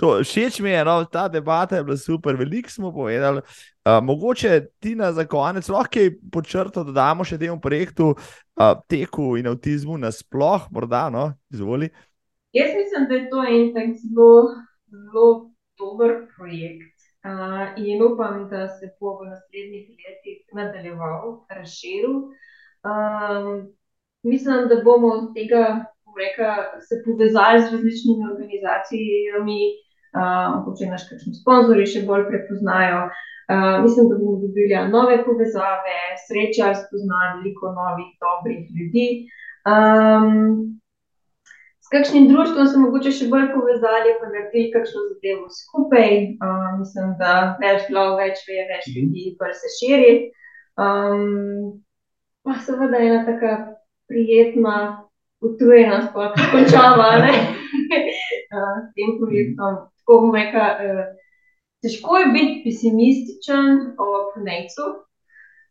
[0.00, 3.40] To, všeč mi je, no, ta debata je bila super, veliko smo povedali.
[3.84, 9.46] Uh, mogoče ti na za konec lahko počrto dodamo še temu projektu uh, teku in
[9.50, 11.90] avtizmu nasploh, morda, no, izvoli.
[12.54, 14.30] Jaz mislim, da je to en tak zelo,
[14.88, 15.28] zelo
[15.78, 16.93] dober projekt.
[17.24, 22.16] Uh, in upam, da se bo v naslednjih letih nadaljeval, razširil.
[22.84, 23.46] Um,
[24.22, 25.64] mislim, da bomo od tega
[26.20, 26.50] reka,
[26.86, 29.60] se povezali z različnimi organizacijami,
[30.78, 33.00] če uh, nas kakšni sponzorji še bolj prepoznajo.
[33.48, 35.96] Uh, mislim, da bomo dobili nove povezave,
[36.28, 39.08] srečali, spoznali veliko novih, dobrih ljudi.
[39.64, 40.76] Um,
[41.94, 46.10] kakšnim društvom se mogoče še bolj povezali, pa naredili kakšno zadevo skupaj.
[46.42, 48.96] Uh, mislim, da več glav, več ve, več Mhm.
[49.00, 50.12] ljudi, pa se širi.
[50.76, 51.82] Um,
[52.44, 53.52] pa seveda je ena taka
[54.10, 54.76] prijetna,
[55.44, 57.32] utrujenost, pa ko končava ne?
[57.32, 59.80] uh, s tem projektom.
[60.02, 61.04] Tako bom rekla, uh,
[61.84, 64.90] težko je biti pesimističen ob Nejcu,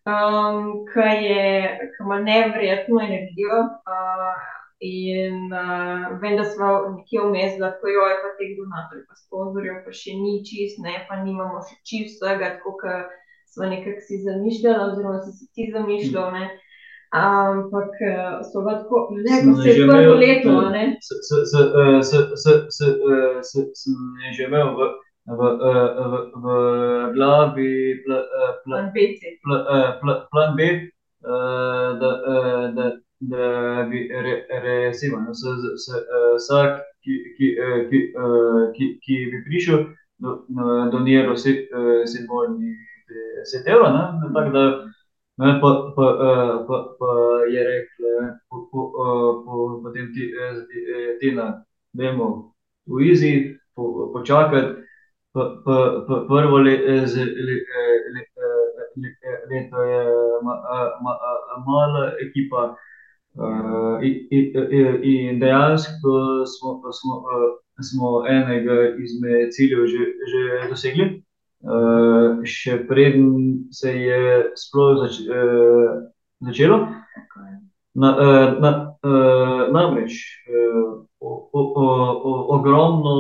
[0.08, 1.46] um, ki je,
[1.94, 3.62] ki ima neverjetno energijo.
[3.86, 4.53] Uh,
[4.84, 9.16] In uh, vem, da smo nekje vmes, da tako jo je pa teh donatorjev, pa
[9.16, 13.14] sponzorjev, pa še ni čist, ne, pa nimamo še čist vsega, tako kot
[13.54, 16.50] smo nekako si zamišljali, oziroma si si ti zamišljal, ne.
[17.14, 20.84] Ampak uh, so pa tako, ne, ko se je prvo leto, ne.
[20.98, 23.98] Eh, eh, sem
[24.36, 24.90] že imel v,
[25.30, 26.58] v, eh, v, v
[27.16, 27.72] glavi
[28.04, 29.32] pl, eh, pl, Plan BC.
[29.46, 32.92] pl, eh, pl, plan B, eh, da, eh, da,
[33.30, 34.34] da bi re,
[34.66, 38.72] recimo, no, eh, vsak, eh, ki, eh,
[39.04, 39.80] ki, bi prišel,
[40.20, 42.72] do, na- doniral si, eh, simbolni
[43.10, 44.66] deset evrov, ne, tako da
[45.38, 47.10] Ne, pa, pa, eh, pa, pa
[47.54, 48.12] je rekla,
[48.50, 50.56] po, po, eh, po, potem ti, eh,
[50.94, 52.54] eh, Tina, dajmo
[52.86, 53.34] v Izi,
[53.76, 54.84] po, počakati.
[55.34, 55.76] Pa, pa,
[56.08, 60.02] pa, prvo le, eh, z, le, eh, le, eh, le, eh, leto je
[60.46, 62.76] ma, a- ma, a- mala ekipa.
[63.34, 64.28] Uh, in,
[65.02, 71.08] in, dejansko smo, smo, eh, smo enega izmed ciljev že, že dosegli.
[71.64, 74.22] Uh, še preden se je
[74.60, 76.04] sploh zač, uh,
[76.46, 76.78] začelo.
[77.96, 80.20] Na, uh, na, uh, namreč
[80.50, 83.16] uh, o, o, o, ogromno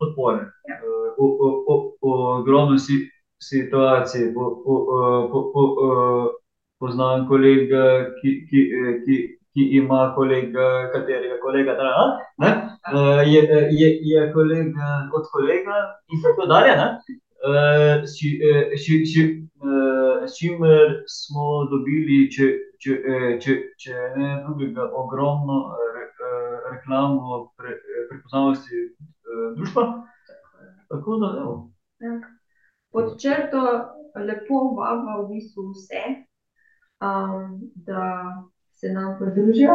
[0.00, 0.80] podpore, Ja.
[0.80, 2.10] uh, o, o, o, o,
[2.40, 3.04] ogromno si,
[3.38, 4.32] situacij.
[4.34, 4.74] Po, po,
[5.30, 6.26] po, po, uh,
[6.80, 8.60] poznam kolega, ki, ki,
[9.04, 9.16] ki,
[9.54, 11.90] ki ima kolega, katerega kolega, da,
[12.42, 12.50] ne,
[12.90, 15.76] uh, je, je, je kolega od kolega
[16.10, 16.74] in tako dalje.
[18.04, 22.46] S, eh, eh, s čimer smo dobili, če,
[22.80, 29.44] če, eh, če, če ne drugega, ogromno eh, re, eh, reklamo pre, eh, prepoznavnosti eh,
[29.58, 29.84] družbe.
[30.88, 31.54] Tako da, evo.
[32.04, 32.16] Ja.
[32.94, 33.62] Pod črto
[34.24, 36.02] lepo vabimo v bistvu vse,
[37.02, 37.58] um,
[37.88, 38.04] da
[38.84, 39.74] se nam pridružijo,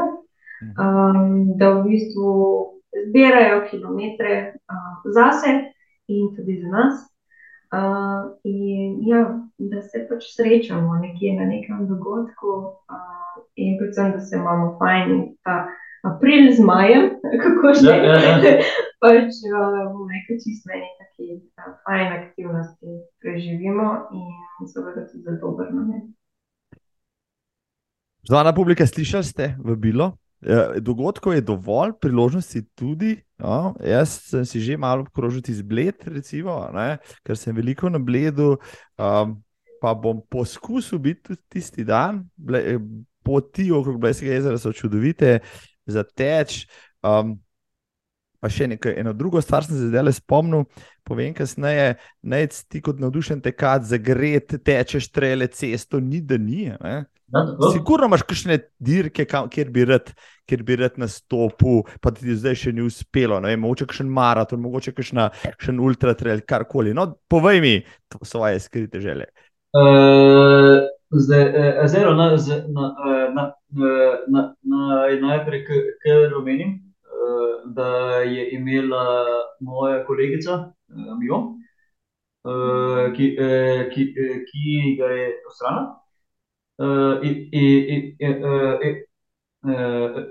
[0.61, 2.29] um, da v bistvu
[3.07, 5.49] zbirajo kilometre um, zase
[6.07, 6.95] in tudi za nas.
[7.73, 9.21] Uh, in ja,
[9.57, 12.53] da se pač srečamo nekje na nekem dogodku,
[12.93, 15.67] uh, in predvsem, da se imamo fajn in ta
[16.03, 17.09] april z majem,
[17.43, 17.89] kako že.
[17.89, 18.53] Ja, ja, ja.
[19.03, 22.89] pač uh, bom rekel, čist meni taki uh, fajn aktivnosti
[23.21, 26.09] preživimo in seveda tudi za dober namen.
[28.29, 30.13] Zvana publika, slišali ste vabilo?
[30.45, 33.15] Eh, Dogodkov je dovolj, priložnosti tudi.
[33.41, 37.97] No, jaz sem si že malo obkrožil iz Bled, recimo, ne, ker sem veliko na
[37.97, 38.59] Bledu,
[39.01, 39.33] um,
[39.81, 42.21] pa bom poskusil biti tudi tisti dan.
[42.37, 42.77] Ble,
[43.25, 45.39] poti okrog Bleskega jezera so čudovite,
[45.89, 46.67] za teč.
[47.01, 47.39] Um,
[48.37, 50.69] pa še nekaj, eno drugo stvar sem se zdaj le spomnil,
[51.01, 56.69] povem kasneje, naj ti kot navdušen tekač za gred, tečeš trele cesto, ni da ni.
[56.77, 57.07] Ne.
[57.73, 60.09] Sigurno imaš kakšne dirke, kjer, bi rad,
[60.49, 63.37] kjer bi rad nastopil, pa ti zdaj še ni uspelo.
[63.39, 66.93] ne Vem, mogoče kakšen maraton, mogoče kakšna, kakšen ultratrail, karkoli.
[66.97, 67.73] No, povej mi
[68.25, 69.29] svoje skrite želje.
[69.77, 70.81] Uh,
[71.13, 73.43] zdaj, uh, zelo na, z- na, eh, na,
[73.77, 74.81] eh, na, na,
[75.21, 79.05] najprej, k- kar omenim, uh, da je imela
[79.61, 81.37] moja kolegica uh, Mijo,
[82.49, 85.98] uh, ki, uh, ki, uh, ki ga je postrana.
[86.79, 88.79] Uh, in, in, in, uh,
[89.67, 90.23] uh,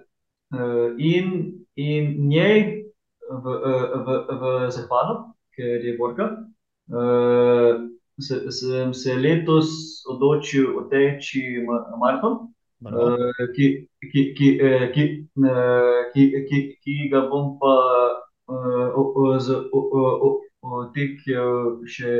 [0.54, 2.88] uh, in, njej
[3.28, 4.08] v, uh, v,
[4.40, 6.48] v zahvalo, ker je borka.
[6.88, 7.84] Uh,
[8.18, 9.68] se, sem se letos
[10.08, 11.60] odločil oteči
[12.00, 12.48] maraton,
[13.54, 13.66] ki,
[14.08, 14.48] ki, ki,
[14.94, 15.04] ki,
[16.14, 17.76] ki, ki, ki ga bom pa
[20.68, 22.12] otekel še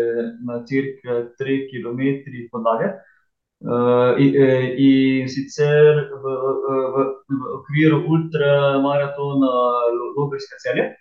[0.45, 2.93] na cirka tri kilometre podalje.
[3.59, 9.55] In sicer v, v, v okviru ultramaratona
[10.14, 10.94] Logarska celje.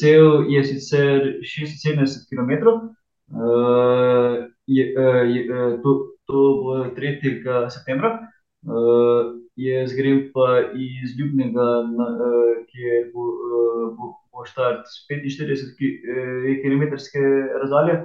[0.00, 2.80] Cel je sicer šestinsedemdeset kilometrov.
[4.66, 4.84] je,
[5.34, 5.42] je,
[5.82, 5.90] to,
[6.26, 8.18] to bo tretjega septembra.
[9.56, 12.08] jaz grem pa iz Ljubnega na,
[12.72, 13.24] kjer bo,
[13.96, 15.76] bo, bo štart s petinštirideset
[16.64, 17.20] kilometrske
[17.60, 18.00] razdalje.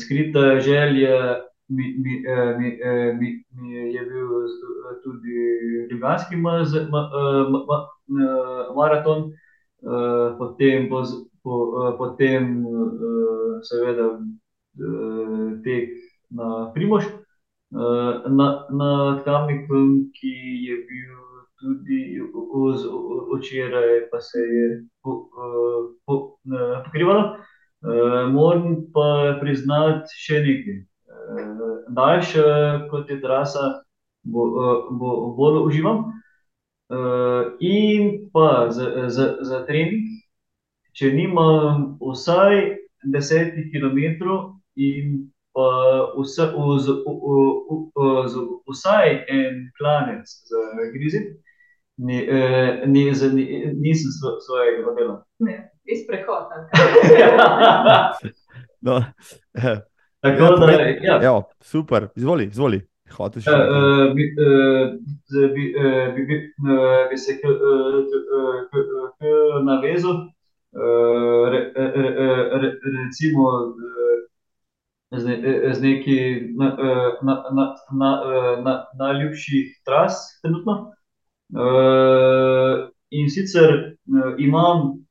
[0.00, 2.22] skrita želja mi, mi,
[2.58, 2.78] mi,
[3.18, 4.28] mi, mi je bil
[5.04, 5.36] tudi
[5.90, 6.36] Ljubljanski
[8.76, 9.32] maraton.
[10.38, 11.02] potem bo
[11.98, 12.64] potem,
[13.62, 14.18] seveda,
[15.64, 15.88] tek
[16.30, 17.04] na Primož,
[17.70, 20.34] na, nad Kamnikom, ki
[20.68, 21.18] je bil
[21.62, 22.20] tudi
[23.38, 24.84] včeraj pa se je
[26.84, 27.36] pokrivalo.
[28.32, 30.91] moram pa priznati še nekaj.
[31.88, 33.82] Daljša, kot je trasa,
[34.22, 34.46] bo,
[34.90, 36.04] bo bolj uživam.
[37.60, 40.08] in pa za, za, za trening,
[40.92, 42.76] če nimam vsaj
[43.14, 46.12] desetih kilometrov in pa
[48.68, 50.62] vsaj en klanec za
[50.92, 51.32] grizeti,
[51.96, 52.20] ni,
[52.86, 53.04] ni
[53.80, 54.12] nisem
[54.46, 55.24] svojega dela.
[55.38, 55.56] Ne,
[55.88, 56.62] ali kaj?
[58.82, 58.96] No,
[60.22, 60.72] Tako da,
[61.02, 61.20] ja.
[61.22, 62.80] Evo, super, izvoli, izvoli.
[63.16, 63.50] Hotel si
[64.14, 64.24] bi,
[65.28, 65.64] zdaj bi,
[66.14, 66.36] bi, bi,
[67.10, 67.48] bi se ke,
[68.70, 68.78] ke,
[69.18, 69.32] ke
[69.66, 70.16] navezal,
[72.98, 73.50] recimo,
[75.12, 75.24] z
[75.72, 76.68] z nekaj na,
[77.22, 78.10] na, na, na,
[78.64, 80.92] na, najljubših tras trenutno.
[83.10, 83.96] in sicer
[84.38, 85.04] imam,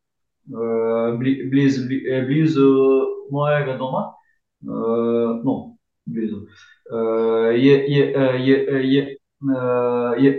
[1.52, 1.82] blizu,
[2.28, 2.70] blizu
[3.32, 4.10] mojega doma,
[4.62, 6.46] no, blizu,
[7.56, 8.04] je, je,
[8.40, 8.58] je,
[8.94, 9.18] je,
[10.18, 10.32] je,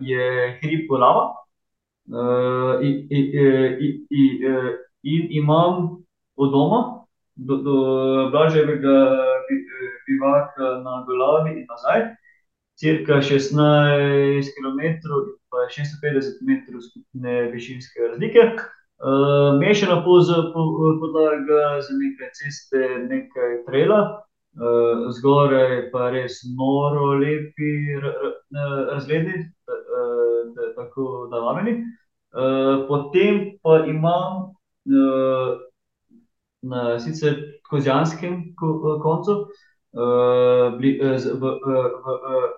[0.00, 0.24] je
[0.62, 1.34] hrib Polava.
[2.82, 4.06] in, in,
[5.02, 6.04] in imam
[6.36, 7.04] od doma
[7.34, 7.76] do, do
[8.30, 8.96] Blaževega
[10.08, 12.14] bivaka na Golabi in nazaj
[12.78, 18.44] cirka šestnajst kilometrov pa šeststo petdeset metrov skupne višinske razlike.
[19.60, 24.24] Mešana podlaga z nekaj ceste, nekaj traila.
[25.14, 27.94] zgoraj pa res noro lepi
[28.90, 29.44] razgledi,
[30.76, 31.84] tako da vabljeni.
[32.88, 34.52] potem pa imam,
[36.62, 37.36] na sicer
[37.70, 38.54] Kozjanskem
[39.02, 39.46] koncu,
[39.94, 41.74] z v, v,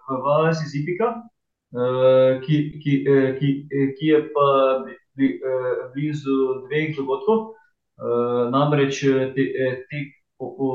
[0.08, 1.14] v vasi Zibika,
[2.46, 2.94] ki, ki,
[3.38, 3.48] ki,
[3.98, 4.48] ki je pa
[5.94, 6.36] blizu
[6.66, 7.55] dveh dogodkov.
[8.52, 9.02] namreč
[9.34, 10.06] tek
[10.40, 10.68] po, po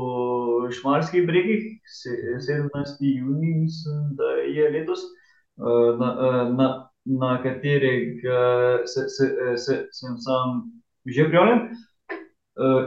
[0.71, 1.63] Šmarskih bregih,
[2.45, 4.99] sedemnajsti junij mislim, da je letos,
[5.99, 6.09] na,
[6.57, 6.67] na,
[7.05, 10.61] na katerega se, se, se, sem sam
[11.05, 11.59] že prijavljen.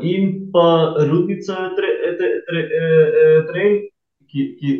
[0.03, 1.71] in pa Rudnica
[3.53, 3.89] treil,
[4.31, 4.71] ki, ki,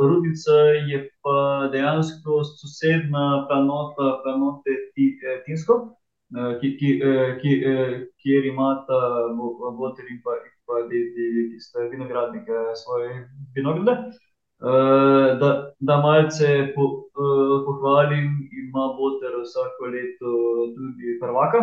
[0.00, 0.56] Rudnica
[0.90, 4.76] je pa dejansko sosednja planota planote
[5.46, 5.78] Tinsko,
[6.60, 6.90] ki, ki,
[7.40, 7.52] ki,
[8.22, 9.00] kjer imata
[9.78, 10.36] boter in pa,
[10.66, 14.12] pa dedi, ki sta vinogradnika, svoje vinograde.
[15.40, 15.50] da,
[15.80, 18.28] da malce pohvalim,
[18.62, 20.32] ima boter vsako leto
[20.74, 21.60] tudi prvaka,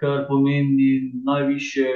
[0.00, 1.88] kar pomeni najvišje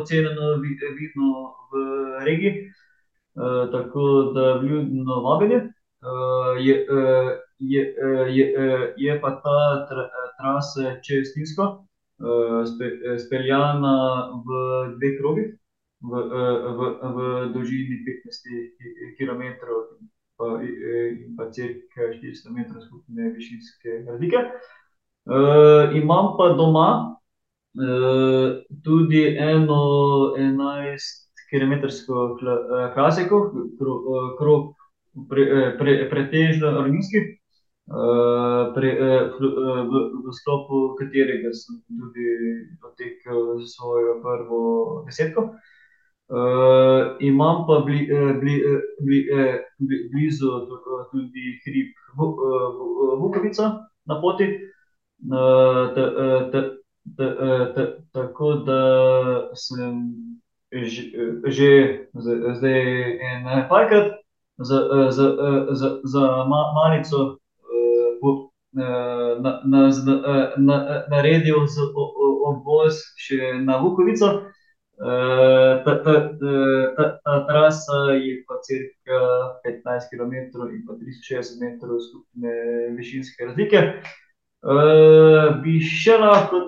[0.00, 0.56] ocenjeno
[0.98, 1.30] vino
[1.70, 2.70] v regiji.
[3.72, 5.70] tako da vljudno vabljeni.
[6.60, 6.86] je,
[7.58, 7.94] je,
[8.28, 9.86] je, je pa ta
[10.38, 11.86] trasa čez Tinsko,
[13.26, 13.96] speljana
[14.46, 14.48] v
[14.96, 15.56] dveh krogih.
[16.00, 16.80] V, v,
[17.14, 17.18] v
[17.52, 18.72] dolžini petnajstih
[19.18, 20.08] kilometrov pa,
[20.64, 24.44] in pa cirka štiristo metrov skupne višinske razlike.
[25.94, 27.16] imam pa doma,
[28.84, 29.82] tudi eno
[30.38, 32.38] enajstkilometrsko
[32.94, 33.52] klasiko,
[34.38, 34.74] krog
[36.10, 37.40] pretežno ravninski.
[37.90, 42.26] v, v sklopu katerega sem tudi
[42.78, 44.60] potekel svojo prvo
[45.08, 45.50] desetko.
[47.20, 47.74] Imam pa
[50.12, 50.48] blizu
[51.12, 51.88] tudi hrib
[53.20, 53.64] Bukovica
[54.06, 54.46] na poti.
[57.16, 57.82] ta, eh, ta,
[58.12, 58.80] tako da
[59.54, 60.14] sem
[60.72, 61.02] že,
[61.46, 61.70] že
[62.54, 62.80] zdaj
[63.20, 64.12] en parkrat
[64.58, 64.78] za,
[65.10, 65.26] za,
[65.70, 67.36] za, za ma- malico
[67.66, 68.10] eh,
[68.78, 70.76] eh, na, na, na, na,
[71.10, 74.46] naredil z o- o- obvoz še na Vukovico.
[75.00, 76.14] Ta, ta,
[76.96, 79.20] ta, ta trasa je pa cirka
[79.64, 80.34] 15 km
[80.68, 82.52] in pa 360 metrov skupne
[82.98, 83.80] višinske razlike.
[84.60, 86.58] Uh, bi še lahko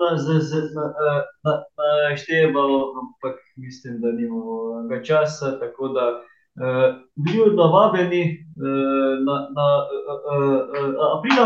[2.09, 8.23] našteval, ampak mislim, da nimamo ga časa, tako da uh, vljudno vabljeni
[8.57, 11.45] uh, na, na uh, uh, uh, aprila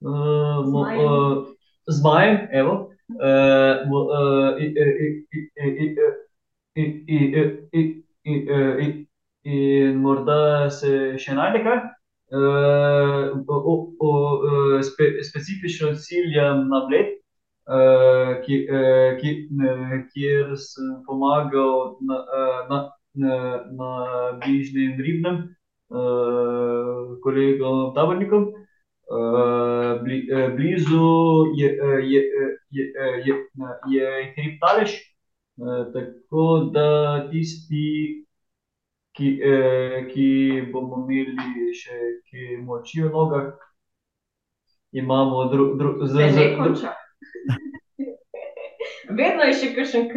[0.00, 1.44] uh, uh,
[1.84, 2.88] z majem, evo.
[3.12, 4.56] Uh, uh,
[5.62, 5.96] In
[6.74, 7.82] e,
[8.24, 9.04] e,
[9.44, 11.82] e, morda se še najde kaj?
[15.22, 17.10] specifično ciljam na Bled,
[18.46, 18.56] ki,
[19.20, 19.32] ki,
[20.14, 22.18] kjer sem pomagal na,
[22.70, 22.78] na,
[23.14, 23.36] na,
[23.76, 23.90] na
[24.40, 25.42] bližnjem ribnem
[27.22, 28.48] kolegom tabornikom.
[30.56, 32.22] Blizu je, je,
[32.72, 32.92] je, je,
[33.28, 33.34] je,
[33.92, 34.96] je hrib Taleš,
[35.92, 38.24] tako da tisti,
[39.12, 40.28] ki, eh, ki
[40.72, 41.98] bomo imeli še
[42.30, 43.52] kaj moči v nogah.
[44.92, 46.92] Imamo drug, drug, z, z, konča.
[49.12, 50.08] Vedno je še kakšen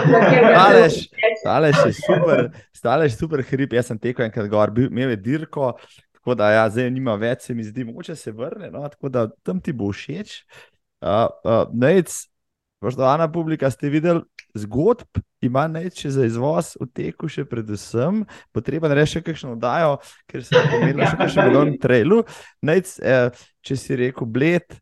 [0.66, 1.38] Aleš, teče.
[1.42, 2.42] Stalež je super,
[2.74, 3.74] stalež je super hrib.
[3.74, 5.72] Jaz sem tekel enkrat gor, bil, imel je dirko,
[6.18, 9.26] tako da ja, zdaj nima več, se mi zdi, mogoče se vrne, no, tako da
[9.46, 10.40] tam ti bo všeč.
[11.02, 12.14] Uh, uh, Nec,
[12.80, 14.22] spoštovana publika, ste videli
[14.56, 18.24] zgodb, ima neč za izvoz v teku še predvsem,
[18.56, 19.96] potreben reči še kakšno oddajo,
[20.30, 22.22] ker se je pomenilo še kakšen milijon trailu.
[22.64, 23.28] Nec, eh,
[23.64, 24.78] če si rekel bled,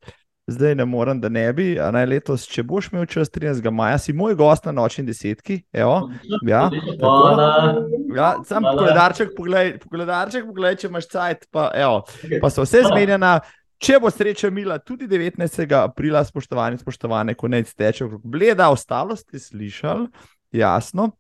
[0.47, 3.65] zdaj ne morem, da ne bi, a naj letos, če boš imel čas 13.
[3.73, 6.11] maja, si moj gost na nočni desetki, evo,
[6.45, 6.67] ja,
[7.01, 7.49] Hvala.
[8.15, 8.77] Ja, sam Hvala.
[8.79, 12.03] koledarček, poglej, koledarček, poglej, če imaš cajt, pa, evo,
[12.41, 13.39] pa so vse zmenjena.
[13.83, 15.65] Če bo sreča mila tudi 19.
[15.79, 20.07] aprila, spoštovani, spoštovane, konec teče okrog bleda, ostalo ste slišali,
[20.55, 21.11] jasno.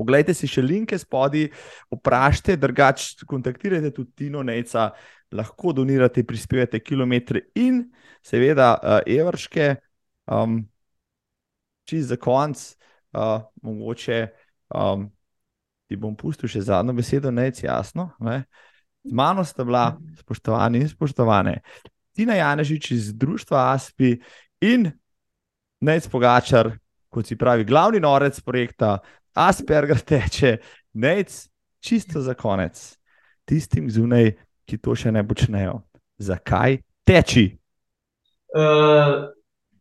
[0.00, 1.50] Poglejte si še linke spodaj,
[1.92, 4.90] vprašajte, drugače kontaktirajte tudi Tino Nejca,
[5.36, 7.82] lahko donirate, prispevate kilometre in
[8.24, 9.74] seveda uh, evrške.
[10.30, 10.62] Um,
[11.90, 12.60] Čez za konc,
[13.18, 14.18] uh, mogoče
[14.78, 15.08] um,
[15.90, 18.12] ti bom pustil še zadnjo besedo, nec jasno.
[18.22, 18.44] Ne?
[19.04, 21.60] Z mano sta bila, spoštovani in spoštovane,
[22.12, 24.18] Tina Janežič iz Društva Aspi
[24.60, 24.90] in
[25.80, 26.74] Nec Pogačar,
[27.08, 28.98] kot si pravi, glavni norec projekta
[29.34, 30.58] Asperger teče,
[30.94, 31.48] Nec,
[31.80, 32.76] čisto za konec,
[33.48, 34.34] tistim zunaj,
[34.68, 35.80] ki to še ne počnejo.
[36.20, 37.46] Zakaj teči?
[38.52, 39.30] Uh,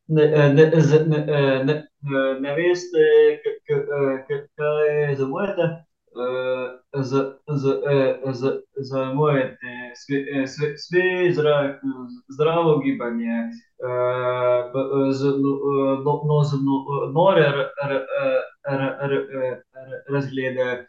[0.08, 3.04] ne, ne, z- ne, eh, ne, eh, ne veste,
[3.44, 5.89] k- k- eh, k- kaj zamujate
[8.82, 9.74] zamujate
[10.36, 10.48] e,
[10.78, 11.82] svež zrak,
[12.30, 13.38] zdravo gibanje,
[17.14, 17.48] nore
[20.10, 20.88] razglede,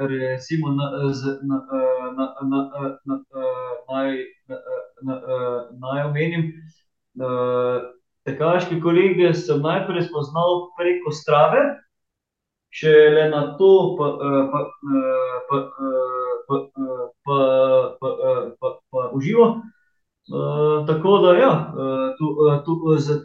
[0.08, 0.74] Recimo, e,
[5.80, 6.54] naj omenim,
[7.14, 7.28] da
[8.26, 11.64] tekaške kolege sem najprej spoznal preko strave,
[12.76, 17.38] šele na to pa, eh, pa, eh, pa, eh, pa, eh, pa,
[18.00, 19.62] pa, eh, pa, pa uživo.
[20.88, 22.74] Tako da, ja, eh, tu, eh, tu,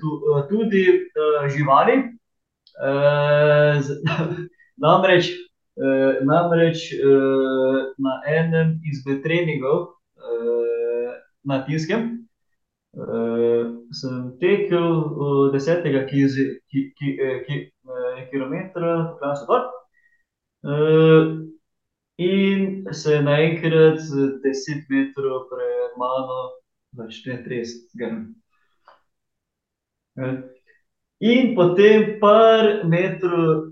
[0.01, 0.86] tu, eh, tudi
[1.56, 1.93] živali.
[4.81, 5.27] Namreč,
[6.24, 6.93] namreč
[7.98, 9.86] na enem izmed treningov
[11.44, 12.24] na Tiskem
[12.92, 14.86] Eh, sem tekel
[15.24, 17.44] eh, desetega eh,
[18.32, 19.64] kilometra, Klansko dol.
[22.20, 24.02] In se naenkrat
[24.42, 26.40] deset metrov pred mano
[26.98, 28.26] začne tresti grm.
[31.20, 33.70] In potem par metrov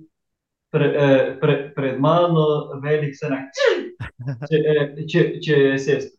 [0.70, 2.47] pred mano
[2.81, 3.51] velik srnak,
[5.11, 6.11] če se jaz.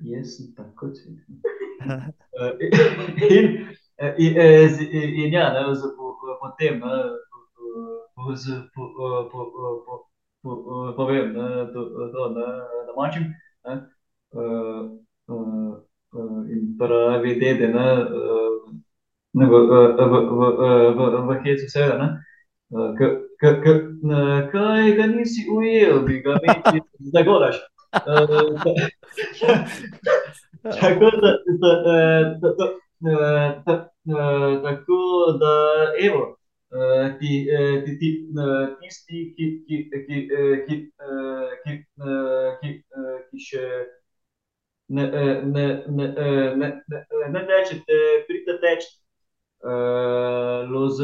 [0.00, 1.59] Jaz sem tako cveten.
[1.80, 2.04] Eh,
[3.30, 3.46] In,
[3.96, 7.04] eh, in, eh, z- in ja, ne, z, po, po- potem, ne,
[8.36, 8.44] z,
[8.74, 9.40] po, po, po,
[9.86, 9.94] po,
[10.42, 10.50] po,
[10.96, 11.80] povem, ne, to,
[12.12, 12.46] to, ne,
[12.86, 13.24] domačim,
[13.64, 13.72] ne,
[14.36, 14.82] eh,
[15.30, 15.72] eh,
[16.16, 18.50] eh, in pravi dede, ne, eh,
[19.34, 19.54] ne, v, v,
[19.96, 19.98] v,
[20.36, 20.38] v,
[20.96, 20.98] v,
[21.28, 22.08] v hecu seveda, ne,
[22.76, 22.98] eh, k,
[23.40, 23.66] k, k,
[24.02, 24.20] ne,
[24.52, 27.56] kaj ga nisi ujel, bi ga imel, zdaj golaš.
[30.62, 31.30] Tako da,
[31.60, 31.94] da, da,
[32.40, 32.66] da, da,
[33.64, 35.54] da, da, tako da,
[36.06, 36.36] evo,
[37.18, 37.46] ti,
[37.84, 38.08] ti, ti,
[38.80, 40.28] tisti, ki, ki, ki,
[40.66, 40.76] ki,
[41.64, 41.72] ki,
[42.60, 42.70] ki,
[43.30, 43.64] ki še
[44.88, 46.06] ne, ne, ne, ne,
[46.60, 48.88] ne, ne tečete, pridite teči.
[49.62, 51.00] Loz,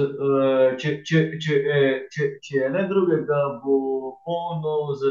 [0.81, 1.57] če, če, če,
[2.13, 3.77] če, če ne drugega, bo
[4.25, 5.11] polno z,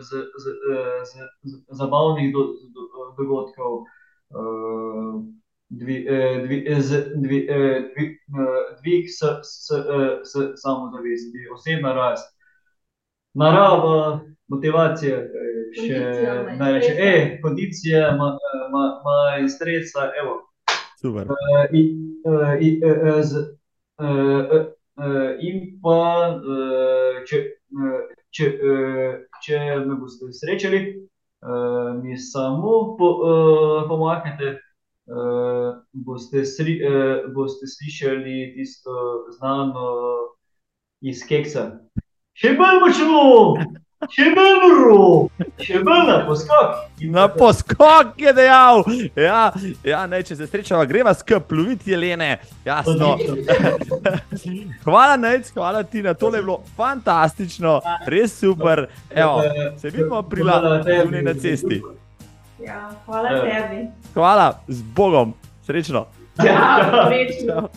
[0.00, 0.54] z, z,
[1.10, 2.86] z, z, zabavnih do, do,
[3.18, 3.84] dogodkov.
[5.68, 5.96] Dvi,
[6.46, 7.40] dvi, z, dvi,
[7.92, 8.06] dvi,
[8.80, 9.70] dvig s, s,
[10.24, 12.30] s samozavesti, osebna rast,
[13.34, 15.18] narava, motivacija,
[15.76, 17.10] še Kondicija, manj naj reče, stresa.
[17.10, 18.36] e, kondicija, ma-
[18.72, 20.38] ma- manj stresa, evo.
[20.96, 21.28] Super.
[21.28, 23.36] Uh, in, uh, in, uh, z,
[24.00, 24.64] uh,
[24.96, 27.42] uh, in pa, uh, če,
[27.76, 28.00] uh,
[28.32, 29.10] če, uh,
[29.44, 30.80] če me boste srečali,
[31.44, 34.56] uh, mi samo po, uh, pomahajte,
[35.12, 39.92] uh, boste, sri, uh, boste slišali tisto znano
[41.04, 41.68] iz keksa.
[42.36, 43.20] Še bolj močno,
[44.06, 45.04] še bolj noro,
[45.58, 46.74] še bolj na poskok.
[47.08, 48.82] Na poskok je dejal.
[49.16, 49.52] Ja,
[49.82, 52.36] ja, ne, če se srečava, greva skupaj ploviti, Jelene.
[52.62, 53.14] Jasno.
[54.84, 58.86] Hvala, Nec, hvala ti na tole, je bilo fantastično, res super.
[59.10, 59.42] Evo,
[59.76, 60.22] se vidimo
[60.82, 61.00] tebi.
[61.02, 61.82] zunaj na cesti.
[62.58, 63.40] Ja, hvala Ja.
[63.42, 63.80] tebi.
[64.14, 66.06] Hvala, z Bogom, srečno.
[66.36, 66.52] Čau,
[67.06, 67.68] srečno.